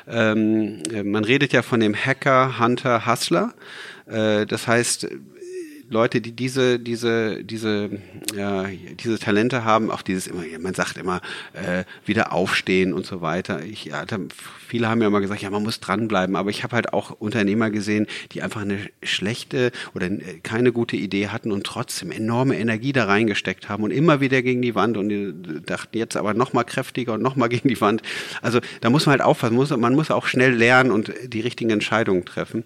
Ähm, 0.09 0.83
man 1.05 1.25
redet 1.25 1.53
ja 1.53 1.61
von 1.61 1.81
dem 1.81 1.94
Hacker, 1.94 2.59
Hunter, 2.59 3.07
Hustler. 3.07 3.53
Äh, 4.06 4.46
das 4.46 4.66
heißt, 4.66 5.08
Leute, 5.92 6.22
die 6.22 6.32
diese, 6.32 6.78
diese, 6.80 7.44
diese, 7.44 7.90
ja, 8.34 8.64
diese 8.98 9.18
Talente 9.18 9.64
haben, 9.64 9.90
auch 9.90 10.02
dieses 10.02 10.26
immer, 10.26 10.42
man 10.58 10.74
sagt 10.74 10.96
immer, 10.96 11.20
äh, 11.52 11.84
wieder 12.06 12.32
aufstehen 12.32 12.94
und 12.94 13.04
so 13.04 13.20
weiter. 13.20 13.62
Ich, 13.62 13.84
ja, 13.84 14.04
viele 14.66 14.88
haben 14.88 15.02
ja 15.02 15.08
immer 15.08 15.20
gesagt, 15.20 15.42
ja, 15.42 15.50
man 15.50 15.62
muss 15.62 15.80
dranbleiben, 15.80 16.34
aber 16.34 16.48
ich 16.48 16.64
habe 16.64 16.76
halt 16.76 16.94
auch 16.94 17.10
Unternehmer 17.10 17.70
gesehen, 17.70 18.06
die 18.32 18.42
einfach 18.42 18.62
eine 18.62 18.78
schlechte 19.02 19.70
oder 19.94 20.06
äh, 20.06 20.40
keine 20.42 20.72
gute 20.72 20.96
Idee 20.96 21.28
hatten 21.28 21.52
und 21.52 21.64
trotzdem 21.64 22.10
enorme 22.10 22.58
Energie 22.58 22.92
da 22.92 23.04
reingesteckt 23.04 23.68
haben 23.68 23.84
und 23.84 23.90
immer 23.90 24.20
wieder 24.20 24.40
gegen 24.40 24.62
die 24.62 24.74
Wand 24.74 24.96
und 24.96 25.10
die 25.10 25.34
dachten 25.64 25.98
jetzt 25.98 26.16
aber 26.16 26.32
noch 26.32 26.54
mal 26.54 26.64
kräftiger 26.64 27.12
und 27.12 27.22
noch 27.22 27.36
mal 27.36 27.48
gegen 27.52 27.68
die 27.68 27.80
Wand. 27.80 28.00
Also 28.40 28.60
da 28.80 28.88
muss 28.88 29.04
man 29.04 29.12
halt 29.12 29.22
aufpassen, 29.22 29.54
muss, 29.54 29.70
man 29.76 29.94
muss 29.94 30.10
auch 30.10 30.26
schnell 30.26 30.54
lernen 30.54 30.90
und 30.90 31.12
die 31.26 31.40
richtigen 31.40 31.70
Entscheidungen 31.70 32.24
treffen. 32.24 32.64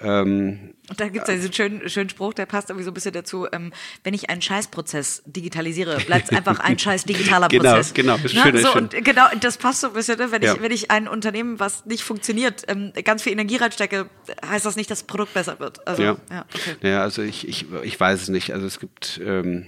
Ähm, 0.00 0.74
und 0.88 1.00
da 1.00 1.08
gibt 1.08 1.22
es 1.22 1.28
ja 1.28 1.34
diesen 1.34 1.52
schönen, 1.52 1.88
schönen 1.88 2.08
Spruch, 2.08 2.34
der 2.34 2.46
passt 2.46 2.70
irgendwie 2.70 2.84
so 2.84 2.90
ein 2.90 2.94
bisschen 2.94 3.12
dazu, 3.12 3.46
ähm, 3.50 3.72
wenn 4.04 4.14
ich 4.14 4.30
einen 4.30 4.42
Scheißprozess 4.42 5.22
digitalisiere, 5.26 5.98
bleibt 6.06 6.30
es 6.30 6.30
einfach 6.36 6.60
ein 6.60 6.78
scheiß 6.78 7.04
digitaler 7.04 7.48
genau, 7.48 7.74
Prozess. 7.74 7.94
Genau, 7.94 8.16
genau. 8.16 8.28
Schön, 8.28 8.56
so, 8.58 8.74
und 8.74 9.04
genau, 9.04 9.24
das 9.40 9.56
passt 9.56 9.80
so 9.80 9.88
ein 9.88 9.92
bisschen, 9.94 10.18
ne? 10.18 10.30
wenn, 10.30 10.42
ja. 10.42 10.54
ich, 10.54 10.62
wenn 10.62 10.72
ich 10.72 10.90
ein 10.90 11.08
Unternehmen, 11.08 11.58
was 11.58 11.86
nicht 11.86 12.02
funktioniert, 12.02 12.64
ähm, 12.68 12.92
ganz 13.04 13.22
viel 13.22 13.32
Energie 13.32 13.56
reinstecke, 13.56 14.08
heißt 14.44 14.66
das 14.66 14.76
nicht, 14.76 14.90
dass 14.90 15.00
das 15.00 15.06
Produkt 15.06 15.34
besser 15.34 15.58
wird. 15.58 15.86
Also, 15.86 16.02
ja. 16.02 16.16
Ja, 16.30 16.44
okay. 16.54 16.88
ja, 16.88 17.02
also 17.02 17.22
ich, 17.22 17.48
ich, 17.48 17.66
ich 17.82 17.98
weiß 17.98 18.22
es 18.22 18.28
nicht. 18.28 18.52
Also 18.52 18.66
es 18.66 18.78
gibt... 18.78 19.20
Ähm, 19.24 19.66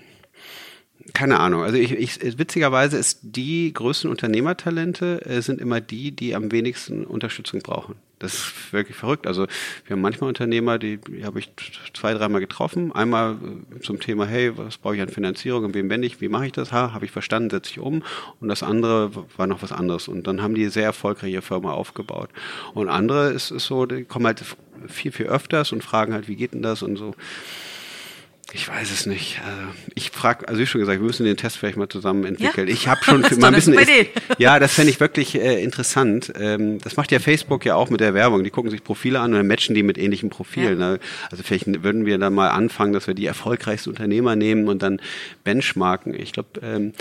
keine 1.14 1.40
Ahnung. 1.40 1.62
Also 1.62 1.78
ich, 1.78 1.92
ich, 1.92 2.38
witzigerweise 2.38 2.98
ist 2.98 3.20
die 3.22 3.72
größten 3.72 4.10
Unternehmertalente 4.10 5.24
äh, 5.24 5.40
sind 5.40 5.58
immer 5.58 5.80
die, 5.80 6.14
die 6.14 6.34
am 6.34 6.52
wenigsten 6.52 7.06
Unterstützung 7.06 7.60
brauchen. 7.60 7.94
Das 8.18 8.34
ist 8.34 8.72
wirklich 8.72 8.96
verrückt. 8.96 9.26
Also 9.26 9.46
wir 9.86 9.94
haben 9.94 10.00
manchmal 10.00 10.28
Unternehmer, 10.28 10.78
die, 10.78 10.98
die 10.98 11.24
habe 11.24 11.38
ich 11.38 11.50
zwei, 11.94 12.14
dreimal 12.14 12.40
getroffen. 12.40 12.92
Einmal 12.92 13.36
äh, 13.76 13.80
zum 13.80 14.00
Thema, 14.00 14.26
hey, 14.26 14.56
was 14.56 14.78
brauche 14.78 14.96
ich 14.96 15.02
an 15.02 15.08
Finanzierung, 15.08 15.64
in 15.64 15.74
wem 15.74 15.88
bin 15.88 16.02
ich, 16.02 16.20
wie 16.20 16.28
mache 16.28 16.46
ich 16.46 16.52
das? 16.52 16.72
Ha, 16.72 16.92
habe 16.92 17.04
ich 17.04 17.10
verstanden, 17.10 17.50
setze 17.50 17.70
ich 17.70 17.78
um. 17.78 18.02
Und 18.40 18.48
das 18.48 18.62
andere 18.62 19.10
war 19.36 19.46
noch 19.46 19.62
was 19.62 19.72
anderes. 19.72 20.08
Und 20.08 20.26
dann 20.26 20.42
haben 20.42 20.54
die 20.54 20.68
sehr 20.68 20.84
erfolgreiche 20.84 21.42
Firma 21.42 21.72
aufgebaut. 21.72 22.30
Und 22.74 22.88
andere 22.88 23.30
ist, 23.30 23.50
ist 23.50 23.66
so, 23.66 23.86
die 23.86 24.04
kommen 24.04 24.26
halt 24.26 24.42
viel, 24.86 25.12
viel 25.12 25.26
öfters 25.26 25.72
und 25.72 25.82
fragen 25.82 26.12
halt, 26.12 26.28
wie 26.28 26.36
geht 26.36 26.52
denn 26.52 26.62
das 26.62 26.82
und 26.82 26.96
so. 26.96 27.14
Ich 28.54 28.66
weiß 28.66 28.90
es 28.90 29.04
nicht. 29.04 29.40
Also 29.44 29.60
ich 29.94 30.10
frage, 30.10 30.48
also 30.48 30.58
wie 30.58 30.66
schon 30.66 30.80
gesagt, 30.80 31.00
wir 31.00 31.06
müssen 31.06 31.26
den 31.26 31.36
Test 31.36 31.58
vielleicht 31.58 31.76
mal 31.76 31.88
zusammen 31.88 32.24
entwickeln. 32.24 32.66
Ja? 32.66 32.72
Ich 32.72 32.88
habe 32.88 33.04
schon 33.04 33.20
mal 33.40 33.48
ein 33.48 33.54
bisschen. 33.54 33.74
Ist, 33.74 33.90
ja, 34.38 34.58
das 34.58 34.72
fände 34.72 34.90
ich 34.90 35.00
wirklich 35.00 35.34
äh, 35.34 35.62
interessant. 35.62 36.32
Ähm, 36.38 36.78
das 36.78 36.96
macht 36.96 37.12
ja 37.12 37.18
Facebook 37.18 37.66
ja 37.66 37.74
auch 37.74 37.90
mit 37.90 38.00
der 38.00 38.14
Werbung. 38.14 38.44
Die 38.44 38.50
gucken 38.50 38.70
sich 38.70 38.82
Profile 38.82 39.20
an 39.20 39.32
und 39.32 39.36
dann 39.36 39.46
matchen 39.46 39.74
die 39.74 39.82
mit 39.82 39.98
ähnlichen 39.98 40.30
Profilen. 40.30 40.80
Ja. 40.80 40.92
Ne? 40.92 41.00
Also 41.30 41.42
vielleicht 41.42 41.66
würden 41.82 42.06
wir 42.06 42.16
dann 42.16 42.32
mal 42.32 42.48
anfangen, 42.48 42.94
dass 42.94 43.06
wir 43.06 43.14
die 43.14 43.26
erfolgreichsten 43.26 43.90
Unternehmer 43.90 44.34
nehmen 44.34 44.68
und 44.68 44.82
dann 44.82 45.00
benchmarken. 45.44 46.18
Ich 46.18 46.32
glaube, 46.32 46.48
ähm, 46.62 46.92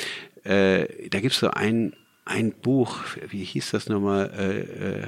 äh, 0.43 0.85
da 1.09 1.21
gibt 1.21 1.33
es 1.33 1.39
so 1.39 1.49
ein 1.49 1.93
ein 2.27 2.51
Buch, 2.51 2.99
wie 3.29 3.43
hieß 3.43 3.71
das 3.71 3.87
nochmal? 3.87 4.29
Äh, 4.37 5.03
äh, 5.03 5.07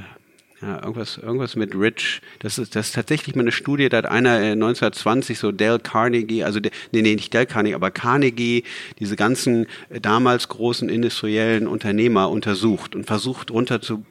ja, 0.62 0.82
irgendwas, 0.82 1.18
irgendwas 1.18 1.56
mit 1.56 1.74
Rich. 1.74 2.22
Das 2.40 2.58
ist, 2.58 2.76
das 2.76 2.88
ist 2.88 2.96
tatsächlich 2.96 3.36
mal 3.36 3.42
eine 3.42 3.52
Studie, 3.52 3.88
da 3.90 3.98
hat 3.98 4.06
einer 4.06 4.32
1920 4.36 5.38
äh, 5.38 5.40
so 5.40 5.52
Dale 5.52 5.80
Carnegie, 5.80 6.44
also 6.44 6.60
nee, 6.60 6.72
nee, 6.92 7.16
nicht 7.16 7.34
Dale 7.34 7.46
Carnegie, 7.46 7.76
aber 7.76 7.92
Carnegie, 7.92 8.64
diese 9.00 9.16
ganzen 9.16 9.68
äh, 9.90 10.02
damals 10.02 10.50
großen 10.50 10.90
industriellen 10.90 11.68
Unternehmer 11.68 12.30
untersucht 12.30 12.96
und 12.96 13.06
versucht 13.06 13.52
runter 13.52 13.82
zu 13.82 14.06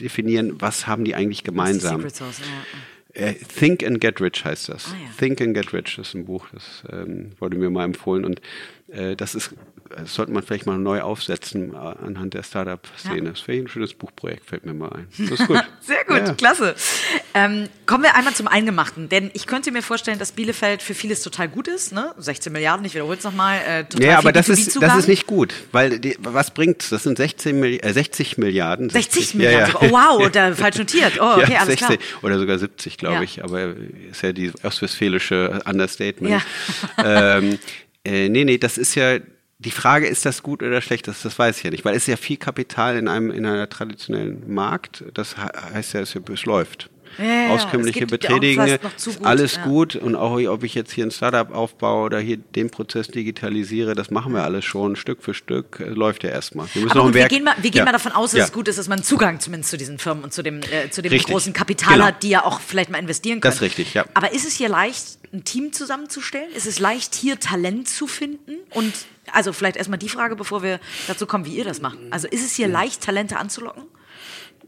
definieren, 0.00 0.60
was 0.60 0.86
haben 0.86 1.04
die 1.04 1.14
eigentlich 1.14 1.44
gemeinsam. 1.44 1.96
Secret 1.96 2.16
Sauce, 2.16 2.40
ja. 2.40 3.20
Äh, 3.20 3.34
Think 3.34 3.84
and 3.84 4.00
Get 4.00 4.20
Rich 4.20 4.44
heißt 4.44 4.68
das. 4.68 4.86
Ah, 4.86 4.96
ja. 5.02 5.10
Think 5.18 5.40
and 5.40 5.54
Get 5.54 5.72
Rich, 5.72 5.96
das 5.96 6.08
ist 6.08 6.14
ein 6.14 6.26
Buch, 6.26 6.46
das 6.52 6.84
ähm, 6.90 7.32
wurde 7.40 7.56
mir 7.56 7.70
mal 7.70 7.84
empfohlen 7.84 8.24
und 8.24 8.40
äh, 8.88 9.16
das 9.16 9.34
ist, 9.34 9.54
das 9.96 10.14
sollte 10.14 10.32
man 10.32 10.42
vielleicht 10.42 10.66
mal 10.66 10.78
neu 10.78 11.00
aufsetzen 11.02 11.74
äh, 11.74 11.76
anhand 11.76 12.34
der 12.34 12.42
Startup-Szene. 12.42 13.16
Ja. 13.26 13.30
Das 13.30 13.46
wäre 13.48 13.58
ein 13.58 13.68
schönes 13.68 13.94
Buchprojekt, 13.94 14.46
fällt 14.46 14.64
mir 14.64 14.74
mal 14.74 14.90
ein. 14.92 15.06
Das 15.18 15.40
ist 15.40 15.46
gut. 15.46 15.62
Sehr 15.80 16.04
gut, 16.06 16.16
Ja. 16.28 16.34
klasse. 16.34 16.74
Ähm, 17.34 17.68
kommen 17.86 18.04
wir 18.04 18.14
einmal 18.14 18.34
zum 18.34 18.48
Eingemachten, 18.48 19.08
denn 19.08 19.30
ich 19.34 19.46
könnte 19.46 19.70
mir 19.72 19.82
vorstellen, 19.82 20.18
dass 20.18 20.32
Bielefeld 20.32 20.82
für 20.82 20.94
vieles 20.94 21.22
total 21.22 21.48
gut 21.48 21.68
ist. 21.68 21.92
Ne? 21.92 22.14
16 22.18 22.52
Milliarden, 22.52 22.84
ich 22.86 22.94
wiederhole 22.94 23.16
es 23.18 23.24
nochmal. 23.24 23.58
Äh, 23.66 23.84
total 23.84 24.06
Ja, 24.06 24.18
aber 24.18 24.32
das 24.32 24.48
ist, 24.48 24.68
B2B-Zugang. 24.70 24.88
das 24.90 24.98
ist 25.00 25.08
nicht 25.08 25.26
gut, 25.26 25.54
weil 25.72 25.98
die, 25.98 26.16
was 26.20 26.52
bringt's? 26.52 26.90
Das 26.90 27.02
sind 27.02 27.16
16 27.18 27.58
Milli 27.58 27.78
äh, 27.78 27.92
60 27.92 28.38
Milliarden. 28.38 28.90
60 28.90 29.32
ja, 29.34 29.38
Milliarden 29.38 29.74
ja. 29.80 29.88
Oh 29.88 29.90
wow, 30.20 30.30
da 30.30 30.54
falsch 30.54 30.78
notiert. 30.78 31.18
Oh, 31.20 31.36
okay, 31.36 31.56
alles 31.56 31.76
klar. 31.76 31.94
Oder 32.22 32.38
sogar 32.38 32.58
70, 32.58 32.96
glaube 32.98 33.24
ich. 33.24 33.42
Aber 33.44 33.74
ist 34.10 34.22
ja 34.22 34.32
die 34.32 34.52
ostwestfälische 34.62 35.60
Understatement. 35.66 36.42
Ja. 36.98 37.36
ähm, 37.38 37.58
äh, 38.04 38.28
nee, 38.28 38.44
nee, 38.44 38.58
das 38.58 38.78
ist 38.78 38.94
ja. 38.94 39.18
Die 39.62 39.70
Frage, 39.70 40.06
ist 40.06 40.24
das 40.24 40.42
gut 40.42 40.62
oder 40.62 40.80
schlecht, 40.80 41.06
das, 41.06 41.20
das 41.22 41.38
weiß 41.38 41.58
ich 41.58 41.64
ja 41.64 41.70
nicht, 41.70 41.84
weil 41.84 41.94
es 41.94 42.04
ist 42.04 42.08
ja 42.08 42.16
viel 42.16 42.38
Kapital 42.38 42.96
in 42.96 43.08
einem 43.08 43.30
in 43.30 43.44
einer 43.44 43.68
traditionellen 43.68 44.52
Markt. 44.52 45.04
Das 45.12 45.36
he- 45.36 45.72
heißt 45.74 45.92
ja, 45.92 46.00
es, 46.00 46.14
es 46.14 46.44
läuft. 46.46 46.88
Ja. 47.18 47.50
Auskömmliche 47.50 48.06
zu 48.06 49.10
gut, 49.10 49.26
alles 49.26 49.56
ja. 49.56 49.64
gut 49.64 49.96
und 49.96 50.14
auch 50.14 50.38
ob 50.48 50.62
ich 50.62 50.74
jetzt 50.74 50.92
hier 50.92 51.04
ein 51.04 51.10
Startup 51.10 51.52
aufbaue 51.52 52.04
oder 52.06 52.20
hier 52.20 52.36
den 52.36 52.70
Prozess 52.70 53.08
digitalisiere, 53.08 53.94
das 53.94 54.10
machen 54.10 54.32
wir 54.32 54.44
alles 54.44 54.64
schon 54.64 54.94
Stück 54.96 55.22
für 55.22 55.34
Stück, 55.34 55.80
läuft 55.80 56.22
ja 56.22 56.30
erstmal. 56.30 56.68
Wir 56.72 56.82
müssen 56.82 56.92
Aber 56.92 57.00
noch 57.00 57.06
gut, 57.06 57.14
wir 57.14 57.28
gehen, 57.28 57.44
mal, 57.44 57.54
wir 57.60 57.70
gehen 57.70 57.84
mal 57.84 57.92
davon 57.92 58.12
aus, 58.12 58.30
dass 58.30 58.44
es 58.44 58.52
gut 58.52 58.68
ist, 58.68 58.78
dass 58.78 58.88
man 58.88 59.02
Zugang 59.02 59.40
zumindest 59.40 59.70
zu 59.70 59.76
diesen 59.76 59.98
Firmen 59.98 60.24
und 60.24 60.32
zu 60.32 60.42
dem, 60.42 60.60
äh, 60.62 60.90
zu 60.90 61.02
dem 61.02 61.10
Richtig. 61.10 61.32
großen 61.32 61.52
Kapital 61.52 61.94
Genau. 61.94 62.04
hat, 62.06 62.22
die 62.22 62.28
ja 62.30 62.44
auch 62.44 62.60
vielleicht 62.60 62.90
mal 62.90 62.98
investieren 62.98 63.40
können. 63.40 63.50
Das 63.50 63.56
ist 63.56 63.62
richtig, 63.62 63.92
ja. 63.94 64.04
Aber 64.14 64.32
ist 64.32 64.46
es 64.46 64.54
hier 64.54 64.68
leicht, 64.68 65.18
ein 65.32 65.44
Team 65.44 65.72
zusammenzustellen? 65.72 66.52
Ist 66.54 66.66
es 66.66 66.78
leicht, 66.78 67.14
hier 67.16 67.40
Talent 67.40 67.88
zu 67.88 68.06
finden? 68.06 68.52
Und 68.70 68.92
also 69.32 69.52
vielleicht 69.52 69.76
erstmal 69.76 69.98
die 69.98 70.08
Frage, 70.08 70.36
bevor 70.36 70.62
wir 70.62 70.80
dazu 71.06 71.26
kommen, 71.26 71.44
wie 71.44 71.56
ihr 71.56 71.64
das 71.64 71.80
macht. 71.80 71.98
Also 72.10 72.28
ist 72.28 72.44
es 72.44 72.54
hier 72.54 72.68
leicht, 72.68 73.02
Talente 73.02 73.36
anzulocken? 73.36 73.84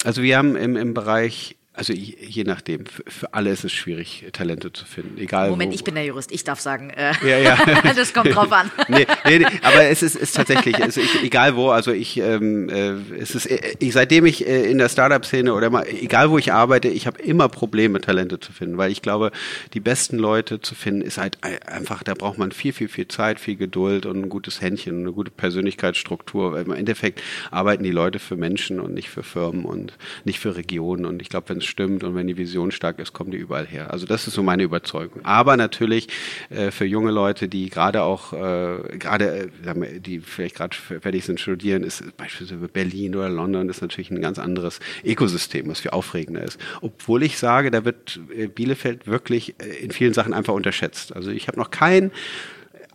Also 0.05 0.23
wir 0.23 0.37
haben 0.37 0.57
im, 0.57 0.77
im 0.77 0.95
Bereich, 0.95 1.57
also 1.75 1.93
je, 1.95 2.15
je 2.21 2.45
nachdem, 2.45 2.85
für, 2.87 3.03
für 3.09 3.33
alle 3.35 3.51
ist 3.51 3.65
es 3.65 3.73
schwierig, 3.73 4.27
Talente 4.33 4.73
zu 4.73 4.85
finden. 4.85 5.19
Egal 5.19 5.51
Moment, 5.51 5.71
wo. 5.73 5.75
ich 5.75 5.85
bin 5.85 5.95
der 5.95 6.05
Jurist, 6.05 6.31
ich 6.33 6.45
darf 6.45 6.61
sagen, 6.61 6.91
äh, 6.91 7.13
Ja, 7.23 7.39
ja. 7.39 7.57
das 7.97 8.13
kommt 8.13 8.35
drauf 8.35 8.53
an. 8.53 8.71
nee, 8.89 9.07
nee, 9.25 9.39
nee, 9.39 9.47
aber 9.63 9.85
es 9.85 10.03
ist, 10.03 10.17
ist 10.17 10.37
tatsächlich, 10.37 10.79
es 10.79 10.97
ist, 10.99 11.23
egal 11.23 11.57
wo, 11.57 11.71
also 11.71 11.91
ich, 11.93 12.19
ähm, 12.19 12.69
äh, 12.69 12.91
es 13.19 13.35
ist, 13.35 13.47
äh, 13.47 13.75
ich, 13.79 13.93
seitdem 13.95 14.27
ich 14.27 14.47
äh, 14.47 14.71
in 14.71 14.79
der 14.79 14.89
Startup-Szene 14.91 15.55
oder 15.55 15.71
mal, 15.71 15.87
egal 15.89 16.31
wo 16.31 16.37
ich 16.39 16.53
arbeite, 16.53 16.89
ich 16.89 17.07
habe 17.07 17.23
immer 17.23 17.49
Probleme, 17.49 18.01
Talente 18.01 18.39
zu 18.39 18.53
finden, 18.53 18.77
weil 18.77 18.91
ich 18.93 19.01
glaube, 19.01 19.31
die 19.73 19.81
besten 19.81 20.19
Leute 20.19 20.61
zu 20.61 20.75
finden, 20.75 21.01
ist 21.01 21.17
halt 21.19 21.39
ein- 21.41 21.63
einfach, 21.63 22.03
da 22.03 22.13
braucht 22.15 22.37
man 22.37 22.53
viel, 22.53 22.73
viel, 22.75 22.89
viel 22.89 23.09
Zeit, 23.09 23.41
viel 23.41 23.57
Geduld 23.57 24.05
und 24.05 24.17
ein 24.23 24.29
gutes 24.29 24.61
Händchen, 24.61 25.01
eine 25.01 25.13
gute 25.13 25.31
Persönlichkeitsstruktur, 25.31 26.53
weil 26.53 26.65
im 26.65 26.73
Endeffekt 26.73 27.23
arbeiten 27.51 27.83
die 27.83 27.91
Leute 27.91 28.19
für 28.19 28.37
Menschen 28.37 28.79
und 28.81 28.93
nicht 28.95 29.09
für 29.09 29.23
Firmen 29.23 29.65
und 29.65 29.95
nicht 30.25 30.39
für 30.39 30.55
Regionen 30.57 31.07
und 31.07 31.23
ich 31.23 31.29
glaube, 31.29 31.49
wenn 31.49 31.62
es 31.63 31.69
stimmt 31.69 32.05
und 32.05 32.15
wenn 32.15 32.27
die 32.27 32.37
Vision 32.37 32.71
stark 32.71 32.99
ist, 32.99 33.13
kommen 33.13 33.31
die 33.31 33.39
überall 33.39 33.67
her. 33.67 33.91
Also 33.91 34.07
das 34.07 34.27
ist 34.27 34.35
so 34.35 34.43
meine 34.43 34.63
Überzeugung. 34.63 35.25
Aber 35.25 35.57
natürlich 35.57 36.09
äh, 36.51 36.71
für 36.71 36.85
junge 36.85 37.11
Leute, 37.11 37.49
die 37.49 37.71
gerade 37.71 38.03
auch, 38.03 38.33
äh, 38.33 38.99
gerade, 38.99 39.51
äh, 39.65 40.01
die 40.01 40.21
vielleicht 40.21 40.57
gerade 40.57 40.77
fertig 40.77 41.25
sind 41.25 41.41
studieren, 41.41 41.85
ist 41.85 42.05
beispielsweise 42.17 42.69
Berlin 42.69 43.15
oder 43.15 43.29
London 43.29 43.69
ist 43.69 43.83
natürlich 43.83 44.11
ein 44.11 44.21
ganz 44.21 44.39
anderes 44.39 44.81
Ökosystem, 45.05 45.69
was 45.69 45.81
viel 45.81 45.91
aufregender 45.93 46.43
ist. 46.43 46.59
Obwohl 46.81 47.23
ich 47.23 47.39
sage, 47.39 47.71
da 47.71 47.85
wird 47.85 48.21
äh, 48.37 48.47
Bielefeld 48.47 49.07
wirklich 49.07 49.55
äh, 49.61 49.83
in 49.83 49.91
vielen 49.91 50.15
Sachen 50.15 50.35
einfach 50.35 50.55
unterschätzt. 50.55 51.15
Also 51.15 51.31
ich 51.31 51.49
habe 51.49 51.59
noch 51.59 51.71
keinen 51.71 52.13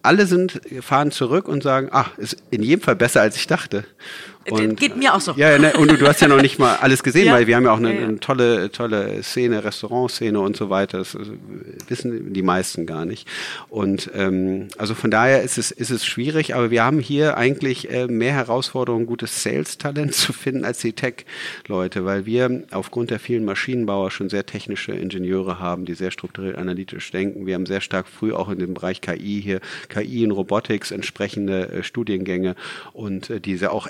alle 0.04 0.26
sind, 0.26 0.62
fahren 0.82 1.12
zurück 1.12 1.48
und 1.48 1.64
sagen, 1.64 1.90
ach, 1.92 2.18
ist 2.18 2.38
in 2.50 2.64
jedem 2.64 2.82
Fall 2.82 2.96
besser, 2.96 3.22
als 3.22 3.36
ich 3.36 3.48
dachte. 3.48 3.84
Und, 4.50 4.80
Geht 4.80 4.96
mir 4.96 5.14
auch 5.14 5.22
so. 5.22 5.34
Ja, 5.36 5.58
ne, 5.58 5.74
und 5.74 5.92
du, 5.92 5.98
du 5.98 6.08
hast 6.08 6.22
ja 6.22 6.28
noch 6.28 6.42
nicht 6.42 6.60
mal 6.60 6.76
alles 6.78 7.04
gesehen, 7.04 7.26
Ja. 7.28 7.34
weil 7.34 7.48
wir 7.48 7.56
haben 7.56 7.66
ja 7.66 7.72
auch 7.72 7.78
eine, 7.78 7.90
eine 7.90 8.20
tolle, 8.20 8.72
tolle 8.72 9.22
Szene, 9.24 9.64
Restaurantszene 9.64 10.40
und 10.40 10.56
so 10.56 10.70
weiter. 10.70 11.00
Das 11.00 11.16
also, 11.16 11.34
wissen 11.88 12.34
die 12.34 12.42
meisten 12.42 12.86
gar 12.86 13.06
nicht. 13.06 13.28
Und 13.70 14.10
ähm, 14.16 14.68
also 14.78 14.96
von 14.96 15.12
daher 15.12 15.42
ist 15.44 15.58
es, 15.58 15.72
ist 15.72 15.90
es 15.90 16.06
schwierig, 16.06 16.56
aber 16.56 16.72
wir 16.72 16.84
haben 16.84 17.00
hier 17.00 17.38
eigentlich 17.38 17.92
äh, 17.92 18.08
mehr 18.08 18.34
Herausforderungen, 18.34 19.06
gutes 19.06 19.44
Sales-Talent 19.44 20.14
zu 20.14 20.34
finden 20.34 20.64
als 20.64 20.80
die 20.80 20.94
Tech-Leute, 20.94 22.06
weil 22.06 22.26
wir 22.26 22.64
aufgrund 22.72 23.12
der 23.12 23.20
vielen 23.20 23.46
Maschinenbauer 23.46 24.12
schon 24.12 24.30
sehr 24.30 24.46
technische 24.46 24.94
Ingenieure 24.94 25.60
haben, 25.60 25.86
die 25.86 25.94
sehr 25.94 26.12
strukturiert 26.12 26.58
analytisch 26.58 27.12
denken. 27.12 27.46
Wir 27.46 27.56
haben 27.56 27.66
sehr 27.66 27.82
stark 27.82 28.08
früh 28.08 28.34
auch 28.34 28.50
in 28.50 28.60
dem 28.60 28.74
Bereich 28.74 29.02
KI 29.02 29.42
hier, 29.42 29.60
KI 29.90 30.24
in 30.24 30.32
Robotics 30.32 30.92
entsprechende 30.92 31.70
äh, 31.70 31.84
Studiengänge 31.84 32.56
und 32.94 33.30
äh, 33.30 33.40
die 33.40 33.58
sehr 33.58 33.74
auch 33.74 33.88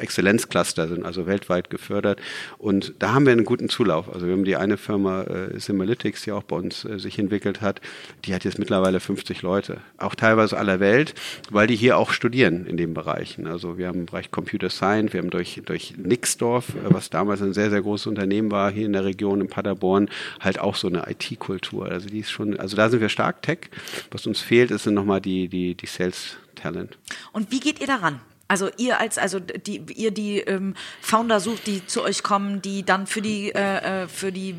Exzellenzcluster 0.48 0.88
sind, 0.88 1.06
also 1.06 1.28
weltweit 1.28 1.70
gefördert. 1.70 2.20
Und 2.58 2.94
da 3.00 3.14
haben 3.14 3.26
wir 3.26 3.34
einen 3.34 3.46
guten 3.46 3.70
Zulauf. 3.70 4.14
Also 4.14 4.26
wir 4.26 4.34
haben 4.34 4.46
die 4.46 4.56
eine 4.56 4.78
Firma 4.78 5.24
äh, 5.24 5.58
die 5.58 6.32
auch 6.32 6.44
bei 6.44 6.56
uns 6.56 6.86
äh, 6.86 7.00
sich 7.00 7.20
entwickelt 7.20 7.62
hat, 7.62 7.82
die 8.26 8.34
hat 8.34 8.44
jetzt 8.44 8.60
mittlerweile 8.60 9.00
50 9.00 9.42
Leute, 9.42 9.78
auch 9.98 10.16
teilweise 10.16 10.58
aller 10.58 10.80
Welt, 10.80 11.14
weil 11.50 11.68
die 11.68 11.76
hier 11.76 11.98
auch 11.98 12.12
studieren 12.12 12.66
in 12.66 12.78
den 12.78 12.94
Bereichen. 12.94 13.48
Also 13.48 13.78
wir 13.78 13.88
haben 13.88 14.00
im 14.00 14.06
Bereich 14.06 14.32
Computer 14.32 14.70
Science, 14.70 15.14
wir 15.14 15.22
haben 15.22 15.30
durch, 15.30 15.62
durch 15.66 15.96
Nixdorf, 15.98 16.70
äh, 16.70 16.94
was 16.94 17.10
damals 17.10 17.42
ein 17.42 17.54
sehr, 17.54 17.70
sehr 17.70 17.82
großes 17.82 18.08
Unternehmen 18.08 18.52
war, 18.52 18.72
hier 18.72 18.86
in 18.86 18.94
der 18.94 19.06
Region 19.06 19.42
in 19.42 19.48
Paderborn, 19.48 20.10
halt 20.40 20.60
auch 20.60 20.76
so 20.76 20.88
eine 20.88 21.06
IT-Kultur. 21.10 21.86
Also 21.86 22.08
die 22.08 22.20
ist 22.20 22.32
schon, 22.32 22.60
also 22.60 22.76
da 22.76 22.90
sind 22.90 23.02
wir 23.02 23.10
stark 23.10 23.42
Tech. 23.42 23.70
Was 24.12 24.26
uns 24.26 24.40
fehlt, 24.40 24.72
ist 24.72 24.86
nochmal 24.88 25.22
die, 25.22 25.48
die, 25.48 25.76
die 25.76 25.86
Sales 25.86 26.38
Talent. 26.56 26.98
Und 27.32 27.52
wie 27.52 27.60
geht 27.60 27.80
ihr 27.80 27.88
daran? 27.88 28.20
Also 28.48 28.70
ihr 28.78 29.00
als 29.00 29.18
also 29.18 29.40
die 29.40 29.82
ihr 29.96 30.12
die 30.12 30.40
ähm, 30.40 30.76
Founder 31.02 31.40
sucht, 31.40 31.68
die 31.68 31.86
zu 31.86 32.04
euch 32.04 32.24
kommen, 32.24 32.62
die 32.62 32.84
dann 32.84 33.08
für 33.08 33.22
die 33.22 33.50
äh, 33.54 34.04
äh, 34.04 34.08
für 34.08 34.32
die 34.32 34.56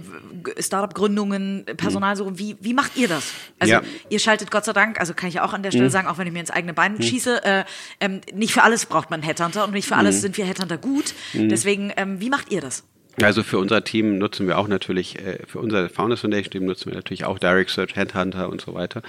Startup 0.59 0.93
Gründungen 0.95 1.65
Personal 1.77 2.17
suchen. 2.17 2.39
Wie 2.39 2.57
wie 2.61 2.75
macht 2.75 2.97
ihr 2.97 3.09
das? 3.09 3.33
Also 3.59 3.75
Ja. 3.75 3.83
ihr 4.11 4.19
schaltet 4.19 4.51
Gott 4.51 4.65
sei 4.65 4.73
Dank, 4.73 5.01
also 5.01 5.15
kann 5.15 5.29
ich 5.29 5.37
ja 5.37 5.45
auch 5.45 5.53
an 5.53 5.63
der 5.63 5.71
Stelle 5.71 5.91
sagen, 5.91 6.09
auch 6.09 6.19
wenn 6.19 6.27
ich 6.27 6.33
mir 6.33 6.41
ins 6.41 6.51
eigene 6.51 6.75
Bein 6.75 7.01
schieße, 7.03 7.45
äh, 7.45 7.65
ähm, 8.01 8.21
nicht 8.35 8.53
für 8.53 8.63
alles 8.63 8.87
braucht 8.87 9.11
man 9.11 9.23
Headhunter 9.23 9.65
und 9.65 9.73
nicht 9.73 9.89
für 9.89 9.97
alles 9.97 10.21
sind 10.21 10.37
wir 10.37 10.45
Headhunter 10.45 10.79
gut. 10.79 11.15
Deswegen 11.33 11.93
ähm, 11.97 12.21
wie 12.21 12.31
macht 12.31 12.53
ihr 12.53 12.61
das? 12.61 12.85
Also 13.23 13.43
für 13.43 13.59
unser 13.59 13.83
Team 13.83 14.19
nutzen 14.19 14.47
wir 14.47 14.59
auch 14.59 14.69
natürlich, 14.69 15.19
äh, 15.19 15.41
für 15.47 15.59
unser 15.59 15.89
Founders 15.89 16.21
Foundation 16.21 16.51
Team 16.51 16.65
nutzen 16.67 16.91
wir 16.91 16.97
natürlich 16.97 17.25
auch 17.25 17.39
Direct 17.39 17.71
Search, 17.71 17.97
Headhunter 17.97 18.49
und 18.49 18.61
so 18.61 18.75
weiter, 18.75 19.03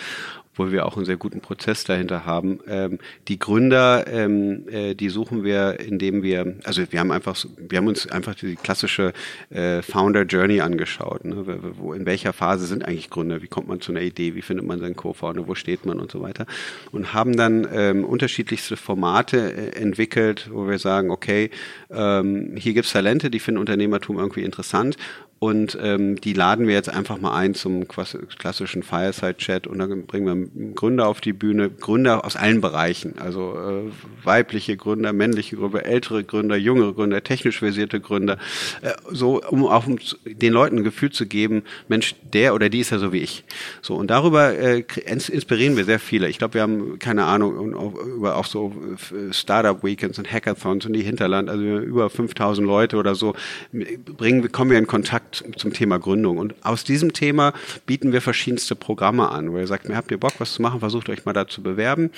obwohl 0.60 0.74
wir 0.74 0.86
auch 0.86 0.98
einen 0.98 1.06
sehr 1.06 1.15
guten 1.15 1.39
Prozess 1.39 1.86
dahinter 1.86 2.26
haben. 2.26 2.60
Ähm, 2.67 3.00
die 3.30 3.39
Gründer, 3.39 4.06
ähm, 4.12 4.67
äh, 4.69 4.93
die 4.93 5.08
suchen 5.08 5.45
wir, 5.45 5.80
indem 5.80 6.22
wir, 6.22 6.56
also 6.65 6.82
wir 6.89 7.00
haben 7.00 7.12
einfach, 7.13 7.38
wir 7.58 7.78
haben 7.78 7.88
uns 7.88 8.08
einfach 8.08 8.36
die 8.36 8.56
klassische 8.56 9.13
äh, 9.52 9.82
Founder 9.82 10.24
Journey 10.24 10.60
angeschaut. 10.60 11.24
Ne? 11.24 11.48
Wo- 11.48 11.72
Wo, 11.78 11.93
in 11.93 12.06
welcher 12.06 12.34
Phase 12.34 12.65
sind 12.65 12.84
eigentlich 12.84 13.10
Gründer? 13.10 13.41
Wie 13.41 13.48
kommt 13.48 13.69
man 13.69 13.80
zu 13.80 13.93
einer 13.93 14.02
Idee? 14.02 14.36
Wie 14.36 14.41
findet 14.41 14.67
man 14.67 14.80
seinen 14.82 14.98
Co-Founder? 14.98 15.48
Wo 15.48 15.56
steht 15.56 15.86
man 15.86 15.98
und 15.98 16.12
so 16.12 16.19
weiter? 16.22 16.45
Und 16.91 17.13
haben 17.13 17.38
dann 17.38 17.65
ähm, 17.74 18.04
unterschiedlichste 18.04 18.76
Formate 18.76 19.38
äh, 19.38 19.80
entwickelt, 19.80 20.50
wo 20.52 20.67
wir 20.67 20.78
sagen, 20.78 21.10
okay, 21.10 21.52
ähm, 21.89 22.56
hier 22.58 22.74
gibt's 22.74 22.91
Talente, 22.91 23.30
die 23.30 23.39
finden 23.39 23.62
Unternehmertum 23.62 24.17
irgendwie 24.19 24.43
interessant. 24.43 24.98
Und 25.39 25.78
ähm, 25.82 26.19
die 26.19 26.34
laden 26.34 26.67
wir 26.67 26.73
jetzt 26.73 26.89
einfach 26.89 27.17
mal 27.17 27.34
ein 27.34 27.54
zum 27.54 27.88
klassischen 27.88 28.84
Fireside-Chat 28.84 29.67
und 29.67 29.80
dann 29.80 30.06
bringen 30.06 30.52
wir 30.54 30.73
Gründer 30.75 31.08
auf 31.08 31.21
die 31.21 31.32
Bühne, 31.32 31.69
Gründer 31.69 32.25
aus 32.25 32.36
allen 32.36 32.60
Bereichen, 32.60 33.17
also 33.19 33.56
äh, 33.56 34.25
weibliche 34.25 34.75
Gründer, 34.75 35.13
männliche 35.13 35.56
Gründer, 35.56 35.86
ältere 35.86 36.25
Gründer, 36.25 36.58
jüngere 36.58 36.93
Gründer, 36.93 37.23
technisch 37.23 37.60
versierte 37.60 38.02
Gründer, 38.02 38.38
äh, 38.82 38.91
so 39.10 39.41
um 39.41 39.65
auch 39.65 39.88
um 39.88 39.97
den 40.25 40.52
Leuten 40.52 40.80
ein 40.80 40.84
Gefühl 40.84 41.12
zu 41.12 41.25
geben, 41.25 41.63
Mensch, 41.88 42.15
der 42.34 42.54
oder 42.54 42.67
die 42.67 42.82
ist 42.82 42.89
ja 42.89 42.99
so 42.99 43.13
wie 43.13 43.19
ich. 43.19 43.45
So 43.82 43.95
und 43.95 44.12
darüber 44.12 44.54
äh, 44.54 44.84
inspirieren 45.06 45.78
wir 45.78 45.86
sehr 45.86 45.99
viele. 45.99 46.28
Ich 46.28 46.38
glaube, 46.38 46.56
wir 46.56 46.63
haben 46.63 46.99
keine 46.99 47.23
Ahnung 47.23 47.93
über 48.17 48.36
auch 48.36 48.45
so 48.45 48.73
äh, 49.13 49.32
Startup 49.32 49.82
Weekends 49.86 50.19
und 50.19 50.30
Hackathons 50.30 50.86
und 50.86 50.91
die 50.91 51.02
Hinterland, 51.02 51.49
also 51.49 51.63
über 51.63 52.10
5000 52.10 52.67
Leute 52.67 52.97
oder 52.97 53.15
so 53.15 53.36
bringen, 53.71 54.52
kommen 54.52 54.71
wir 54.71 54.78
in 54.78 54.88
Kontakt 54.88 55.29
zum 55.32 55.74
Thema 55.74 56.00
Gründung. 56.00 56.38
Und 56.38 56.56
aus 56.63 56.84
diesem 56.84 57.13
Thema 57.13 57.54
bieten 57.86 58.12
wir 58.12 58.22
verschiedenste 58.22 58.76
Programme 58.76 59.30
an, 59.30 59.52
wo 59.52 59.58
ihr 59.58 59.68
sagt, 59.68 59.88
mir 59.88 59.96
habt 59.96 60.12
ihr 60.12 60.20
Bock, 60.20 60.34
was 60.39 60.54
zu 60.54 60.62
machen, 60.62 60.80
versucht 60.80 61.10
euch 61.10 61.26
mal 61.26 61.34
da 61.34 61.48
zu 61.48 61.62
bewerben. 61.62 62.12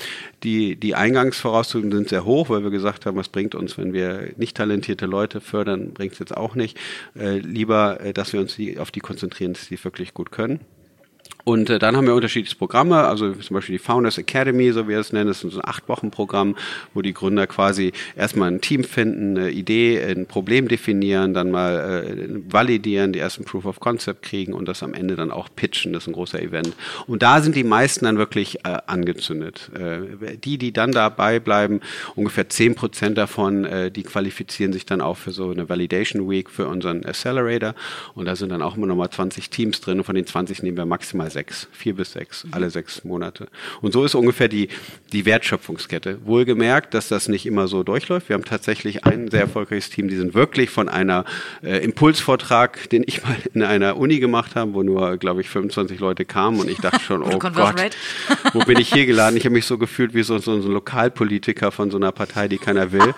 Die, 0.43 0.75
die 0.75 0.95
Eingangsvoraussetzungen 0.95 1.91
sind 1.91 2.09
sehr 2.09 2.25
hoch, 2.25 2.49
weil 2.49 2.63
wir 2.63 2.71
gesagt 2.71 3.05
haben, 3.05 3.17
was 3.17 3.29
bringt 3.29 3.55
uns, 3.55 3.77
wenn 3.77 3.93
wir 3.93 4.31
nicht 4.37 4.57
talentierte 4.57 5.05
Leute 5.05 5.41
fördern, 5.41 5.93
bringt 5.93 6.13
es 6.13 6.19
jetzt 6.19 6.35
auch 6.35 6.55
nicht. 6.55 6.77
Äh, 7.15 7.39
lieber, 7.39 8.01
äh, 8.01 8.13
dass 8.13 8.33
wir 8.33 8.39
uns 8.39 8.55
die, 8.55 8.79
auf 8.79 8.91
die 8.91 8.99
konzentrieren, 8.99 9.55
die 9.69 9.83
wirklich 9.83 10.13
gut 10.13 10.31
können. 10.31 10.59
Und 11.43 11.69
äh, 11.69 11.79
dann 11.79 11.95
haben 11.95 12.05
wir 12.05 12.15
unterschiedliche 12.15 12.55
Programme, 12.55 12.97
also 12.97 13.33
zum 13.33 13.55
Beispiel 13.55 13.77
die 13.77 13.83
Founders 13.83 14.17
Academy, 14.17 14.71
so 14.71 14.85
wie 14.85 14.91
wir 14.91 14.99
es 14.99 15.13
nennen, 15.13 15.27
das 15.27 15.43
ist 15.43 15.53
so 15.53 15.59
ein 15.59 15.67
Acht-Wochen-Programm, 15.67 16.55
wo 16.93 17.01
die 17.01 17.13
Gründer 17.13 17.47
quasi 17.47 17.91
erstmal 18.15 18.51
ein 18.51 18.61
Team 18.61 18.83
finden, 18.83 19.37
eine 19.37 19.51
Idee, 19.51 20.03
ein 20.03 20.25
Problem 20.25 20.67
definieren, 20.67 21.33
dann 21.33 21.51
mal 21.51 22.05
äh, 22.05 22.53
validieren, 22.53 23.13
die 23.13 23.19
ersten 23.19 23.45
Proof 23.45 23.65
of 23.65 23.79
Concept 23.79 24.21
kriegen 24.23 24.53
und 24.53 24.67
das 24.67 24.83
am 24.83 24.93
Ende 24.93 25.15
dann 25.15 25.31
auch 25.31 25.49
pitchen, 25.55 25.93
das 25.93 26.03
ist 26.03 26.07
ein 26.07 26.13
großer 26.13 26.41
Event. 26.41 26.73
Und 27.07 27.23
da 27.23 27.41
sind 27.41 27.55
die 27.55 27.63
meisten 27.63 28.05
dann 28.05 28.17
wirklich 28.17 28.65
äh, 28.65 28.77
angezündet. 28.87 29.71
Äh, 29.73 30.37
die, 30.37 30.57
die 30.57 30.73
dann 30.73 30.91
dabei 30.91 31.39
bleiben, 31.39 31.81
ungefähr 32.15 32.49
zehn 32.49 32.75
Prozent 32.75 33.17
davon, 33.17 33.65
äh, 33.65 33.91
die 33.91 34.03
qualifizieren 34.03 34.73
sich 34.73 34.85
dann 34.85 35.01
auch 35.01 35.17
für 35.17 35.31
so 35.31 35.49
eine 35.49 35.69
Validation 35.69 36.29
Week 36.29 36.49
für 36.49 36.67
unseren 36.67 37.05
Accelerator 37.05 37.73
und 38.13 38.25
da 38.25 38.35
sind 38.35 38.49
dann 38.49 38.61
auch 38.61 38.77
immer 38.77 38.87
nochmal 38.87 39.09
20 39.09 39.49
Teams 39.49 39.81
drin 39.81 39.99
und 39.99 40.03
von 40.03 40.15
den 40.15 40.25
20 40.25 40.63
nehmen 40.63 40.77
wir 40.77 40.85
maximal 40.85 41.30
sechs, 41.31 41.67
vier 41.71 41.95
bis 41.95 42.13
sechs, 42.13 42.43
mhm. 42.43 42.53
alle 42.53 42.69
sechs 42.69 43.03
Monate. 43.03 43.47
Und 43.81 43.93
so 43.93 44.05
ist 44.05 44.15
ungefähr 44.15 44.47
die, 44.47 44.69
die 45.11 45.25
Wertschöpfungskette. 45.25 46.19
Wohlgemerkt, 46.25 46.93
dass 46.93 47.07
das 47.07 47.27
nicht 47.27 47.45
immer 47.45 47.67
so 47.67 47.83
durchläuft. 47.83 48.29
Wir 48.29 48.35
haben 48.35 48.45
tatsächlich 48.45 49.05
ein 49.05 49.29
sehr 49.29 49.41
erfolgreiches 49.41 49.89
Team, 49.89 50.07
die 50.07 50.15
sind 50.15 50.33
wirklich 50.33 50.69
von 50.69 50.89
einer 50.89 51.25
äh, 51.63 51.83
Impulsvortrag, 51.83 52.89
den 52.89 53.03
ich 53.05 53.23
mal 53.23 53.35
in 53.53 53.63
einer 53.63 53.97
Uni 53.97 54.19
gemacht 54.19 54.55
habe, 54.55 54.73
wo 54.73 54.83
nur, 54.83 55.17
glaube 55.17 55.41
ich, 55.41 55.49
25 55.49 55.99
Leute 55.99 56.25
kamen 56.25 56.59
und 56.59 56.69
ich 56.69 56.77
dachte 56.77 56.99
schon, 56.99 57.23
oh 57.23 57.39
Gott, 57.39 57.55
wo 58.53 58.59
bin 58.59 58.79
ich 58.79 58.91
hier 58.93 59.05
geladen? 59.05 59.37
Ich 59.37 59.45
habe 59.45 59.53
mich 59.53 59.65
so 59.65 59.77
gefühlt 59.77 60.13
wie 60.13 60.23
so, 60.23 60.37
so, 60.37 60.61
so 60.61 60.67
ein 60.67 60.73
Lokalpolitiker 60.73 61.71
von 61.71 61.91
so 61.91 61.97
einer 61.97 62.11
Partei, 62.11 62.47
die 62.47 62.57
keiner 62.57 62.91
will. 62.91 63.13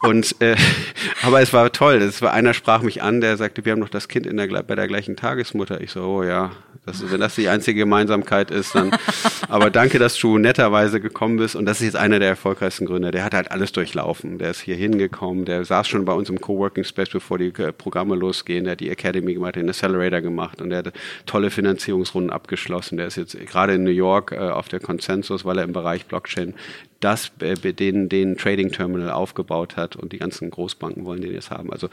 Und 0.00 0.40
äh, 0.40 0.56
aber 1.22 1.40
es 1.40 1.52
war 1.52 1.70
toll. 1.72 1.96
Es 1.96 2.22
war 2.22 2.32
einer 2.32 2.54
sprach 2.54 2.82
mich 2.82 3.02
an, 3.02 3.20
der 3.20 3.36
sagte, 3.36 3.64
wir 3.64 3.72
haben 3.72 3.80
noch 3.80 3.88
das 3.88 4.08
Kind 4.08 4.26
in 4.26 4.36
der, 4.36 4.46
bei 4.62 4.74
der 4.74 4.88
gleichen 4.88 5.16
Tagesmutter. 5.16 5.80
Ich 5.80 5.92
so, 5.92 6.02
oh 6.02 6.22
ja, 6.22 6.52
das, 6.86 7.10
wenn 7.10 7.20
das 7.20 7.34
die 7.34 7.47
einzige 7.48 7.80
Gemeinsamkeit 7.80 8.50
ist, 8.50 8.74
dann. 8.74 8.90
aber 9.48 9.70
danke, 9.70 9.98
dass 9.98 10.16
du 10.18 10.38
netterweise 10.38 11.00
gekommen 11.00 11.36
bist. 11.36 11.56
Und 11.56 11.66
das 11.66 11.80
ist 11.80 11.86
jetzt 11.86 11.96
einer 11.96 12.18
der 12.18 12.28
erfolgreichsten 12.28 12.86
Gründer. 12.86 13.10
Der 13.10 13.24
hat 13.24 13.34
halt 13.34 13.50
alles 13.50 13.72
durchlaufen. 13.72 14.38
Der 14.38 14.50
ist 14.50 14.60
hier 14.60 14.76
hingekommen. 14.76 15.44
Der 15.44 15.64
saß 15.64 15.88
schon 15.88 16.04
bei 16.04 16.12
uns 16.12 16.28
im 16.28 16.40
Coworking 16.40 16.84
Space, 16.84 17.10
bevor 17.10 17.38
die 17.38 17.48
äh, 17.48 17.72
Programme 17.72 18.16
losgehen. 18.16 18.64
Der 18.64 18.72
hat 18.72 18.80
die 18.80 18.90
Academy 18.90 19.34
gemacht, 19.34 19.56
den 19.56 19.68
Accelerator 19.68 20.20
gemacht 20.20 20.60
und 20.60 20.70
der 20.70 20.78
hat 20.78 20.92
tolle 21.26 21.50
Finanzierungsrunden 21.50 22.30
abgeschlossen. 22.30 22.96
Der 22.96 23.06
ist 23.06 23.16
jetzt 23.16 23.38
gerade 23.46 23.74
in 23.74 23.84
New 23.84 23.90
York 23.90 24.32
äh, 24.32 24.38
auf 24.38 24.68
der 24.68 24.80
Consensus, 24.80 25.44
weil 25.44 25.58
er 25.58 25.64
im 25.64 25.72
Bereich 25.72 26.06
Blockchain 26.06 26.54
das 27.00 27.30
äh, 27.40 27.54
den, 27.54 28.08
den 28.08 28.36
Trading 28.36 28.72
Terminal 28.72 29.10
aufgebaut 29.10 29.76
hat 29.76 29.94
und 29.94 30.12
die 30.12 30.18
ganzen 30.18 30.50
Großbanken 30.50 31.04
wollen 31.04 31.20
den 31.20 31.32
jetzt 31.32 31.50
haben. 31.50 31.72
Also 31.72 31.88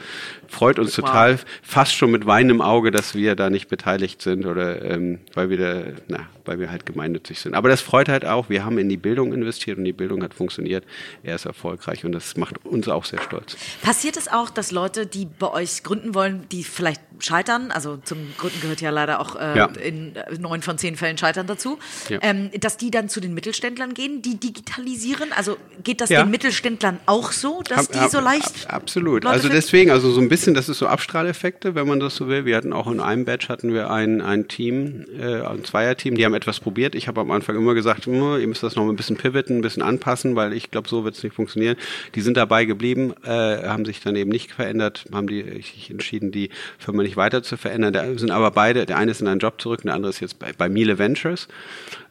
freut 0.47 0.80
uns 0.80 0.93
total, 0.95 1.39
fast 1.62 1.93
schon 1.93 2.12
mit 2.12 2.26
Wein 2.26 2.49
im 2.49 2.62
Auge, 2.62 2.89
dass 2.89 3.14
wir 3.14 3.36
da 3.36 3.49
nicht 3.49 3.68
beteiligt 3.68 4.22
sind 4.22 4.45
oder 4.45 4.84
ähm, 4.84 5.20
weil 5.34 5.49
wir 5.49 5.58
da, 5.58 5.84
na, 6.08 6.20
weil 6.45 6.60
wir 6.60 6.72
halt 6.72 6.86
gemeinnützig 6.86 7.39
sind. 7.39 7.53
Aber 7.53 7.70
das 7.70 7.82
freut 7.82 8.10
halt 8.10 8.26
auch, 8.26 8.49
wir 8.49 8.66
haben 8.66 8.80
in 8.80 8.89
die 8.89 8.97
Bildung 8.97 9.32
investiert 9.32 9.78
und 9.78 9.84
die 9.84 9.93
Bildung 9.93 10.24
hat 10.24 10.34
funktioniert. 10.34 10.84
Er 11.24 11.36
ist 11.36 11.45
erfolgreich 11.45 12.03
und 12.03 12.12
das 12.12 12.36
macht 12.36 12.66
uns 12.66 12.88
auch 12.88 13.06
sehr 13.06 13.22
stolz. 13.22 13.58
Passiert 13.84 14.18
es 14.18 14.28
auch, 14.28 14.49
dass 14.49 14.72
Leute, 14.72 15.06
die 15.06 15.26
bei 15.26 15.51
euch 15.51 15.84
gründen 15.84 16.16
wollen, 16.16 16.47
die 16.51 16.64
vielleicht 16.64 17.01
scheitern, 17.20 17.72
also 17.72 17.97
zum 17.97 18.18
Gründen 18.38 18.60
gehört 18.62 18.82
ja 18.82 18.89
leider 18.89 19.20
auch 19.20 19.36
äh, 19.36 19.58
ja. 19.58 19.66
in 19.66 20.14
neun 20.39 20.62
von 20.62 20.78
zehn 20.78 20.95
Fällen 20.95 21.18
scheitern 21.18 21.47
dazu, 21.47 21.78
ja. 22.10 22.20
ähm, 22.22 22.49
dass 22.60 22.78
die 22.78 22.91
dann 22.91 23.08
zu 23.08 23.20
den 23.20 23.34
Mittelständlern 23.34 23.93
gehen, 23.93 24.22
die 24.22 24.39
digitalisieren? 24.39 24.95
Also 25.36 25.58
geht 25.84 26.02
das 26.02 26.10
ja. 26.10 26.24
den 26.24 26.32
Mittelständlern 26.32 27.00
auch 27.06 27.32
so, 27.32 27.62
dass 27.68 27.89
ab, 27.89 28.04
die 28.04 28.10
so 28.10 28.20
leicht. 28.20 28.68
Ab, 28.68 28.76
absolut. 28.76 29.24
Leute 29.24 29.36
also 29.36 29.50
deswegen, 29.50 29.91
also 29.91 30.12
so 30.12 30.22
ein 30.22 30.30
bisschen, 30.30 30.54
das 30.54 30.70
ist 30.70 30.80
so 30.80 30.88
Abstrahleffekte, 30.88 31.76
wenn 31.76 31.88
man 31.88 32.00
das 32.00 32.16
so 32.16 32.28
will. 32.28 32.46
Wir 32.46 32.56
hatten 32.58 32.74
auch 32.74 32.88
in 32.88 33.00
einem 33.00 33.26
Batch 33.26 33.50
hatten 33.50 33.74
wir 33.74 33.89
ein, 33.91 34.22
ein 34.22 34.48
Team, 34.48 35.06
äh, 35.20 35.41
ein 35.41 35.64
Zweierteam, 35.64 36.16
die 36.16 36.26
haben 36.26 36.34
etwas 36.34 36.60
probiert. 36.60 36.96
Ich 36.96 37.08
habe 37.08 37.22
am 37.22 37.32
Anfang 37.32 37.56
immer 37.56 37.74
gesagt, 37.74 38.06
hm, 38.06 38.39
ihr 38.39 38.48
müsst 38.48 38.64
das 38.64 38.76
noch 38.76 38.88
ein 38.88 38.96
bisschen 38.96 39.18
pivoten, 39.18 39.58
ein 39.58 39.62
bisschen 39.62 39.84
anpassen, 39.84 40.36
weil 40.36 40.54
ich 40.54 40.72
glaube, 40.72 40.89
so 40.89 41.04
wird 41.04 41.16
es 41.16 41.24
nicht 41.24 41.36
funktionieren. 41.36 41.78
Die 42.16 42.22
sind 42.22 42.38
dabei 42.38 42.66
geblieben, 42.66 43.14
äh, 43.24 43.68
haben 43.68 43.86
sich 43.86 44.02
dann 44.02 44.16
eben 44.16 44.32
nicht 44.32 44.52
verändert, 44.52 45.06
haben 45.14 45.28
die 45.28 45.43
sich 45.43 45.89
entschieden, 45.89 46.32
die 46.32 46.50
Firma 46.78 47.04
nicht 47.04 47.18
weiter 47.18 47.43
zu 47.43 47.58
verändern. 47.58 47.93
Da 47.93 48.18
sind 48.18 48.32
aber 48.32 48.52
beide, 48.52 48.86
der 48.86 48.98
eine 48.98 49.12
ist 49.12 49.22
in 49.22 49.28
einen 49.28 49.39
Job 49.39 49.62
zurück, 49.62 49.82
der 49.84 49.93
andere 49.93 50.10
ist 50.10 50.20
jetzt 50.20 50.39
bei, 50.39 50.54
bei 50.54 50.70
Miele 50.70 50.98
Ventures. 50.98 51.48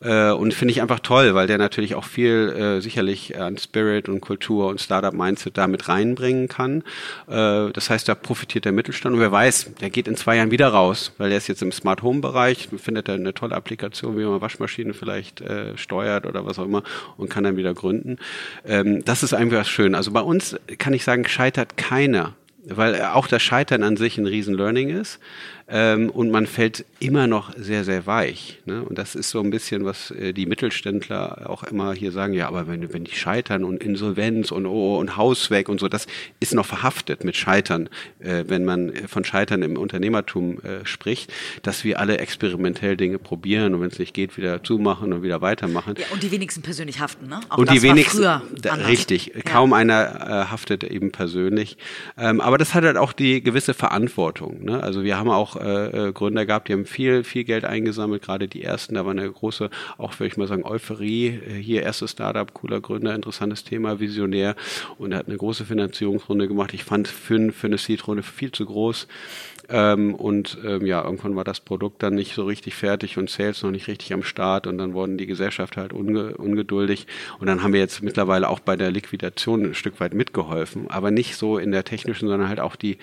Äh, 0.05 0.33
und 0.33 0.55
finde 0.55 0.73
ich 0.73 0.83
einfach 0.83 1.01
toll, 1.01 1.35
weil 1.35 1.47
der 1.47 1.59
natürlich 1.59 1.95
auch 1.95 2.05
viel 2.05 2.51
äh, 2.51 2.81
sicherlich 2.81 3.39
an 3.41 3.57
Spirit 3.59 4.09
und 4.09 4.21
Kultur 4.21 4.69
und 4.69 4.81
Startup-Mindset 4.81 5.57
da 5.57 5.67
mit 5.67 5.89
reinbringen 5.89 6.49
kann. 6.49 6.83
Äh, 7.27 7.73
das 7.73 7.91
heißt, 7.91 8.09
da 8.09 8.15
profitiert 8.15 8.67
der 8.67 8.73
Mittelstand. 8.73 9.15
Und 9.15 9.21
wer 9.21 9.33
weiß, 9.33 9.73
der 9.81 9.91
geht 9.91 10.07
in 10.07 10.17
zwei 10.17 10.37
Jahren 10.37 10.51
wieder 10.51 10.69
raus, 10.69 11.13
weil 11.19 11.31
der 11.31 11.39
ist 11.39 11.49
jetzt 11.49 11.63
im 11.63 11.73
Smart 11.73 12.03
Home-Bereich, 12.03 12.69
findet 12.77 13.09
er 13.09 13.15
eine 13.15 13.33
tolle 13.33 13.57
Applikation, 13.57 14.19
wie 14.19 14.25
man 14.25 14.41
Waschmaschinen 14.41 14.93
vielleicht 14.93 15.41
äh, 15.41 15.77
steuert 15.79 16.27
oder 16.27 16.45
was 16.45 16.59
auch 16.59 16.67
immer 16.67 16.83
und 17.17 17.31
kann 17.31 17.45
dann 17.45 17.57
wieder 17.57 17.73
gründen. 17.73 18.19
Ähm, 18.67 19.05
das 19.05 19.23
ist 19.23 19.33
einfach 19.33 19.65
schön. 19.65 19.95
Also 19.95 20.11
bei 20.11 20.21
uns 20.21 20.57
kann 20.79 20.93
ich 20.93 21.05
sagen, 21.05 21.27
scheitert 21.27 21.77
keiner 21.77 22.35
weil 22.67 23.03
auch 23.03 23.27
das 23.27 23.43
Scheitern 23.43 23.83
an 23.83 23.97
sich 23.97 24.17
ein 24.17 24.27
Riesen-Learning 24.27 24.89
ist 24.89 25.21
ähm, 25.67 26.11
und 26.11 26.31
man 26.31 26.47
fällt 26.47 26.85
immer 27.01 27.27
noch 27.27 27.53
sehr, 27.57 27.85
sehr 27.85 28.07
weich. 28.07 28.61
Ne? 28.67 28.83
Und 28.83 28.99
das 28.99 29.15
ist 29.15 29.31
so 29.31 29.41
ein 29.41 29.51
bisschen, 29.51 29.85
was 29.85 30.11
äh, 30.11 30.33
die 30.35 30.45
Mittelständler 30.45 31.49
auch 31.49 31.63
immer 31.63 31.95
hier 31.95 32.13
sagen, 32.13 32.35
ja, 32.35 32.49
aber 32.49 32.69
wenn, 32.69 32.93
wenn 32.93 33.05
die 33.05 33.15
scheitern 33.15 33.65
und 33.65 33.83
Insolvenz 33.83 34.51
und, 34.51 34.67
oh, 34.67 34.99
und 34.99 35.17
Haus 35.17 35.51
weg 35.51 35.71
und 35.71 35.81
so, 35.81 35.89
das 35.89 36.07
ist 36.39 36.55
noch 36.55 36.67
verhaftet 36.67 37.25
mit 37.25 37.37
Scheitern, 37.37 37.89
äh, 38.19 38.45
wenn 38.47 38.65
man 38.65 38.93
von 39.09 39.25
Scheitern 39.25 39.63
im 39.63 39.79
Unternehmertum 39.79 40.59
äh, 40.61 40.85
spricht, 40.85 41.33
dass 41.63 41.83
wir 41.83 41.99
alle 41.99 42.19
experimentell 42.19 42.97
Dinge 42.99 43.19
probieren 43.19 43.75
und 43.75 43.81
wenn 43.81 43.89
es 43.89 43.99
nicht 43.99 44.13
geht, 44.13 44.37
wieder 44.37 44.63
zumachen 44.63 45.15
und 45.15 45.23
wieder 45.23 45.41
weitermachen. 45.41 45.95
Ja, 45.97 46.07
und 46.13 46.23
die 46.23 46.31
wenigsten 46.31 46.61
persönlich 46.61 47.01
haften, 47.01 47.29
ne? 47.29 47.41
Auch 47.49 47.59
und 47.59 47.71
die 47.71 47.83
wenigsten, 47.83 48.23
da, 48.23 48.43
richtig, 48.87 49.33
ja. 49.35 49.41
kaum 49.43 49.73
einer 49.73 50.45
äh, 50.47 50.51
haftet 50.51 50.85
eben 50.85 51.11
persönlich. 51.11 51.79
Ähm, 52.19 52.43
aber 52.43 52.59
das 52.59 52.75
hat 52.75 52.85
halt 52.85 52.99
auch 52.99 53.15
die 53.15 53.43
gewisse 53.43 53.73
Verantwortung. 53.73 54.65
Ne? 54.65 54.83
Also 54.83 55.05
wir 55.05 55.17
haben 55.19 55.31
auch 55.31 55.54
äh, 55.57 56.09
äh, 56.09 56.13
Gründer 56.13 56.47
gehabt, 56.47 56.69
die 56.69 56.73
haben 56.73 56.87
viel, 56.87 57.25
viel 57.25 57.45
Geld 57.45 57.65
eingesammelt, 57.65 58.23
gerade 58.23 58.49
die 58.49 58.63
ersten, 58.63 58.95
da 58.95 59.05
war 59.05 59.13
eine 59.13 59.31
große, 59.31 59.71
auch 59.99 60.19
würde 60.19 60.29
ich 60.29 60.37
mal 60.37 60.49
sagen, 60.49 60.65
Euphorie. 60.65 61.29
Äh, 61.29 61.55
hier 61.61 61.83
erstes 61.83 62.13
Startup, 62.13 62.53
cooler 62.53 62.81
Gründer, 62.81 63.15
interessantes 63.15 63.65
Thema, 63.65 64.01
visionär 64.01 64.57
und 64.99 65.13
er 65.13 65.19
hat 65.19 65.29
eine 65.29 65.37
große 65.37 65.65
Finanzierungsrunde 65.65 66.49
gemacht. 66.49 66.75
Ich 66.75 66.85
fand 66.85 67.09
für, 67.09 67.53
für 67.53 67.67
eine 67.67 67.79
Seed-Runde 67.79 68.23
viel 68.23 68.53
zu 68.53 68.67
groß. 68.67 69.07
Ähm, 69.69 70.15
und 70.15 70.59
ähm, 70.65 70.85
ja, 70.85 71.03
irgendwann 71.03 71.37
war 71.37 71.45
das 71.45 71.61
Produkt 71.61 72.03
dann 72.03 72.15
nicht 72.15 72.35
so 72.35 72.45
richtig 72.45 72.75
fertig 72.75 73.17
und 73.17 73.31
Sales 73.31 73.63
noch 73.63 73.71
nicht 73.71 73.89
richtig 73.89 74.13
am 74.13 74.23
Start 74.23 74.67
und 74.67 74.77
dann 74.77 74.93
wurden 74.93 75.17
die 75.17 75.27
Gesellschaft 75.27 75.77
halt 75.77 75.93
unge 75.93 76.37
ungeduldig 76.37 77.07
und 77.39 77.47
dann 77.47 77.63
haben 77.63 77.73
wir 77.73 77.81
jetzt 77.81 78.03
mittlerweile 78.03 78.49
auch 78.51 78.61
bei 78.61 78.77
der 78.77 78.91
Liquidation 78.91 79.65
ein 79.65 79.75
Stück 79.75 80.01
weit 80.01 80.13
mitgeholfen, 80.13 80.91
aber 80.91 81.11
nicht 81.11 81.37
so 81.37 81.57
in 81.57 81.73
der 81.73 81.85
technischen, 81.85 82.29
sondern 82.29 82.49
halt 82.49 82.61
auch 82.61 82.77
die 82.77 82.99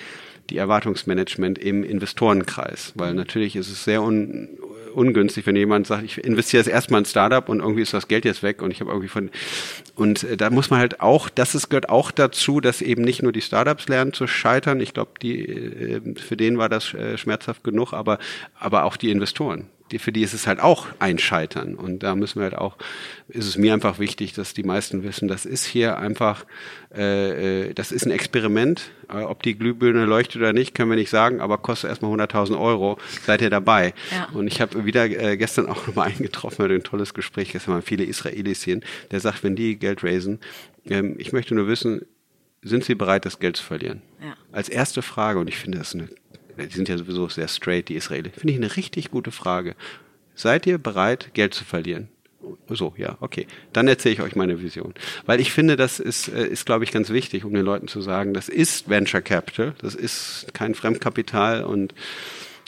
die 0.51 0.57
Erwartungsmanagement 0.57 1.57
im 1.57 1.83
Investorenkreis, 1.83 2.91
weil 2.95 3.13
natürlich 3.13 3.55
ist 3.55 3.71
es 3.71 3.83
sehr 3.83 4.03
un, 4.03 4.49
ungünstig, 4.93 5.45
wenn 5.47 5.55
jemand 5.55 5.87
sagt, 5.87 6.03
ich 6.03 6.23
investiere 6.23 6.61
jetzt 6.61 6.69
erstmal 6.69 6.99
in 6.99 7.05
ein 7.05 7.09
Startup 7.09 7.47
und 7.47 7.61
irgendwie 7.61 7.81
ist 7.81 7.93
das 7.93 8.07
Geld 8.07 8.25
jetzt 8.25 8.43
weg 8.43 8.61
und 8.61 8.69
ich 8.71 8.81
habe 8.81 8.91
irgendwie 8.91 9.07
von 9.07 9.29
und 9.95 10.23
äh, 10.23 10.37
da 10.37 10.49
muss 10.49 10.69
man 10.69 10.79
halt 10.79 10.99
auch, 10.99 11.29
das 11.29 11.55
ist, 11.55 11.69
gehört 11.69 11.89
auch 11.89 12.11
dazu, 12.11 12.59
dass 12.59 12.81
eben 12.81 13.01
nicht 13.01 13.23
nur 13.23 13.31
die 13.31 13.41
Startups 13.41 13.87
lernen 13.87 14.13
zu 14.13 14.27
scheitern. 14.27 14.79
Ich 14.81 14.93
glaube, 14.93 15.11
die 15.21 15.45
äh, 15.47 16.01
für 16.19 16.37
den 16.37 16.57
war 16.57 16.69
das 16.69 16.93
äh, 16.93 17.17
schmerzhaft 17.17 17.63
genug, 17.63 17.93
aber 17.93 18.19
aber 18.59 18.83
auch 18.83 18.97
die 18.97 19.09
Investoren 19.09 19.67
die, 19.91 19.99
für 19.99 20.11
die 20.11 20.23
ist 20.23 20.33
es 20.33 20.47
halt 20.47 20.59
auch 20.59 20.87
ein 20.99 21.17
Scheitern. 21.17 21.75
Und 21.75 22.03
da 22.03 22.15
müssen 22.15 22.39
wir 22.39 22.43
halt 22.43 22.57
auch, 22.57 22.77
ist 23.27 23.47
es 23.47 23.57
mir 23.57 23.73
einfach 23.73 23.99
wichtig, 23.99 24.33
dass 24.33 24.53
die 24.53 24.63
meisten 24.63 25.03
wissen, 25.03 25.27
das 25.27 25.45
ist 25.45 25.65
hier 25.65 25.97
einfach, 25.97 26.45
äh, 26.93 27.69
äh 27.69 27.73
das 27.73 27.91
ist 27.91 28.05
ein 28.05 28.11
Experiment. 28.11 28.91
Äh, 29.09 29.23
ob 29.23 29.43
die 29.43 29.57
Glühbirne 29.57 30.05
leuchtet 30.05 30.37
oder 30.37 30.53
nicht, 30.53 30.73
können 30.73 30.89
wir 30.89 30.97
nicht 30.97 31.09
sagen, 31.09 31.41
aber 31.41 31.57
kostet 31.57 31.89
erstmal 31.89 32.11
100.000 32.11 32.59
Euro. 32.59 32.97
Seid 33.25 33.41
ihr 33.41 33.49
dabei? 33.49 33.93
Ja. 34.11 34.29
Und 34.33 34.47
ich 34.47 34.61
habe 34.61 34.85
wieder 34.85 35.05
äh, 35.05 35.37
gestern 35.37 35.67
auch 35.67 35.87
nochmal 35.87 36.09
eingetroffen, 36.09 36.71
ein 36.71 36.83
tolles 36.83 37.13
Gespräch, 37.13 37.51
gestern 37.51 37.73
waren 37.73 37.81
viele 37.81 38.03
Israelis 38.03 38.63
hier, 38.63 38.79
der 39.11 39.19
sagt, 39.19 39.43
wenn 39.43 39.55
die 39.55 39.77
Geld 39.77 40.03
raisen, 40.03 40.39
ähm, 40.85 41.15
ich 41.17 41.33
möchte 41.33 41.55
nur 41.55 41.67
wissen, 41.67 42.05
sind 42.63 42.83
sie 42.83 42.95
bereit, 42.95 43.25
das 43.25 43.39
Geld 43.39 43.57
zu 43.57 43.63
verlieren? 43.63 44.01
Ja. 44.21 44.35
Als 44.51 44.69
erste 44.69 45.01
Frage, 45.01 45.39
und 45.39 45.47
ich 45.47 45.57
finde 45.57 45.79
das 45.79 45.95
eine 45.95 46.09
die 46.67 46.75
sind 46.75 46.89
ja 46.89 46.97
sowieso 46.97 47.27
sehr 47.29 47.47
straight, 47.47 47.89
die 47.89 47.95
Israelis. 47.95 48.33
Finde 48.35 48.53
ich 48.53 48.59
eine 48.59 48.75
richtig 48.75 49.11
gute 49.11 49.31
Frage. 49.31 49.75
Seid 50.35 50.65
ihr 50.65 50.77
bereit, 50.77 51.31
Geld 51.33 51.53
zu 51.53 51.65
verlieren? 51.65 52.09
So, 52.69 52.93
ja, 52.97 53.17
okay. 53.19 53.47
Dann 53.73 53.87
erzähle 53.87 54.15
ich 54.15 54.21
euch 54.21 54.35
meine 54.35 54.61
Vision. 54.61 54.93
Weil 55.25 55.39
ich 55.39 55.51
finde, 55.51 55.75
das 55.75 55.99
ist, 55.99 56.27
äh, 56.29 56.47
ist 56.47 56.65
glaube 56.65 56.83
ich, 56.83 56.91
ganz 56.91 57.09
wichtig, 57.09 57.45
um 57.45 57.53
den 57.53 57.65
Leuten 57.65 57.87
zu 57.87 58.01
sagen, 58.01 58.33
das 58.33 58.49
ist 58.49 58.89
Venture 58.89 59.21
Capital, 59.21 59.75
das 59.79 59.93
ist 59.95 60.47
kein 60.53 60.73
Fremdkapital 60.73 61.63
und 61.63 61.93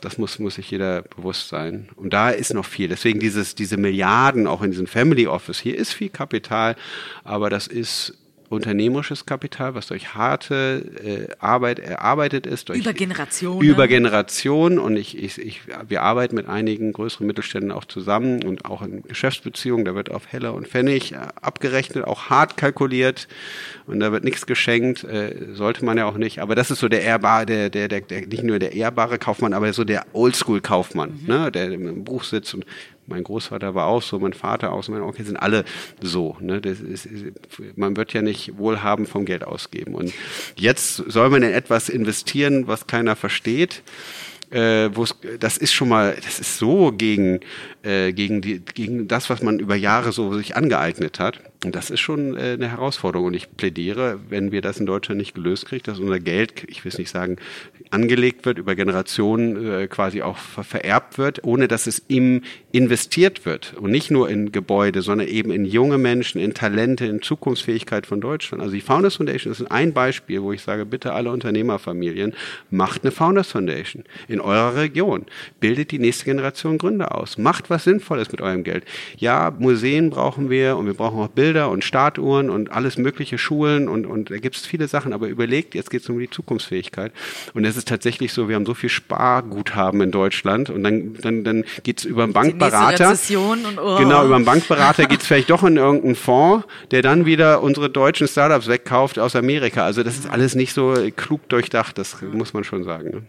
das 0.02 0.18
muss, 0.18 0.38
muss 0.38 0.56
sich 0.56 0.70
jeder 0.70 1.04
bewusst 1.04 1.48
sein. 1.48 1.90
Und 1.96 2.14
da 2.14 2.30
ist 2.30 2.54
noch 2.54 2.66
viel. 2.66 2.90
Deswegen 2.90 3.20
dieses, 3.20 3.56
diese 3.56 3.78
Milliarden 3.78 4.48
auch 4.48 4.62
in 4.62 4.72
diesem 4.72 4.88
Family 4.88 5.28
Office. 5.28 5.60
Hier 5.60 5.78
ist 5.78 5.94
viel 5.94 6.10
Kapital, 6.10 6.76
aber 7.24 7.50
das 7.50 7.68
ist 7.68 8.18
unternehmerisches 8.54 9.26
Kapital, 9.26 9.76
was 9.76 9.88
durch 9.88 10.14
harte 10.16 10.84
äh, 11.04 11.36
Arbeit 11.40 11.80
erarbeitet 11.80 12.46
ist. 12.46 12.70
Durch 12.70 12.80
über 12.80 12.94
Generationen. 12.94 13.62
Über 13.62 13.88
Generationen. 13.88 14.80
Und 14.80 14.96
ich, 14.96 15.18
ich, 15.22 15.40
ich, 15.40 15.62
wir 15.88 16.02
arbeiten 16.04 16.36
mit 16.36 16.48
einigen 16.48 16.94
größeren 16.94 17.28
Mittelständen 17.28 17.72
auch 17.72 17.86
zusammen 17.86 18.44
und 18.44 18.66
auch 18.66 18.82
in 18.82 19.04
Geschäftsbeziehungen. 19.04 19.86
Da 19.86 19.96
wird 19.96 20.12
auf 20.12 20.32
Heller 20.32 20.54
und 20.54 20.68
Pfennig 20.68 21.14
äh, 21.14 21.18
abgerechnet, 21.42 22.06
auch 22.06 22.30
hart 22.30 22.58
kalkuliert. 22.58 23.28
Und 23.88 24.00
da 24.00 24.12
wird 24.12 24.24
nichts 24.24 24.46
geschenkt. 24.46 25.04
Äh, 25.04 25.54
sollte 25.54 25.84
man 25.84 25.98
ja 25.98 26.06
auch 26.06 26.18
nicht. 26.18 26.40
Aber 26.40 26.56
das 26.56 26.72
ist 26.72 26.80
so 26.80 26.88
der 26.88 27.02
ehrbare, 27.02 27.46
der, 27.46 27.70
der, 27.70 27.88
der, 27.88 28.02
der 28.02 28.28
nicht 28.28 28.44
nur 28.44 28.60
der 28.60 28.74
ehrbare 28.74 29.18
Kaufmann, 29.18 29.54
aber 29.54 29.74
so 29.74 29.84
der 29.84 30.06
Oldschool-Kaufmann, 30.14 31.20
mhm. 31.22 31.28
ne, 31.28 31.52
der 31.52 31.72
im 31.72 32.04
Buch 32.04 32.24
sitzt 32.24 32.54
und 32.54 32.66
mein 33.08 33.24
Großvater 33.24 33.76
war 33.76 33.88
auch 33.88 34.02
so, 34.02 34.20
mein 34.20 34.34
Vater 34.34 34.72
auch 34.72 34.84
so, 34.84 34.92
mein 34.92 35.02
Onkel 35.02 35.26
sind 35.26 35.38
alle 35.38 35.66
so. 36.02 36.38
Ne? 36.40 36.62
Das 36.62 36.80
ist, 36.80 37.08
man 37.76 37.98
wird 37.98 38.14
ja 38.14 38.22
nicht 38.22 38.58
wohlhabend 38.58 39.10
vom 39.10 39.26
Geld 39.26 39.44
ausgeben. 39.44 39.96
Und 39.96 40.14
jetzt 40.56 40.96
soll 40.96 41.30
man 41.30 41.44
in 41.44 41.52
etwas 41.52 41.90
investieren, 41.90 42.68
was 42.68 42.88
keiner 42.88 43.16
versteht. 43.16 43.84
Äh, 44.52 44.90
das 45.40 45.58
ist 45.58 45.74
schon 45.74 45.90
mal, 45.90 46.16
das 46.24 46.40
ist 46.40 46.58
so 46.58 46.92
gegen, 46.92 47.40
äh, 47.84 48.14
gegen, 48.14 48.42
die, 48.42 48.60
gegen 48.60 49.08
das, 49.08 49.30
was 49.30 49.42
man 49.42 49.60
über 49.60 49.76
Jahre 49.76 50.12
so 50.12 50.34
sich 50.34 50.56
angeeignet 50.56 51.20
hat. 51.20 51.40
Und 51.64 51.76
das 51.76 51.90
ist 51.90 52.02
schon 52.02 52.36
äh, 52.36 52.54
eine 52.54 52.70
Herausforderung. 52.70 53.28
Und 53.28 53.34
ich 53.34 53.56
plädiere, 53.56 54.20
wenn 54.30 54.52
wir 54.52 54.62
das 54.62 54.80
in 54.80 54.86
Deutschland 54.86 55.20
nicht 55.20 55.34
gelöst 55.34 55.66
kriegen, 55.66 55.84
dass 55.84 56.00
unser 56.00 56.20
Geld, 56.20 56.66
ich 56.68 56.84
will 56.84 56.92
es 56.92 56.98
nicht 56.98 57.10
sagen, 57.10 57.38
angelegt 57.90 58.46
wird, 58.46 58.58
über 58.58 58.76
Generationen 58.76 59.72
äh, 59.72 59.88
quasi 59.88 60.22
auch 60.22 60.38
vererbt 60.38 61.18
wird, 61.18 61.44
ohne 61.44 61.68
dass 61.68 61.88
es 61.88 62.04
ihm 62.08 62.42
investiert 62.72 63.46
wird. 63.46 63.74
Und 63.76 63.92
nicht 63.92 64.12
nur 64.12 64.30
in 64.30 64.52
Gebäude, 64.52 65.02
sondern 65.02 65.28
eben 65.28 65.52
in 65.52 65.66
junge 65.66 65.98
Menschen, 65.98 66.42
in 66.42 66.54
Talente, 66.54 67.06
in 67.06 67.22
Zukunftsfähigkeit 67.22 68.06
von 68.08 68.20
Deutschland. 68.20 68.62
Also 68.62 68.74
die 68.74 68.82
Founders 68.82 69.16
Foundation 69.16 69.52
ist 69.52 69.72
ein 69.72 69.94
Beispiel, 69.94 70.42
wo 70.42 70.52
ich 70.52 70.62
sage, 70.62 70.86
bitte 70.86 71.14
alle 71.14 71.32
Unternehmerfamilien, 71.32 72.34
macht 72.70 73.04
eine 73.04 73.12
Founders 73.12 73.52
Foundation 73.52 74.04
in 74.28 74.42
eurer 74.42 74.76
Region. 74.76 75.26
Bildet 75.60 75.92
die 75.92 76.00
nächste 76.00 76.26
Generation 76.26 76.78
Gründer 76.78 77.16
aus. 77.16 77.38
Macht 77.38 77.70
was 77.74 77.84
Sinnvolles 77.84 78.32
mit 78.32 78.42
eurem 78.42 78.64
Geld. 78.64 78.86
Ja, 79.18 79.52
Museen 79.58 80.10
brauchen 80.10 80.50
wir 80.50 80.78
und 80.78 80.86
wir 80.86 80.94
brauchen 80.94 81.20
auch 81.20 81.28
Bilder 81.28 81.70
und 81.70 81.84
Startuhren 81.84 82.50
und 82.50 82.72
alles 82.72 82.98
mögliche 82.98 83.38
Schulen 83.38 83.90
und, 83.90 84.06
und 84.06 84.30
da 84.30 84.38
gibt 84.38 84.56
es 84.56 84.66
viele 84.66 84.88
Sachen, 84.88 85.12
aber 85.14 85.28
überlegt, 85.28 85.76
jetzt 85.76 85.90
geht 85.90 86.04
es 86.04 86.10
um 86.10 86.20
die 86.20 86.30
Zukunftsfähigkeit. 86.30 87.12
Und 87.54 87.66
es 87.66 87.76
ist 87.76 87.88
tatsächlich 87.88 88.32
so, 88.34 88.48
wir 88.48 88.56
haben 88.56 88.66
so 88.66 88.74
viel 88.74 88.90
Sparguthaben 88.90 90.02
in 90.02 90.12
Deutschland 90.12 90.70
und 90.70 90.84
dann, 90.84 91.16
dann, 91.22 91.44
dann 91.44 91.64
geht 91.84 92.00
es 92.00 92.06
über 92.06 92.24
einen 92.24 92.34
Bankberater. 92.34 93.10
Und, 93.10 93.80
oh. 93.80 93.98
Genau, 93.98 94.26
über 94.26 94.36
einen 94.36 94.46
Bankberater 94.46 95.06
geht 95.06 95.22
es 95.22 95.28
vielleicht 95.28 95.50
doch 95.50 95.64
in 95.64 95.78
irgendeinen 95.78 96.16
Fonds, 96.16 96.66
der 96.92 97.02
dann 97.02 97.26
wieder 97.26 97.62
unsere 97.62 97.90
deutschen 97.90 98.28
Startups 98.28 98.68
wegkauft 98.68 99.20
aus 99.20 99.36
Amerika. 99.36 99.84
Also 99.84 100.04
das 100.04 100.18
ist 100.18 100.30
alles 100.30 100.56
nicht 100.56 100.74
so 100.74 100.94
klug 101.16 101.48
durchdacht, 101.50 101.98
das 101.98 102.18
muss 102.22 102.54
man 102.54 102.64
schon 102.64 102.84
sagen. 102.84 103.10
Ne? 103.10 103.24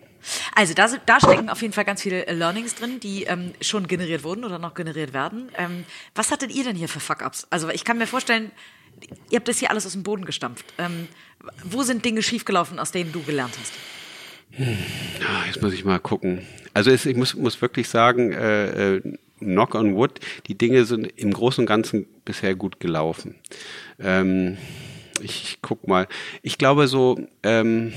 Also 0.54 0.74
da, 0.74 0.88
da 1.06 1.20
stecken 1.20 1.48
auf 1.48 1.62
jeden 1.62 1.72
Fall 1.72 1.84
ganz 1.84 2.02
viele 2.02 2.26
äh, 2.26 2.32
Learnings 2.32 2.74
drin, 2.74 3.00
die 3.00 3.24
ähm, 3.24 3.52
schon 3.60 3.86
generiert 3.86 4.24
wurden 4.24 4.44
oder 4.44 4.58
noch 4.58 4.74
generiert 4.74 5.12
werden. 5.12 5.50
Ähm, 5.56 5.84
was 6.14 6.30
hattet 6.30 6.54
ihr 6.54 6.64
denn 6.64 6.76
hier 6.76 6.88
für 6.88 7.00
Fuck-Ups? 7.00 7.46
Also 7.50 7.68
ich 7.68 7.84
kann 7.84 7.98
mir 7.98 8.06
vorstellen, 8.06 8.50
ihr 9.30 9.36
habt 9.36 9.48
das 9.48 9.58
hier 9.58 9.70
alles 9.70 9.86
aus 9.86 9.92
dem 9.92 10.02
Boden 10.02 10.24
gestampft. 10.24 10.66
Ähm, 10.78 11.08
wo 11.62 11.82
sind 11.82 12.04
Dinge 12.04 12.22
schiefgelaufen, 12.22 12.78
aus 12.78 12.92
denen 12.92 13.12
du 13.12 13.22
gelernt 13.22 13.54
hast? 13.60 13.72
Hm, 14.52 14.78
jetzt 15.46 15.60
muss 15.62 15.72
ich 15.72 15.84
mal 15.84 15.98
gucken. 15.98 16.46
Also 16.74 16.90
es, 16.90 17.06
ich 17.06 17.16
muss, 17.16 17.34
muss 17.34 17.60
wirklich 17.60 17.88
sagen, 17.88 18.32
äh, 18.32 18.96
äh, 18.96 19.16
knock 19.40 19.74
on 19.74 19.94
wood, 19.96 20.20
die 20.46 20.56
Dinge 20.56 20.84
sind 20.84 21.06
im 21.16 21.32
Großen 21.32 21.62
und 21.62 21.66
Ganzen 21.66 22.06
bisher 22.24 22.54
gut 22.54 22.80
gelaufen. 22.80 23.34
Ähm, 23.98 24.56
ich, 25.20 25.42
ich 25.42 25.58
guck 25.62 25.86
mal. 25.86 26.08
Ich 26.42 26.58
glaube 26.58 26.88
so, 26.88 27.18
ähm, 27.42 27.92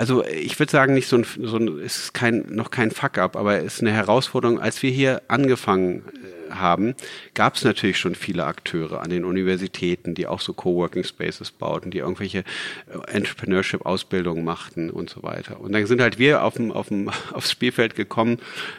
also 0.00 0.24
ich 0.24 0.58
würde 0.58 0.72
sagen, 0.72 0.94
nicht 0.94 1.08
so 1.08 1.16
ein, 1.16 1.26
so 1.42 1.58
ein 1.58 1.78
ist 1.78 2.14
kein, 2.14 2.46
noch 2.48 2.70
kein 2.70 2.90
Fuck-up, 2.90 3.36
aber 3.36 3.58
es 3.58 3.74
ist 3.74 3.80
eine 3.82 3.92
Herausforderung. 3.92 4.58
Als 4.58 4.82
wir 4.82 4.90
hier 4.90 5.20
angefangen 5.28 6.04
äh, 6.48 6.54
haben, 6.54 6.94
gab 7.34 7.56
es 7.56 7.64
natürlich 7.64 7.98
schon 7.98 8.14
viele 8.14 8.46
Akteure 8.46 9.02
an 9.02 9.10
den 9.10 9.26
Universitäten, 9.26 10.14
die 10.14 10.26
auch 10.26 10.40
so 10.40 10.54
Coworking 10.54 11.04
Spaces 11.04 11.50
bauten, 11.50 11.90
die 11.90 11.98
irgendwelche 11.98 12.38
äh, 12.38 13.12
Entrepreneurship-Ausbildungen 13.12 14.42
machten 14.42 14.88
und 14.88 15.10
so 15.10 15.22
weiter. 15.22 15.60
Und 15.60 15.72
dann 15.72 15.84
sind 15.84 16.00
halt 16.00 16.18
wir 16.18 16.44
auf 16.44 16.54
dem, 16.54 16.72
auf 16.72 16.88
dem, 16.88 17.10
aufs 17.34 17.50
Spielfeld 17.50 17.94
gekommen 17.94 18.38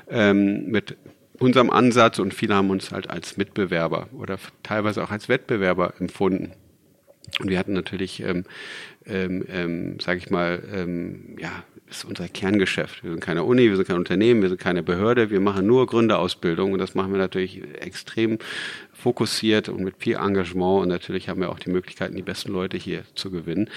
ähm, 0.09 0.71
mit 0.71 0.97
unserem 1.37 1.69
Ansatz 1.69 2.17
und 2.17 2.33
viele 2.33 2.55
haben 2.55 2.71
uns 2.71 2.89
halt 2.89 3.11
als 3.11 3.37
Mitbewerber 3.37 4.07
oder 4.17 4.39
teilweise 4.63 5.03
auch 5.03 5.11
als 5.11 5.29
Wettbewerber 5.29 5.93
empfunden. 5.99 6.53
Und 7.39 7.49
wir 7.49 7.59
hatten 7.59 7.73
natürlich 7.73 8.21
ähm, 8.23 8.45
ähm, 9.05 9.45
ähm, 9.49 9.99
sage 9.99 10.19
ich 10.19 10.29
mal, 10.29 10.61
ähm, 10.73 11.35
ja, 11.39 11.63
ist 11.89 12.05
unser 12.05 12.27
Kerngeschäft. 12.27 13.03
Wir 13.03 13.11
sind 13.11 13.19
keine 13.19 13.43
Uni, 13.43 13.69
wir 13.69 13.75
sind 13.75 13.87
kein 13.87 13.97
Unternehmen, 13.97 14.41
wir 14.41 14.49
sind 14.49 14.61
keine 14.61 14.81
Behörde, 14.81 15.29
wir 15.29 15.41
machen 15.41 15.67
nur 15.67 15.87
Gründerausbildung 15.87 16.71
und 16.71 16.79
das 16.79 16.95
machen 16.95 17.11
wir 17.11 17.19
natürlich 17.19 17.61
extrem 17.79 18.37
fokussiert 18.93 19.67
und 19.69 19.83
mit 19.83 19.95
viel 19.99 20.15
Engagement 20.15 20.83
und 20.83 20.87
natürlich 20.87 21.27
haben 21.27 21.41
wir 21.41 21.49
auch 21.49 21.59
die 21.59 21.69
Möglichkeiten, 21.69 22.15
die 22.15 22.21
besten 22.21 22.51
Leute 22.51 22.77
hier 22.77 23.03
zu 23.15 23.29
gewinnen. 23.29 23.69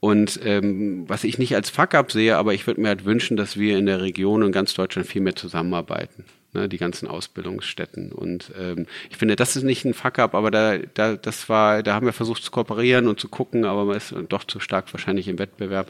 Und 0.00 0.38
ähm, 0.44 1.04
was 1.08 1.24
ich 1.24 1.38
nicht 1.38 1.56
als 1.56 1.70
Fuck-up 1.70 2.12
sehe, 2.12 2.36
aber 2.36 2.54
ich 2.54 2.66
würde 2.66 2.80
mir 2.80 2.88
halt 2.88 3.04
wünschen, 3.04 3.36
dass 3.36 3.56
wir 3.56 3.78
in 3.78 3.86
der 3.86 4.00
Region 4.00 4.42
und 4.42 4.52
ganz 4.52 4.74
Deutschland 4.74 5.08
viel 5.08 5.22
mehr 5.22 5.34
zusammenarbeiten 5.34 6.24
ne, 6.58 6.68
die 6.68 6.78
ganzen 6.78 7.08
Ausbildungsstätten. 7.08 8.12
Und 8.12 8.52
ähm, 8.58 8.86
ich 9.10 9.16
finde, 9.16 9.36
das 9.36 9.56
ist 9.56 9.62
nicht 9.62 9.84
ein 9.84 9.94
Fuck-up, 9.94 10.34
aber 10.34 10.50
da, 10.50 10.78
da, 10.94 11.16
das 11.16 11.48
war, 11.48 11.82
da 11.82 11.94
haben 11.94 12.06
wir 12.06 12.12
versucht 12.12 12.42
zu 12.42 12.50
kooperieren 12.50 13.08
und 13.08 13.20
zu 13.20 13.28
gucken, 13.28 13.64
aber 13.64 13.84
man 13.84 13.96
ist 13.96 14.14
doch 14.28 14.44
zu 14.44 14.60
stark 14.60 14.92
wahrscheinlich 14.92 15.28
im 15.28 15.38
Wettbewerb. 15.38 15.88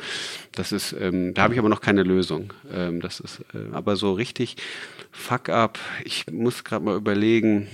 Das 0.53 0.73
ist, 0.73 0.95
ähm, 0.99 1.35
da 1.35 1.43
habe 1.43 1.55
ich 1.55 1.59
aber 1.59 1.69
noch 1.69 1.81
keine 1.81 2.03
Lösung. 2.03 2.53
Ähm, 2.73 3.01
das 3.01 3.21
ist, 3.21 3.41
äh, 3.55 3.73
aber 3.73 3.97
so 3.97 4.13
richtig 4.13 4.57
Fuck-up. 5.11 5.79
Ich 6.05 6.27
muss 6.31 6.65
gerade 6.65 6.85
mal 6.85 6.97
überlegen. 6.97 7.69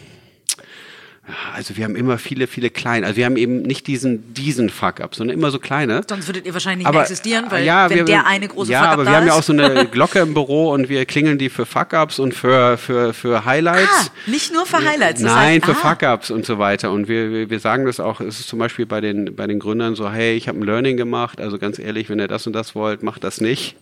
Also 1.55 1.77
wir 1.77 1.85
haben 1.85 1.97
immer 1.97 2.19
viele, 2.19 2.47
viele 2.47 2.69
kleine. 2.69 3.07
Also 3.07 3.17
wir 3.17 3.25
haben 3.25 3.39
eben 3.39 3.63
nicht 3.63 3.87
diesen, 3.87 4.35
diesen 4.35 4.69
Fuck-up, 4.69 5.15
sondern 5.15 5.39
immer 5.39 5.51
so 5.51 5.59
kleine. 5.59 6.03
Sonst 6.07 6.29
würdet 6.29 6.45
ihr 6.45 6.53
wahrscheinlich 6.53 6.87
aber, 6.87 7.01
nicht 7.01 7.11
existieren, 7.11 7.47
weil 7.49 7.65
ja, 7.65 7.89
wenn 7.89 7.99
wir, 7.99 8.05
der 8.05 8.27
eine 8.27 8.47
große 8.47 8.71
ja, 8.71 8.81
Fuck-up 8.81 8.93
aber 8.93 9.07
wir 9.07 9.17
haben 9.17 9.27
ja 9.27 9.33
auch 9.33 9.43
so 9.43 9.55
eine 9.55 9.87
Glocke 9.91 10.19
im 10.19 10.35
Büro 10.35 10.71
und 10.71 10.91
wir 10.91 11.07
klingeln 11.07 11.39
die 11.39 11.49
für 11.49 11.65
Fuck-ups 11.65 12.19
und 12.19 12.35
für, 12.35 12.77
für, 12.77 13.15
für 13.15 13.47
Highlights. 13.47 13.89
Ah, 13.91 14.31
nicht 14.31 14.53
nur 14.53 14.67
für 14.67 14.85
Highlights. 14.85 15.23
Das 15.23 15.33
Nein, 15.33 15.63
heißt, 15.63 15.65
für 15.65 15.87
ah. 15.87 15.95
Fuck-ups 15.95 16.31
und 16.31 16.45
so 16.45 16.59
weiter. 16.59 16.93
Und 16.93 17.09
wir, 17.09 17.31
wir, 17.31 17.49
wir 17.49 17.61
sagen 17.61 17.87
das 17.87 18.01
auch, 18.01 18.21
es 18.21 18.41
ist 18.41 18.49
zum 18.49 18.59
Beispiel 18.59 18.85
bei 18.85 19.01
den, 19.01 19.35
bei 19.35 19.47
den 19.47 19.61
Gründern 19.61 19.95
so, 19.95 20.11
hey, 20.11 20.37
ich 20.37 20.47
habe 20.49 20.59
ein 20.59 20.63
Learning 20.63 20.99
gemacht, 20.99 21.41
also 21.41 21.59
ganz 21.59 21.79
ehrlich, 21.79 22.11
wenn 22.11 22.19
ihr 22.19 22.29
das 22.29 22.47
und 22.47 22.53
das 22.53 22.75
wollt, 22.75 23.03
macht 23.03 23.25
das 23.25 23.41
nicht. 23.41 23.77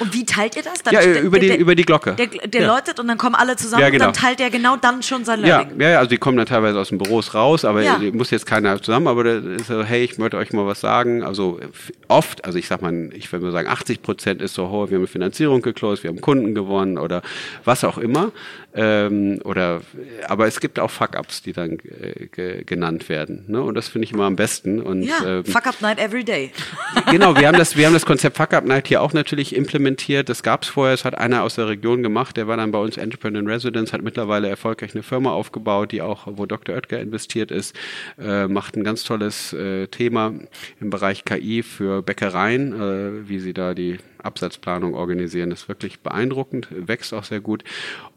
Und 0.00 0.14
wie 0.14 0.24
teilt 0.24 0.56
ihr 0.56 0.62
das? 0.62 0.82
Dann 0.82 0.94
ja, 0.94 1.20
über, 1.20 1.38
die, 1.38 1.46
der, 1.46 1.58
über 1.58 1.76
die 1.76 1.84
Glocke. 1.84 2.14
Der, 2.14 2.26
der 2.26 2.62
ja. 2.62 2.66
läutet 2.66 2.98
und 2.98 3.06
dann 3.06 3.18
kommen 3.18 3.36
alle 3.36 3.54
zusammen 3.54 3.82
ja, 3.82 3.90
genau. 3.90 4.08
und 4.08 4.16
dann 4.16 4.22
teilt 4.22 4.40
er 4.40 4.50
genau 4.50 4.76
dann 4.76 5.04
schon 5.04 5.24
sein 5.24 5.40
Learning. 5.40 5.80
Ja, 5.80 5.90
ja, 5.90 5.98
also 5.98 6.08
die 6.08 6.16
kommen 6.16 6.36
dann 6.36 6.46
teilweise 6.46 6.80
aus 6.80 6.87
den 6.88 6.98
Büros 6.98 7.34
raus, 7.34 7.64
aber 7.64 7.82
ja. 7.82 7.98
muss 8.12 8.30
jetzt 8.30 8.46
keiner 8.46 8.80
zusammen, 8.82 9.06
aber 9.08 9.24
da 9.24 9.38
ist 9.38 9.66
so, 9.66 9.82
hey, 9.82 10.04
ich 10.04 10.18
möchte 10.18 10.36
euch 10.36 10.52
mal 10.52 10.66
was 10.66 10.80
sagen. 10.80 11.22
Also 11.22 11.60
oft, 12.08 12.44
also 12.44 12.58
ich 12.58 12.68
sag 12.68 12.82
mal, 12.82 13.10
ich 13.12 13.30
würde 13.32 13.46
mal 13.46 13.52
sagen, 13.52 13.68
80 13.68 14.02
Prozent 14.02 14.42
ist 14.42 14.54
so, 14.54 14.64
oh, 14.66 14.88
wir 14.88 14.96
haben 14.96 15.02
eine 15.02 15.06
Finanzierung 15.06 15.62
geclosed, 15.62 16.02
wir 16.02 16.10
haben 16.10 16.20
Kunden 16.20 16.54
gewonnen 16.54 16.98
oder 16.98 17.22
was 17.64 17.84
auch 17.84 17.98
immer. 17.98 18.32
Ähm, 18.80 19.40
oder, 19.42 19.80
aber 20.28 20.46
es 20.46 20.60
gibt 20.60 20.78
auch 20.78 20.88
Fuck-Ups, 20.88 21.42
die 21.42 21.52
dann 21.52 21.78
äh, 21.80 22.62
genannt 22.64 23.08
werden. 23.08 23.44
Ne? 23.48 23.60
Und 23.60 23.74
das 23.74 23.88
finde 23.88 24.04
ich 24.04 24.12
immer 24.12 24.22
am 24.22 24.36
besten. 24.36 24.80
Und, 24.80 25.02
ja, 25.02 25.16
ähm, 25.26 25.44
Fuck-Up 25.44 25.80
Night 25.80 25.98
every 25.98 26.22
day. 26.22 26.52
genau, 27.10 27.36
wir 27.36 27.48
haben 27.48 27.58
das, 27.58 27.76
wir 27.76 27.86
haben 27.86 27.92
das 27.92 28.06
Konzept 28.06 28.36
Fuck-Up 28.36 28.64
Night 28.64 28.86
hier 28.86 29.02
auch 29.02 29.12
natürlich 29.12 29.56
implementiert. 29.56 30.28
Das 30.28 30.44
gab 30.44 30.62
es 30.62 30.68
vorher, 30.68 30.94
das 30.94 31.04
hat 31.04 31.18
einer 31.18 31.42
aus 31.42 31.56
der 31.56 31.66
Region 31.66 32.04
gemacht, 32.04 32.36
der 32.36 32.46
war 32.46 32.56
dann 32.56 32.70
bei 32.70 32.78
uns 32.78 32.96
Entrepreneur 32.96 33.40
in 33.40 33.48
Residence, 33.48 33.92
hat 33.92 34.02
mittlerweile 34.02 34.48
erfolgreich 34.48 34.94
eine 34.94 35.02
Firma 35.02 35.32
aufgebaut, 35.32 35.90
die 35.90 36.00
auch, 36.00 36.28
wo 36.30 36.46
Dr. 36.46 36.76
Oetker 36.76 37.00
investiert 37.00 37.50
ist, 37.50 37.74
äh, 38.16 38.46
macht 38.46 38.76
ein 38.76 38.84
ganz 38.84 39.02
tolles 39.02 39.52
äh, 39.54 39.88
Thema 39.88 40.34
im 40.80 40.90
Bereich 40.90 41.24
KI 41.24 41.64
für 41.64 42.00
Bäckereien, 42.02 42.72
äh, 42.72 43.28
wie 43.28 43.40
sie 43.40 43.54
da 43.54 43.74
die 43.74 43.98
Absatzplanung 44.28 44.94
organisieren. 44.94 45.50
Das 45.50 45.62
ist 45.62 45.68
wirklich 45.68 46.00
beeindruckend, 46.00 46.68
wächst 46.70 47.12
auch 47.12 47.24
sehr 47.24 47.40
gut. 47.40 47.64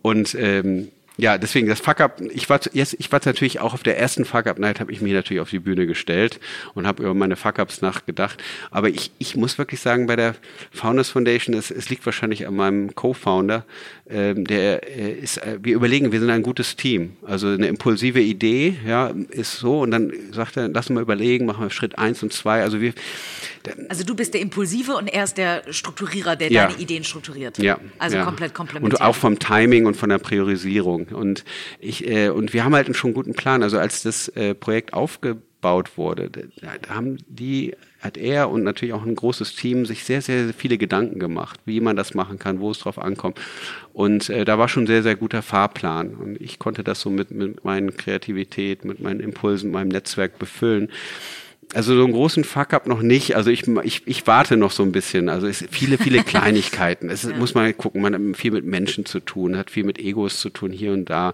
Und 0.04 0.36
ähm, 0.36 0.90
ja, 1.18 1.38
deswegen 1.38 1.68
das 1.68 1.80
Fuck-Up, 1.80 2.22
ich 2.34 2.50
war 2.50 2.60
jetzt, 2.74 2.96
ich 2.98 3.12
war 3.12 3.20
natürlich 3.24 3.60
auch 3.60 3.74
auf 3.74 3.84
der 3.84 4.00
ersten 4.00 4.26
Fuck-Up-Night, 4.26 4.80
habe 4.80 4.92
ich 4.92 5.02
mich 5.02 5.14
natürlich 5.14 5.42
auf 5.42 5.50
die 5.50 5.60
Bühne 5.60 5.86
gestellt 5.86 6.40
und 6.74 6.88
habe 6.88 7.04
über 7.04 7.14
meine 7.14 7.36
Fuck-Ups 7.36 7.82
nachgedacht. 7.82 8.42
Aber 8.72 8.90
ich, 8.90 9.12
ich 9.20 9.36
muss 9.36 9.58
wirklich 9.58 9.82
sagen, 9.82 10.08
bei 10.08 10.16
der 10.16 10.36
Founders 10.72 11.10
Foundation, 11.10 11.56
es, 11.56 11.70
es 11.70 11.90
liegt 11.90 12.06
wahrscheinlich 12.06 12.48
an 12.48 12.56
meinem 12.56 12.96
Co-Founder, 12.96 13.66
ähm, 14.10 14.46
der 14.46 14.90
äh, 14.90 15.12
ist, 15.12 15.38
äh, 15.38 15.60
wir 15.62 15.76
überlegen, 15.76 16.12
wir 16.12 16.20
sind 16.20 16.30
ein 16.30 16.44
gutes 16.44 16.76
Team. 16.76 17.18
Also 17.24 17.48
eine 17.48 17.68
impulsive 17.68 18.20
Idee, 18.20 18.78
ja, 18.86 19.14
ist 19.30 19.58
so 19.58 19.82
und 19.82 19.92
dann 19.92 20.12
sagt 20.32 20.58
er, 20.58 20.70
lass 20.70 20.90
mal 20.90 21.02
überlegen, 21.02 21.46
machen 21.46 21.64
wir 21.64 21.70
Schritt 21.70 21.98
eins 21.98 22.24
und 22.24 22.34
zwei. 22.34 22.62
Also 22.62 22.82
wir, 22.82 22.94
also 23.90 24.04
du 24.04 24.16
bist 24.16 24.34
der 24.34 24.42
Impulsive 24.42 24.96
und 24.96 25.08
er 25.08 25.24
ist 25.26 25.38
der 25.38 25.64
Strukturierer, 25.72 26.36
der 26.36 26.52
ja. 26.52 26.68
deine 26.68 26.80
Ideen 26.80 27.04
strukturiert. 27.04 27.58
Ja. 27.58 27.80
Also 28.00 28.18
ja. 28.18 28.26
komplett 28.26 28.54
komplementär. 28.54 29.00
Und 29.00 29.06
auch 29.06 29.16
vom 29.16 29.40
Timing 29.40 29.86
und 29.86 29.96
von 29.96 30.10
der 30.10 30.18
Priorisierung. 30.18 31.01
Und 31.06 31.44
ich, 31.80 32.08
äh, 32.08 32.30
und 32.30 32.54
wir 32.54 32.64
haben 32.64 32.76
halt 32.76 32.96
schon 32.96 33.10
einen 33.10 33.16
guten 33.16 33.34
Plan. 33.34 33.64
Also 33.64 33.78
als 33.78 34.04
das 34.04 34.28
äh, 34.30 34.54
Projekt 34.54 34.94
aufgebaut 34.94 35.98
wurde, 35.98 36.30
da 36.30 36.90
haben 36.90 37.18
die, 37.28 37.76
hat 38.00 38.18
er 38.18 38.50
und 38.50 38.64
natürlich 38.64 38.94
auch 38.94 39.06
ein 39.06 39.16
großes 39.16 39.56
Team 39.56 39.86
sich 39.86 40.04
sehr, 40.04 40.22
sehr 40.22 40.54
viele 40.54 40.78
Gedanken 40.78 41.20
gemacht, 41.20 41.60
wie 41.66 41.80
man 41.82 41.96
das 41.96 42.14
machen 42.14 42.40
kann, 42.40 42.60
wo 42.60 42.72
es 42.72 42.80
drauf 42.80 42.98
ankommt. 42.98 43.40
Und 43.94 44.30
äh, 44.30 44.46
da 44.46 44.58
war 44.58 44.70
schon 44.70 44.88
sehr, 44.88 45.04
sehr 45.04 45.16
guter 45.16 45.42
Fahrplan. 45.42 46.16
Und 46.16 46.42
ich 46.42 46.60
konnte 46.60 46.84
das 46.84 47.02
so 47.02 47.10
mit, 47.10 47.32
mit 47.32 47.64
meinen 47.64 47.96
Kreativität, 47.98 48.86
mit 48.86 49.00
meinen 49.00 49.20
Impulsen, 49.20 49.72
meinem 49.72 49.90
Netzwerk 49.90 50.40
befüllen 50.40 50.90
also 51.74 51.96
so 51.96 52.04
einen 52.04 52.14
großen 52.14 52.44
Fuck-up 52.44 52.88
noch 52.88 53.02
nicht. 53.02 53.36
Also 53.36 53.50
ich, 53.50 53.68
ich, 53.68 54.02
ich 54.06 54.28
warte 54.28 54.58
noch 54.58 54.72
so 54.72 54.84
ein 54.84 54.92
bisschen. 54.92 55.30
Also 55.30 55.48
es 55.48 55.64
viele, 55.72 55.98
viele 55.98 56.24
Kleinigkeiten. 56.24 57.10
Es 57.10 57.24
ja. 57.24 57.36
muss 57.36 57.54
man 57.54 57.76
gucken, 57.78 58.02
man 58.02 58.14
hat 58.14 58.38
viel 58.38 58.52
mit 58.52 58.66
Menschen 58.66 59.06
zu 59.06 59.20
tun, 59.20 59.58
hat 59.58 59.70
viel 59.70 59.84
mit 59.84 60.00
Egos 60.00 60.40
zu 60.40 60.50
tun 60.50 60.72
hier 60.72 60.92
und 60.92 61.10
da. 61.10 61.34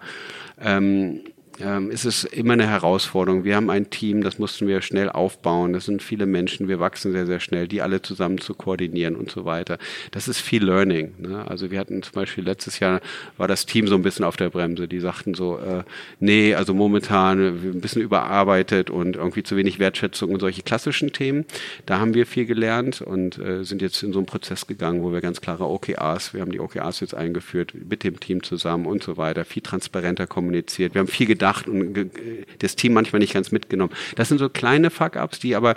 Ähm, 0.59 1.21
ähm, 1.59 1.89
ist 1.89 2.05
es 2.05 2.23
immer 2.23 2.53
eine 2.53 2.67
Herausforderung. 2.67 3.43
Wir 3.43 3.55
haben 3.55 3.69
ein 3.69 3.89
Team, 3.89 4.23
das 4.23 4.37
mussten 4.39 4.67
wir 4.67 4.81
schnell 4.81 5.09
aufbauen. 5.09 5.73
Das 5.73 5.85
sind 5.85 6.03
viele 6.03 6.25
Menschen, 6.25 6.67
wir 6.67 6.79
wachsen 6.79 7.11
sehr, 7.11 7.25
sehr 7.25 7.39
schnell, 7.39 7.67
die 7.67 7.81
alle 7.81 8.01
zusammen 8.01 8.37
zu 8.37 8.53
koordinieren 8.53 9.15
und 9.15 9.31
so 9.31 9.45
weiter. 9.45 9.77
Das 10.11 10.27
ist 10.27 10.39
viel 10.39 10.63
Learning. 10.63 11.13
Ne? 11.17 11.45
Also 11.47 11.71
wir 11.71 11.79
hatten 11.79 12.03
zum 12.03 12.13
Beispiel 12.13 12.43
letztes 12.43 12.79
Jahr 12.79 13.01
war 13.37 13.47
das 13.47 13.65
Team 13.65 13.87
so 13.87 13.95
ein 13.95 14.03
bisschen 14.03 14.25
auf 14.25 14.37
der 14.37 14.49
Bremse. 14.49 14.87
Die 14.87 14.99
sagten 14.99 15.33
so, 15.33 15.57
äh, 15.57 15.83
nee, 16.19 16.53
also 16.53 16.73
momentan 16.73 17.39
ein 17.39 17.81
bisschen 17.81 18.01
überarbeitet 18.01 18.89
und 18.89 19.15
irgendwie 19.15 19.43
zu 19.43 19.55
wenig 19.57 19.79
Wertschätzung 19.79 20.31
und 20.31 20.39
solche 20.39 20.61
klassischen 20.61 21.11
Themen. 21.11 21.45
Da 21.85 21.99
haben 21.99 22.13
wir 22.13 22.25
viel 22.25 22.45
gelernt 22.45 23.01
und 23.01 23.39
äh, 23.39 23.63
sind 23.63 23.81
jetzt 23.81 24.03
in 24.03 24.13
so 24.13 24.19
einen 24.19 24.27
Prozess 24.27 24.67
gegangen, 24.67 25.01
wo 25.03 25.11
wir 25.11 25.21
ganz 25.21 25.41
klare 25.41 25.65
OKRs, 25.65 26.33
wir 26.33 26.41
haben 26.41 26.51
die 26.51 26.59
OKRs 26.59 26.99
jetzt 26.99 27.15
eingeführt 27.15 27.73
mit 27.73 28.03
dem 28.03 28.19
Team 28.19 28.43
zusammen 28.43 28.85
und 28.85 29.03
so 29.03 29.17
weiter, 29.17 29.45
viel 29.45 29.63
transparenter 29.63 30.27
kommuniziert. 30.27 30.93
Wir 30.93 30.99
haben 30.99 31.07
viel 31.07 31.25
gedacht 31.25 31.46
gedacht 31.47 31.67
und 31.67 32.11
das 32.59 32.75
Team 32.75 32.93
manchmal 32.93 33.19
nicht 33.19 33.33
ganz 33.33 33.51
mitgenommen. 33.51 33.93
Das 34.15 34.29
sind 34.29 34.37
so 34.37 34.49
kleine 34.49 34.89
Fuck-ups, 34.89 35.39
die 35.39 35.55
aber, 35.55 35.75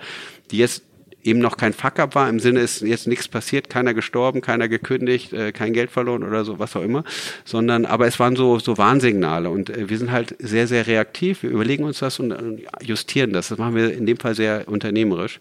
die 0.50 0.58
jetzt 0.58 0.82
eben 1.22 1.38
noch 1.38 1.58
kein 1.58 1.74
Fuck-up 1.74 2.14
war, 2.14 2.30
im 2.30 2.40
Sinne 2.40 2.60
ist 2.60 2.80
jetzt 2.80 3.06
nichts 3.06 3.28
passiert, 3.28 3.68
keiner 3.68 3.92
gestorben, 3.92 4.40
keiner 4.40 4.68
gekündigt, 4.68 5.34
äh, 5.34 5.52
kein 5.52 5.74
Geld 5.74 5.90
verloren 5.90 6.22
oder 6.22 6.46
so, 6.46 6.58
was 6.58 6.74
auch 6.76 6.82
immer, 6.82 7.04
sondern, 7.44 7.84
aber 7.84 8.06
es 8.06 8.18
waren 8.18 8.36
so, 8.36 8.58
so 8.58 8.78
Warnsignale 8.78 9.50
und 9.50 9.68
äh, 9.68 9.90
wir 9.90 9.98
sind 9.98 10.12
halt 10.12 10.34
sehr, 10.38 10.66
sehr 10.66 10.86
reaktiv, 10.86 11.42
wir 11.42 11.50
überlegen 11.50 11.84
uns 11.84 11.98
das 11.98 12.18
und, 12.20 12.32
und 12.32 12.62
justieren 12.82 13.34
das. 13.34 13.48
Das 13.48 13.58
machen 13.58 13.74
wir 13.74 13.92
in 13.92 14.06
dem 14.06 14.16
Fall 14.16 14.34
sehr 14.34 14.66
unternehmerisch. 14.66 15.40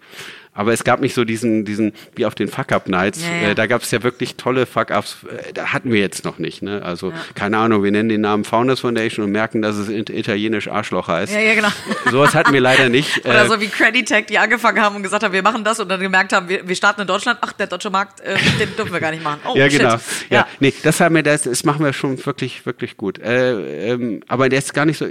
Aber 0.54 0.74
es 0.74 0.84
gab 0.84 1.00
nicht 1.00 1.14
so 1.14 1.24
diesen, 1.24 1.64
diesen 1.64 1.94
wie 2.16 2.26
auf 2.26 2.36
den 2.36 2.48
Fuck-Up-Nights. 2.48 3.22
Ja, 3.22 3.36
ja. 3.36 3.50
äh, 3.50 3.56
da 3.56 3.68
gab 3.68 3.84
es 3.84 3.92
ja 3.92 4.04
wirklich 4.04 4.36
tolle 4.36 4.66
Fuck-Ups. 4.66 5.18
Äh, 5.24 5.54
da 5.54 5.68
hatten 5.68 5.92
wir 5.92 6.00
jetzt 6.00 6.26
noch 6.26 6.38
nicht. 6.40 6.62
Ne? 6.62 6.82
Also, 6.84 7.12
ja. 7.12 7.16
keine 7.36 7.58
Ahnung, 7.60 7.84
wir 7.84 7.92
nennen 7.92 8.10
den 8.10 8.22
Namen 8.22 8.44
Founders 8.44 8.82
Foundation 8.82 9.26
und 9.26 9.32
merken, 9.32 9.62
dass 9.62 9.78
es 9.78 9.90
italienisch 9.90 10.68
Arschloch 10.68 11.08
heißt. 11.08 11.34
Ja, 11.34 11.40
ja, 11.40 11.54
genau. 11.54 11.70
Sowas 12.12 12.34
hatten 12.36 12.52
wir 12.52 12.62
leider 12.62 12.90
nicht. 12.90 13.20
Oder 13.26 13.46
äh, 13.46 13.48
so 13.48 13.62
wie 13.62 13.68
Creditech, 13.68 14.26
die 14.26 14.38
angefangen 14.38 14.82
haben 14.82 14.96
und 14.96 15.04
gesagt 15.04 15.24
haben, 15.24 15.34
wir 15.34 15.44
machen 15.44 15.64
das 15.64 15.80
und 15.80 15.88
dann 15.88 16.02
gemerkt 16.02 16.34
haben, 16.34 16.50
wir, 16.50 16.68
wir 16.68 16.76
starten 16.76 17.02
in 17.02 17.08
Deutschland. 17.08 17.40
Ach, 17.42 17.54
der 17.54 17.68
deutsche 17.68 17.90
Markt, 17.90 18.20
äh, 18.22 18.36
den 18.60 18.76
dürfen 18.76 18.92
wir 18.92 19.00
gar 19.00 19.12
nicht 19.12 19.24
machen. 19.24 19.40
Oh, 19.48 19.56
ja, 19.56 19.70
shit. 19.70 19.80
genau. 19.80 19.96
Ja. 20.30 20.48
nee, 20.60 20.74
das 20.84 21.00
haben 21.00 21.16
wir, 21.16 21.24
das, 21.24 21.44
das 21.44 21.64
machen 21.64 21.86
wir 21.86 21.94
schon 21.94 22.26
wirklich, 22.26 22.66
wirklich 22.66 22.98
gut. 22.98 23.20
Äh, 23.20 23.92
ähm, 23.92 24.24
aber 24.28 24.50
der 24.50 24.60
ist 24.60 24.74
gar 24.74 24.86
nicht 24.86 24.98
so, 24.98 25.06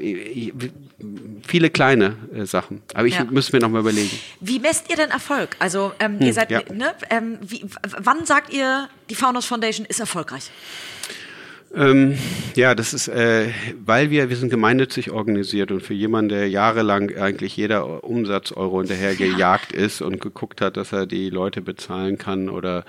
viele 1.47 1.71
kleine 1.71 2.17
Sachen. 2.45 2.83
Aber 2.93 3.07
ich 3.07 3.19
muss 3.31 3.53
mir 3.53 3.61
noch 3.61 3.71
mal 3.71 3.81
überlegen. 3.81 4.11
Wie 4.41 4.59
messt 4.59 4.91
ihr 4.91 4.97
denn 4.97 5.11
Erfolg? 5.11 5.38
Erfolg? 5.39 5.57
Also 5.59 5.93
ähm, 6.01 6.19
hm, 6.19 6.27
ihr 6.27 6.33
seid, 6.33 6.51
ja. 6.51 6.61
ne, 6.73 6.93
ähm, 7.11 7.39
wie, 7.41 7.65
wann 7.99 8.25
sagt 8.25 8.53
ihr, 8.53 8.89
die 9.09 9.15
Founders 9.15 9.47
Foundation 9.47 9.87
ist 9.87 10.01
erfolgreich? 10.01 10.51
Ähm, 11.75 12.17
ja, 12.55 12.75
das 12.75 12.95
ist, 12.95 13.09
äh, 13.09 13.51
weil 13.85 14.09
wir, 14.09 14.31
wir 14.31 14.37
sind 14.37 14.49
gemeinnützig 14.49 15.11
organisiert 15.11 15.71
und 15.71 15.83
für 15.83 15.93
jemanden, 15.93 16.31
der 16.31 16.49
jahrelang 16.49 17.15
eigentlich 17.17 17.57
jeder 17.57 18.05
Umsatz-Euro 18.05 18.79
hinterher 18.79 19.15
gejagt 19.15 19.73
ja. 19.73 19.81
ist 19.81 20.01
und 20.01 20.19
geguckt 20.21 20.63
hat, 20.63 20.79
dass 20.79 20.93
er 20.93 21.05
die 21.05 21.29
Leute 21.29 21.61
bezahlen 21.61 22.17
kann 22.17 22.49
oder 22.49 22.85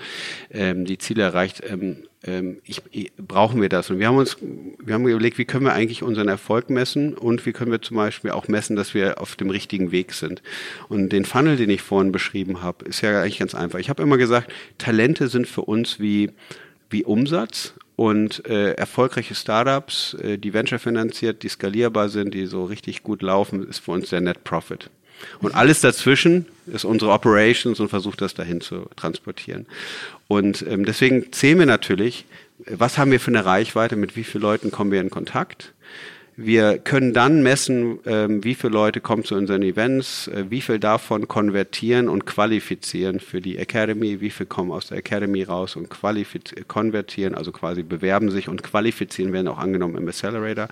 ähm, 0.50 0.86
die 0.86 0.96
Ziele 0.96 1.22
erreicht, 1.22 1.62
ähm, 1.68 2.04
ich, 2.22 2.82
ich, 2.90 3.12
brauchen 3.16 3.62
wir 3.62 3.70
das? 3.70 3.88
Und 3.88 3.98
wir 3.98 4.06
haben 4.06 4.18
uns, 4.18 4.36
wir 4.40 4.92
haben 4.92 5.08
überlegt, 5.08 5.38
wie 5.38 5.46
können 5.46 5.64
wir 5.64 5.72
eigentlich 5.72 6.02
unseren 6.02 6.28
Erfolg 6.28 6.68
messen 6.68 7.14
und 7.14 7.46
wie 7.46 7.52
können 7.52 7.70
wir 7.70 7.80
zum 7.80 7.96
Beispiel 7.96 8.30
auch 8.30 8.46
messen, 8.46 8.76
dass 8.76 8.92
wir 8.92 9.20
auf 9.22 9.36
dem 9.36 9.48
richtigen 9.48 9.90
Weg 9.90 10.12
sind. 10.12 10.42
Und 10.88 11.10
den 11.10 11.24
Funnel, 11.24 11.56
den 11.56 11.70
ich 11.70 11.80
vorhin 11.80 12.12
beschrieben 12.12 12.62
habe, 12.62 12.84
ist 12.84 13.00
ja 13.00 13.22
eigentlich 13.22 13.38
ganz 13.38 13.54
einfach. 13.54 13.78
Ich 13.78 13.88
habe 13.88 14.02
immer 14.02 14.18
gesagt, 14.18 14.52
Talente 14.76 15.28
sind 15.28 15.46
für 15.46 15.62
uns 15.62 15.98
wie, 15.98 16.30
wie 16.90 17.04
Umsatz 17.04 17.72
und 17.96 18.46
äh, 18.46 18.72
erfolgreiche 18.72 19.34
Startups, 19.34 20.14
äh, 20.14 20.36
die 20.36 20.52
venture 20.52 20.78
finanziert, 20.78 21.42
die 21.42 21.48
skalierbar 21.48 22.10
sind, 22.10 22.34
die 22.34 22.44
so 22.46 22.64
richtig 22.64 23.02
gut 23.02 23.22
laufen, 23.22 23.66
ist 23.66 23.78
für 23.78 23.92
uns 23.92 24.10
der 24.10 24.20
Net 24.20 24.44
Profit. 24.44 24.90
Und 25.40 25.54
alles 25.54 25.80
dazwischen 25.80 26.46
ist 26.66 26.84
unsere 26.84 27.12
Operations 27.12 27.80
und 27.80 27.88
versucht 27.88 28.20
das 28.20 28.34
dahin 28.34 28.60
zu 28.60 28.86
transportieren. 28.96 29.66
Und 30.28 30.64
ähm, 30.68 30.84
deswegen 30.84 31.32
zählen 31.32 31.58
wir 31.58 31.66
natürlich, 31.66 32.26
was 32.66 32.98
haben 32.98 33.10
wir 33.10 33.20
für 33.20 33.30
eine 33.30 33.44
Reichweite, 33.44 33.96
mit 33.96 34.16
wie 34.16 34.24
vielen 34.24 34.42
Leuten 34.42 34.70
kommen 34.70 34.92
wir 34.92 35.00
in 35.00 35.10
Kontakt 35.10 35.72
wir 36.42 36.78
können 36.78 37.12
dann 37.12 37.42
messen, 37.42 37.98
ähm, 38.06 38.42
wie 38.42 38.54
viele 38.54 38.72
Leute 38.72 39.02
kommen 39.02 39.24
zu 39.24 39.34
unseren 39.34 39.62
Events, 39.62 40.26
äh, 40.28 40.46
wie 40.48 40.62
viel 40.62 40.78
davon 40.78 41.28
konvertieren 41.28 42.08
und 42.08 42.24
qualifizieren 42.24 43.20
für 43.20 43.42
die 43.42 43.58
Academy, 43.58 44.22
wie 44.22 44.30
viel 44.30 44.46
kommen 44.46 44.72
aus 44.72 44.86
der 44.86 44.98
Academy 44.98 45.42
raus 45.42 45.76
und 45.76 45.90
konvertieren, 45.90 47.34
also 47.34 47.52
quasi 47.52 47.82
bewerben 47.82 48.30
sich 48.30 48.48
und 48.48 48.62
qualifizieren, 48.62 49.34
werden 49.34 49.48
auch 49.48 49.58
angenommen 49.58 49.98
im 49.98 50.08
Accelerator. 50.08 50.68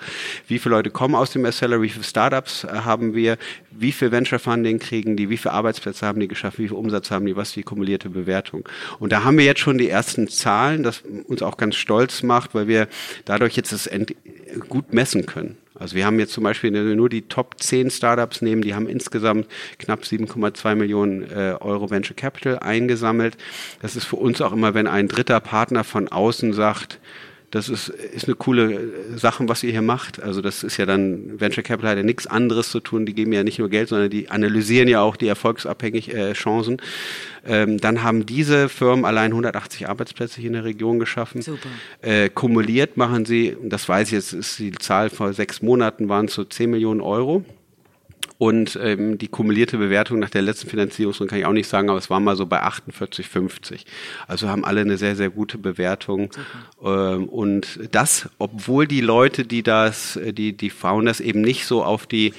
Wie 0.47 0.59
viele 0.59 0.77
Leute 0.77 0.91
kommen 0.91 1.15
aus 1.15 1.33
dem 1.33 1.45
Accelerator, 1.45 1.83
wie 1.83 1.91
viele 1.91 2.05
Startups 2.05 2.65
äh, 2.65 2.69
haben 2.69 3.15
wir, 3.15 3.37
wie 3.71 3.93
viel 3.93 4.11
Venture 4.11 4.39
Funding 4.39 4.79
kriegen 4.79 5.17
die, 5.19 5.29
wie 5.29 5.37
viele 5.37 5.53
Arbeitsplätze 5.53 6.07
haben 6.07 6.19
die 6.19 6.29
geschafft, 6.29 6.59
wie 6.59 6.69
viel 6.69 6.79
Umsatz 6.79 7.11
haben 7.11 7.27
die, 7.27 7.37
was 7.37 7.53
die 7.53 7.63
kumulierte 7.63 8.09
Bewertung. 8.09 8.67
Und 9.01 9.13
da 9.13 9.23
haben 9.23 9.37
wir 9.37 9.45
jetzt 9.45 9.61
schon 9.61 9.77
die 9.77 9.91
ersten 9.91 10.29
Zahlen, 10.29 10.83
das 10.83 11.03
uns 11.27 11.43
auch 11.43 11.59
ganz 11.59 11.77
stolz 11.77 12.23
macht, 12.23 12.55
weil 12.55 12.69
wir 12.69 12.89
dadurch 13.27 13.55
jetzt 13.55 13.73
das 13.73 13.91
gut 14.69 14.95
messen 14.95 15.27
können. 15.27 15.58
Also 15.79 15.95
wir 15.95 16.07
haben 16.07 16.19
jetzt 16.19 16.33
zum 16.33 16.45
Beispiel 16.45 16.71
nur 16.71 17.09
die 17.09 17.23
Top 17.23 17.61
10 17.61 17.91
Startups 17.91 18.43
nehmen, 18.43 18.63
die 18.63 18.75
haben 18.75 18.89
insgesamt 18.89 19.47
knapp 19.79 20.03
7,2 20.03 20.75
Millionen 20.75 21.23
äh, 21.31 21.55
Euro 21.61 21.91
Venture 21.91 22.17
Capital 22.17 22.59
eingesammelt. 22.59 23.37
Das 23.81 23.97
ist 23.97 24.05
für 24.05 24.17
uns 24.17 24.41
auch 24.41 24.53
immer, 24.53 24.75
wenn 24.75 24.87
ein 24.87 25.09
dritter 25.09 25.41
Partner 25.41 25.85
von 25.85 26.09
außen 26.09 26.53
sagt, 26.53 26.99
das 27.51 27.71
ist, 27.71 27.89
ist 27.89 28.27
eine 28.27 28.35
coole 28.35 29.17
Sache, 29.17 29.49
was 29.49 29.63
ihr 29.63 29.71
hier 29.71 29.83
macht. 29.83 30.23
Also 30.23 30.43
das 30.43 30.63
ist 30.63 30.77
ja 30.77 30.85
dann, 30.85 31.41
Venture 31.41 31.63
Capital 31.63 31.93
hat 31.93 31.97
ja 31.97 32.03
nichts 32.03 32.27
anderes 32.27 32.71
zu 32.71 32.81
tun. 32.81 33.07
Die 33.07 33.15
geben 33.15 33.33
ja 33.33 33.43
nicht 33.43 33.59
nur 33.59 33.71
Geld, 33.71 33.89
sondern 33.89 34.11
die 34.11 34.31
analysieren 34.31 34.87
ja 34.89 35.01
auch 35.01 35.17
die 35.17 35.29
erfolgsabhängigen 35.29 36.15
äh, 36.15 36.33
Chancen. 36.35 36.77
Ähm, 37.47 37.79
dann 37.79 38.03
haben 38.03 38.27
diese 38.27 38.69
Firmen 38.69 39.07
allein 39.07 39.31
180 39.31 39.89
Arbeitsplätze 39.89 40.41
hier 40.41 40.49
in 40.49 40.55
der 40.55 40.65
Region 40.65 40.99
geschaffen. 40.99 41.41
Super. 41.41 41.69
Äh, 42.03 42.29
kumuliert 42.29 42.99
machen 42.99 43.25
sie, 43.25 43.57
das 43.63 43.89
weiß 43.89 44.09
ich 44.09 44.13
jetzt, 44.13 44.35
ist 44.35 44.59
die 44.59 44.73
Zahl 44.73 45.09
vor 45.09 45.33
sechs 45.33 45.63
Monaten 45.63 46.11
waren 46.11 46.27
es 46.27 46.35
so 46.35 46.45
10 46.45 46.71
Millionen 46.71 47.01
Euro. 47.01 47.45
Und 48.39 48.79
ähm, 48.81 49.19
die 49.19 49.27
kumulierte 49.27 49.79
Bewertung 49.79 50.21
nach 50.21 50.31
der 50.31 50.43
letzten 50.43 50.69
Finanzierungsrunde 50.71 51.29
kann 51.29 51.39
ich 51.41 51.45
auch 51.45 51.53
nicht 51.53 51.69
sagen, 51.69 51.91
aber 51.91 51.99
es 51.99 52.09
war 52.09 52.21
mal 52.21 52.37
so 52.37 52.47
bei 52.47 52.63
48,50. 52.63 53.81
Also 54.29 54.49
haben 54.49 54.65
alle 54.65 54.81
eine 54.81 54.97
sehr, 54.97 55.17
sehr 55.17 55.29
gute 55.29 55.59
Bewertung. 55.59 56.31
Ähm, 56.83 57.29
und 57.29 57.81
das, 57.91 58.29
obwohl 58.39 58.87
die 58.87 59.01
Leute, 59.01 59.45
die 59.45 59.65
das, 59.65 60.19
die, 60.23 60.57
die 60.57 60.71
Founders 60.71 61.19
eben 61.19 61.41
nicht 61.41 61.67
so 61.67 61.83
auf 61.83 62.07
die 62.07 62.33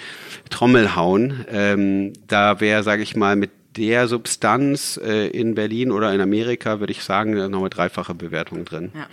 Trommel 0.50 0.96
hauen, 0.96 1.46
ähm, 1.52 2.14
da 2.28 2.62
wäre, 2.62 2.84
sage 2.84 3.04
ich 3.04 3.18
mal, 3.18 3.36
mit 3.36 3.52
der 3.76 4.08
Substanz 4.08 5.00
äh, 5.04 5.28
in 5.28 5.56
Berlin 5.56 5.92
oder 5.92 6.14
in 6.14 6.22
Amerika, 6.22 6.80
würde 6.80 6.92
ich 6.92 7.04
sagen, 7.04 7.34
nochmal 7.52 7.70
dreifache 7.70 8.14
Bewertung 8.14 8.66
drin. 8.66 8.92
Ja, 8.96 9.08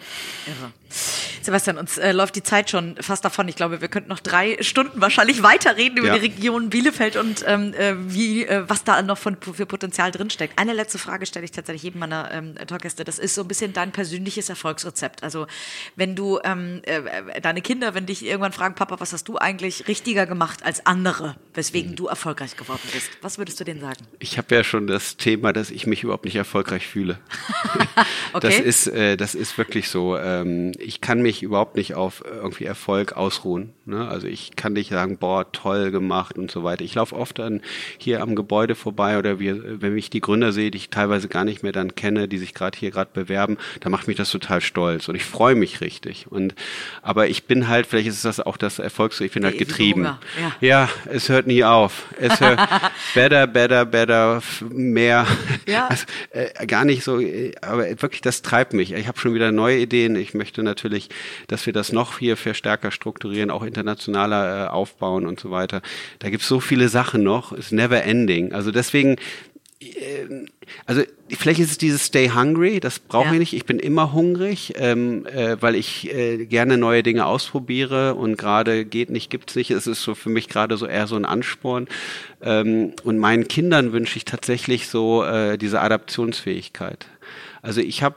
irre. 0.47 0.73
Sebastian, 1.47 1.79
uns 1.79 1.97
äh, 1.97 2.13
läuft 2.13 2.37
die 2.37 2.43
Zeit 2.43 2.71
schon 2.71 2.97
fast 3.01 3.25
davon. 3.25 3.49
Ich 3.49 3.57
glaube, 3.57 3.81
wir 3.81 3.89
könnten 3.89 4.09
noch 4.09 4.21
drei 4.21 4.57
Stunden 4.63 5.01
wahrscheinlich 5.01 5.43
weiterreden 5.43 5.99
über 5.99 6.09
ja. 6.09 6.15
die 6.19 6.27
Region 6.27 6.71
Bielefeld 6.71 7.17
und 7.17 7.45
ähm, 7.47 7.73
äh, 7.75 7.95
wie, 7.99 8.45
äh, 8.45 8.65
was 8.67 8.85
da 8.85 9.01
noch 9.03 9.19
von, 9.19 9.37
für 9.41 9.67
Potenzial 9.67 10.11
drinsteckt. 10.11 10.59
Eine 10.59 10.73
letzte 10.73 10.99
Frage 10.99 11.25
stelle 11.27 11.45
ich 11.45 11.53
tatsächlich 11.53 11.85
jedem 11.85 12.01
meiner 12.01 12.31
ähm, 12.33 12.55
Talkgäste. 12.67 13.05
Das 13.05 13.19
ist 13.19 13.35
so 13.35 13.43
ein 13.43 13.49
bisschen 13.49 13.73
dein 13.73 13.93
persönliches 13.93 14.49
Erfolgsrezept. 14.49 15.23
Also 15.23 15.47
wenn 15.95 16.17
du 16.17 16.41
ähm, 16.45 16.83
äh, 16.85 17.41
deine 17.41 17.63
Kinder, 17.63 17.95
wenn 17.95 18.07
dich 18.07 18.25
irgendwann 18.25 18.53
fragen, 18.53 18.75
Papa, 18.75 18.99
was 18.99 19.13
hast 19.13 19.29
du 19.29 19.39
eigentlich 19.39 19.87
richtiger 19.89 20.27
gemacht 20.27 20.65
als 20.65 20.85
andere, 20.85 21.37
weswegen 21.55 21.93
mhm. 21.93 21.97
du 21.97 22.07
erfolgreich 22.07 22.57
geworden 22.57 22.83
bist, 22.93 23.11
was 23.23 23.39
würdest 23.39 23.61
du 23.61 23.65
denen 23.65 23.81
sagen? 23.81 24.05
Ich 24.19 24.37
habe 24.39 24.53
ja 24.55 24.65
schon 24.65 24.87
das 24.87 25.17
Thema, 25.17 25.53
dass 25.53 25.71
ich 25.71 25.87
mich 25.87 26.03
überhaupt 26.03 26.25
nicht 26.25 26.37
erfolgreich 26.37 26.87
fühle. 26.87 27.19
okay. 28.33 28.49
Das 28.49 28.59
ist, 28.59 28.87
äh, 28.89 29.17
das 29.17 29.35
ist 29.35 29.57
wirklich 29.59 29.89
so. 29.89 30.17
Ähm, 30.17 30.73
ich 30.79 31.01
kann 31.01 31.23
mich 31.23 31.43
überhaupt 31.43 31.77
nicht 31.77 31.95
auf 31.95 32.25
irgendwie 32.25 32.65
Erfolg 32.65 33.17
ausruhen. 33.17 33.73
Ne? 33.85 34.07
Also 34.09 34.27
ich 34.27 34.57
kann 34.57 34.73
nicht 34.73 34.91
sagen, 34.91 35.19
boah, 35.19 35.51
toll 35.53 35.91
gemacht 35.91 36.37
und 36.39 36.51
so 36.51 36.65
weiter. 36.65 36.85
Ich 36.85 36.95
laufe 36.95 37.15
oft 37.15 37.39
dann 37.39 37.61
hier 37.99 38.23
am 38.23 38.35
Gebäude 38.35 38.75
vorbei 38.75 39.19
oder 39.19 39.39
wir, 39.39 39.81
wenn 39.81 39.97
ich 39.97 40.11
die 40.11 40.21
Gründer 40.21 40.53
sehe, 40.53 40.71
die 40.71 40.79
ich 40.79 40.91
teilweise 40.91 41.29
gar 41.29 41.45
nicht 41.45 41.63
mehr 41.63 41.73
dann 41.73 41.95
kenne, 41.95 42.29
die 42.29 42.39
sich 42.39 42.55
gerade 42.55 42.79
hier 42.79 42.91
gerade 42.91 43.11
bewerben, 43.13 43.59
da 43.81 43.89
macht 43.89 44.09
mich 44.09 44.17
das 44.17 44.31
total 44.31 44.61
stolz 44.61 45.09
und 45.09 45.15
ich 45.15 45.25
freue 45.25 45.55
mich 45.55 45.81
richtig. 45.81 46.27
Und 46.31 46.55
aber 47.03 47.29
ich 47.29 47.45
bin 47.45 47.69
halt, 47.69 47.87
vielleicht 47.87 48.09
ist 48.09 48.25
das 48.25 48.41
auch 48.41 48.57
das 48.57 48.79
Erfolgs, 48.79 49.21
ich 49.21 49.33
bin 49.33 49.45
halt 49.45 49.59
getrieben. 49.59 50.05
Ja. 50.05 50.19
ja. 50.61 50.89
es 51.07 51.29
hört 51.29 51.47
nie 51.47 51.65
auf. 51.65 52.07
Es 52.19 52.41
hört 52.41 52.61
better, 53.15 53.47
better, 53.47 53.85
better, 53.85 54.43
mehr. 54.69 55.27
Ja. 55.67 55.89
Also, 55.97 56.05
äh, 56.31 56.67
gar 56.67 56.85
nicht 56.85 57.05
so, 57.05 57.21
äh, 57.21 57.53
aber 57.63 57.85
wirklich, 58.03 58.21
das 58.21 58.43
treibt 58.43 58.73
mich. 58.73 58.93
Ich 58.93 59.07
habe 59.07 59.19
schon 59.19 59.35
wieder 59.35 59.53
neue 59.53 59.79
Ideen. 59.79 60.17
Ich 60.17 60.35
möchte 60.35 60.63
natürlich, 60.67 61.09
dass 61.49 61.65
wir 61.65 61.73
das 61.73 61.93
noch 61.93 62.19
hier 62.19 62.37
viel 62.37 62.55
stärker 62.55 62.91
strukturieren, 62.91 63.51
auch 63.51 63.63
internationaler 63.63 64.67
äh, 64.67 64.69
aufbauen 64.69 65.27
und 65.27 65.41
so 65.41 65.51
weiter. 65.51 65.81
Da 66.19 66.29
gibt 66.29 66.43
es 66.43 66.49
so 66.49 66.61
viele 66.61 66.89
Sachen 66.89 67.23
noch. 67.23 67.53
Ist 67.53 67.73
never 67.73 68.03
ending. 68.03 68.53
Also 68.53 68.71
deswegen 68.71 69.17
ähm, 69.81 70.47
also 70.87 71.03
vielleicht 71.29 71.61
ist 71.61 71.71
es 71.71 71.79
dieses 71.79 72.07
Stay 72.07 72.31
Hungry, 72.31 72.81
das 72.81 72.99
brauche 72.99 73.27
ja. 73.27 73.33
ich 73.35 73.39
nicht. 73.39 73.53
Ich 73.53 73.67
bin 73.67 73.79
immer 73.79 74.13
hungrig, 74.13 74.75
ähm, 74.77 75.27
äh, 75.27 75.61
weil 75.61 75.75
ich 75.75 76.13
äh, 76.13 76.47
gerne 76.47 76.79
neue 76.79 77.03
Dinge 77.03 77.27
ausprobiere 77.27 78.15
und 78.15 78.37
gerade 78.39 78.85
geht 78.85 79.11
nicht, 79.11 79.31
gibt's 79.31 79.55
nicht. 79.55 79.71
Es 79.71 79.87
ist 79.87 80.03
so 80.03 80.15
für 80.15 80.31
mich 80.31 80.49
gerade 80.49 80.77
so 80.77 80.87
eher 80.87 81.07
so 81.07 81.17
ein 81.17 81.25
Ansporn. 81.25 81.89
Ähm, 82.43 82.93
und 83.05 83.19
meinen 83.19 83.49
Kindern 83.49 83.93
wünsche 83.93 84.17
ich 84.17 84.25
tatsächlich 84.25 84.89
so 84.89 85.25
äh, 85.25 85.59
diese 85.59 85.81
Adaptionsfähigkeit. 85.81 87.07
Also 87.63 87.81
ich 87.81 88.03
habe 88.03 88.17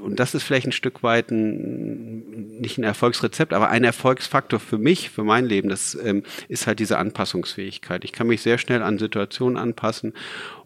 und 0.00 0.20
das 0.20 0.34
ist 0.34 0.42
vielleicht 0.42 0.66
ein 0.66 0.72
Stück 0.72 1.02
weit 1.02 1.30
ein, 1.30 2.60
nicht 2.60 2.78
ein 2.78 2.84
Erfolgsrezept, 2.84 3.52
aber 3.52 3.70
ein 3.70 3.84
Erfolgsfaktor 3.84 4.60
für 4.60 4.78
mich, 4.78 5.10
für 5.10 5.24
mein 5.24 5.46
Leben, 5.46 5.68
das 5.68 5.96
ähm, 6.02 6.22
ist 6.48 6.66
halt 6.66 6.80
diese 6.80 6.98
Anpassungsfähigkeit. 6.98 8.04
Ich 8.04 8.12
kann 8.12 8.26
mich 8.26 8.42
sehr 8.42 8.58
schnell 8.58 8.82
an 8.82 8.98
Situationen 8.98 9.56
anpassen 9.56 10.12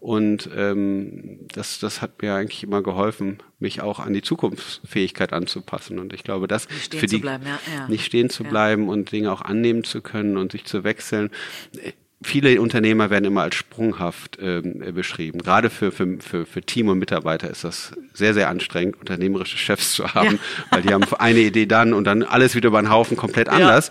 und 0.00 0.48
ähm, 0.56 1.40
das, 1.52 1.78
das 1.78 2.02
hat 2.02 2.22
mir 2.22 2.34
eigentlich 2.34 2.62
immer 2.62 2.82
geholfen, 2.82 3.38
mich 3.58 3.80
auch 3.80 4.00
an 4.00 4.12
die 4.12 4.22
Zukunftsfähigkeit 4.22 5.32
anzupassen. 5.32 5.98
Und 5.98 6.12
ich 6.12 6.24
glaube, 6.24 6.48
das 6.48 6.68
nicht 6.68 6.94
für 6.94 7.06
die 7.06 7.18
bleiben, 7.18 7.44
ja, 7.46 7.58
ja. 7.74 7.88
nicht 7.88 8.04
stehen 8.04 8.30
zu 8.30 8.44
bleiben 8.44 8.88
und 8.88 9.12
Dinge 9.12 9.32
auch 9.32 9.42
annehmen 9.42 9.84
zu 9.84 10.02
können 10.02 10.36
und 10.36 10.52
sich 10.52 10.64
zu 10.64 10.84
wechseln 10.84 11.30
viele 12.24 12.60
Unternehmer 12.60 13.10
werden 13.10 13.24
immer 13.24 13.42
als 13.42 13.54
sprunghaft 13.54 14.38
ähm, 14.40 14.82
beschrieben. 14.94 15.38
Gerade 15.38 15.70
für, 15.70 15.92
für, 15.92 16.18
für, 16.18 16.46
für 16.46 16.62
Team 16.62 16.88
und 16.88 16.98
Mitarbeiter 16.98 17.50
ist 17.50 17.64
das 17.64 17.92
sehr, 18.12 18.34
sehr 18.34 18.48
anstrengend, 18.48 18.98
unternehmerische 18.98 19.58
Chefs 19.58 19.92
zu 19.92 20.14
haben, 20.14 20.36
ja. 20.36 20.64
weil 20.70 20.82
die 20.82 20.92
haben 20.92 21.04
eine 21.18 21.40
Idee 21.40 21.66
dann 21.66 21.92
und 21.92 22.04
dann 22.04 22.22
alles 22.22 22.54
wieder 22.54 22.68
über 22.68 22.80
den 22.80 22.90
Haufen 22.90 23.16
komplett 23.16 23.48
anders. 23.48 23.90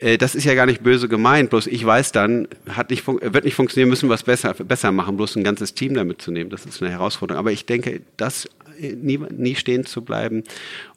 Ja. 0.00 0.08
Äh, 0.08 0.18
das 0.18 0.34
ist 0.34 0.44
ja 0.44 0.54
gar 0.54 0.66
nicht 0.66 0.82
böse 0.82 1.08
gemeint, 1.08 1.50
bloß 1.50 1.66
ich 1.66 1.84
weiß 1.84 2.12
dann, 2.12 2.48
hat 2.68 2.90
nicht 2.90 3.06
wird 3.06 3.44
nicht 3.44 3.54
funktionieren, 3.54 3.88
müssen 3.88 4.08
wir 4.08 4.14
was 4.14 4.24
besser, 4.24 4.54
besser 4.54 4.92
machen, 4.92 5.16
bloß 5.16 5.36
ein 5.36 5.44
ganzes 5.44 5.74
Team 5.74 5.94
damit 5.94 6.20
zu 6.20 6.30
nehmen. 6.30 6.50
Das 6.50 6.66
ist 6.66 6.82
eine 6.82 6.90
Herausforderung. 6.90 7.38
Aber 7.38 7.52
ich 7.52 7.66
denke, 7.66 8.02
das 8.16 8.48
äh, 8.80 8.92
nie, 8.92 9.18
nie 9.30 9.54
stehen 9.54 9.86
zu 9.86 10.02
bleiben 10.02 10.44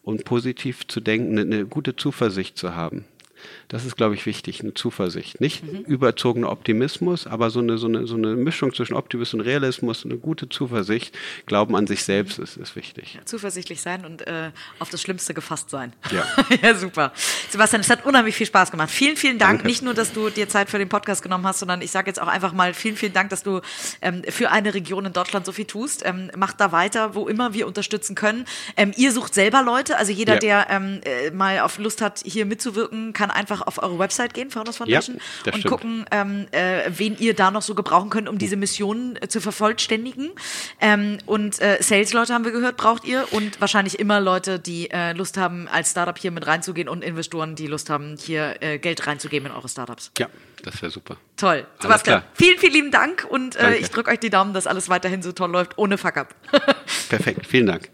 und 0.04 0.26
positiv 0.26 0.88
zu 0.88 1.00
denken, 1.00 1.40
eine, 1.40 1.42
eine 1.42 1.66
gute 1.66 1.96
Zuversicht 1.96 2.58
zu 2.58 2.76
haben. 2.76 3.06
Das 3.68 3.86
ist, 3.86 3.96
glaube 3.96 4.16
ich, 4.16 4.26
wichtig, 4.26 4.62
eine 4.62 4.74
Zuversicht. 4.74 5.42
Nicht 5.42 5.64
mhm. 5.64 5.80
überzogener 5.82 6.52
Optimismus, 6.52 7.28
aber 7.28 7.50
so 7.50 7.60
eine, 7.60 7.78
so, 7.78 7.88
eine, 7.88 8.08
so 8.08 8.16
eine 8.16 8.36
Mischung 8.36 8.74
zwischen 8.74 8.94
Optimismus 8.96 9.34
und 9.34 9.42
Realismus, 9.42 10.06
eine 10.06 10.18
gute 10.18 10.50
Zuversicht. 10.50 11.16
Glauben 11.46 11.76
an 11.76 11.88
sich 11.88 12.04
selbst 12.04 12.40
ist, 12.40 12.58
ist 12.58 12.76
wichtig. 12.76 13.20
Zuversichtlich 13.26 13.82
sein 13.82 14.06
und 14.06 14.26
äh, 14.28 14.52
auf 14.80 14.90
das 14.90 15.02
Schlimmste 15.02 15.34
gefasst 15.34 15.70
sein. 15.70 15.94
Ja. 16.12 16.26
ja, 16.62 16.76
super. 16.76 17.12
Sebastian, 17.50 17.82
es 17.82 17.90
hat 17.90 18.06
unheimlich 18.06 18.36
viel 18.36 18.48
Spaß 18.48 18.72
gemacht. 18.72 18.92
Vielen, 18.92 19.18
vielen 19.18 19.40
Dank. 19.40 19.60
Danke. 19.60 19.68
Nicht 19.68 19.82
nur, 19.82 19.94
dass 19.94 20.14
du 20.14 20.30
dir 20.30 20.48
Zeit 20.50 20.70
für 20.70 20.78
den 20.78 20.90
Podcast 20.90 21.22
genommen 21.22 21.46
hast, 21.46 21.60
sondern 21.60 21.82
ich 21.82 21.92
sage 21.92 22.08
jetzt 22.08 22.22
auch 22.22 22.28
einfach 22.28 22.54
mal 22.54 22.74
vielen, 22.74 22.96
vielen 22.96 23.14
Dank, 23.14 23.30
dass 23.30 23.44
du 23.44 23.62
ähm, 24.02 24.22
für 24.30 24.52
eine 24.52 24.74
Region 24.74 25.06
in 25.06 25.14
Deutschland 25.14 25.46
so 25.46 25.52
viel 25.52 25.66
tust. 25.66 26.06
Ähm, 26.06 26.32
macht 26.36 26.60
da 26.60 26.72
weiter, 26.72 27.16
wo 27.16 27.28
immer 27.28 27.54
wir 27.54 27.68
unterstützen 27.68 28.16
können. 28.16 28.46
Ähm, 28.78 28.92
ihr 28.96 29.12
sucht 29.12 29.34
selber 29.34 29.64
Leute, 29.64 29.98
also 29.98 30.12
jeder, 30.12 30.34
ja. 30.36 30.40
der 30.40 30.68
ähm, 30.70 31.02
äh, 31.04 31.32
mal 31.32 31.60
auf 31.60 31.78
Lust 31.78 32.02
hat, 32.02 32.22
hier 32.24 32.46
mitzuwirken, 32.46 33.14
kann 33.14 33.32
einfach 33.32 33.55
auf 33.62 33.82
eure 33.82 34.00
Website 34.00 34.34
gehen, 34.34 34.50
Founders 34.52 34.78
Foundation, 34.78 35.18
ja, 35.18 35.54
und 35.54 35.60
stimmt. 35.60 35.72
gucken, 35.72 36.06
ähm, 36.12 36.48
äh, 36.52 36.84
wen 36.90 37.18
ihr 37.18 37.34
da 37.34 37.52
noch 37.52 37.62
so 37.62 37.76
gebrauchen 37.76 38.10
könnt, 38.10 38.30
um 38.30 38.38
diese 38.38 38.56
Mission 38.56 39.18
äh, 39.22 39.28
zu 39.28 39.42
vervollständigen. 39.42 40.32
Ähm, 40.82 41.18
und 41.26 41.62
äh, 41.62 41.78
Sales-Leute 41.80 42.34
haben 42.34 42.46
wir 42.46 42.52
gehört, 42.52 42.78
braucht 42.78 43.06
ihr 43.06 43.26
und 43.32 43.60
wahrscheinlich 43.62 44.00
immer 44.00 44.20
Leute, 44.20 44.60
die 44.60 44.90
äh, 44.92 45.14
Lust 45.14 45.38
haben, 45.38 45.68
als 45.68 45.92
Startup 45.92 46.18
hier 46.18 46.32
mit 46.32 46.48
reinzugehen 46.48 46.88
und 46.88 47.04
Investoren, 47.04 47.56
die 47.56 47.68
Lust 47.68 47.90
haben, 47.90 48.18
hier 48.18 48.62
äh, 48.62 48.78
Geld 48.78 49.06
reinzugeben 49.08 49.50
in 49.50 49.56
eure 49.56 49.70
Startups. 49.70 50.12
Ja, 50.18 50.28
das 50.64 50.82
wäre 50.82 50.92
super. 50.92 51.18
Toll. 51.38 51.66
Sebastian, 51.80 52.24
vielen, 52.34 52.58
vielen 52.58 52.74
lieben 52.74 52.92
Dank 52.92 53.26
und 53.30 53.56
äh, 53.56 53.76
ich 53.76 53.90
drücke 53.90 54.12
euch 54.12 54.20
die 54.20 54.30
Daumen, 54.30 54.54
dass 54.54 54.68
alles 54.68 54.90
weiterhin 54.90 55.22
so 55.22 55.32
toll 55.32 55.52
läuft, 55.52 55.78
ohne 55.78 55.98
Fuck-up. 55.98 56.34
Perfekt, 57.10 57.46
vielen 57.48 57.68
Dank. 57.68 57.90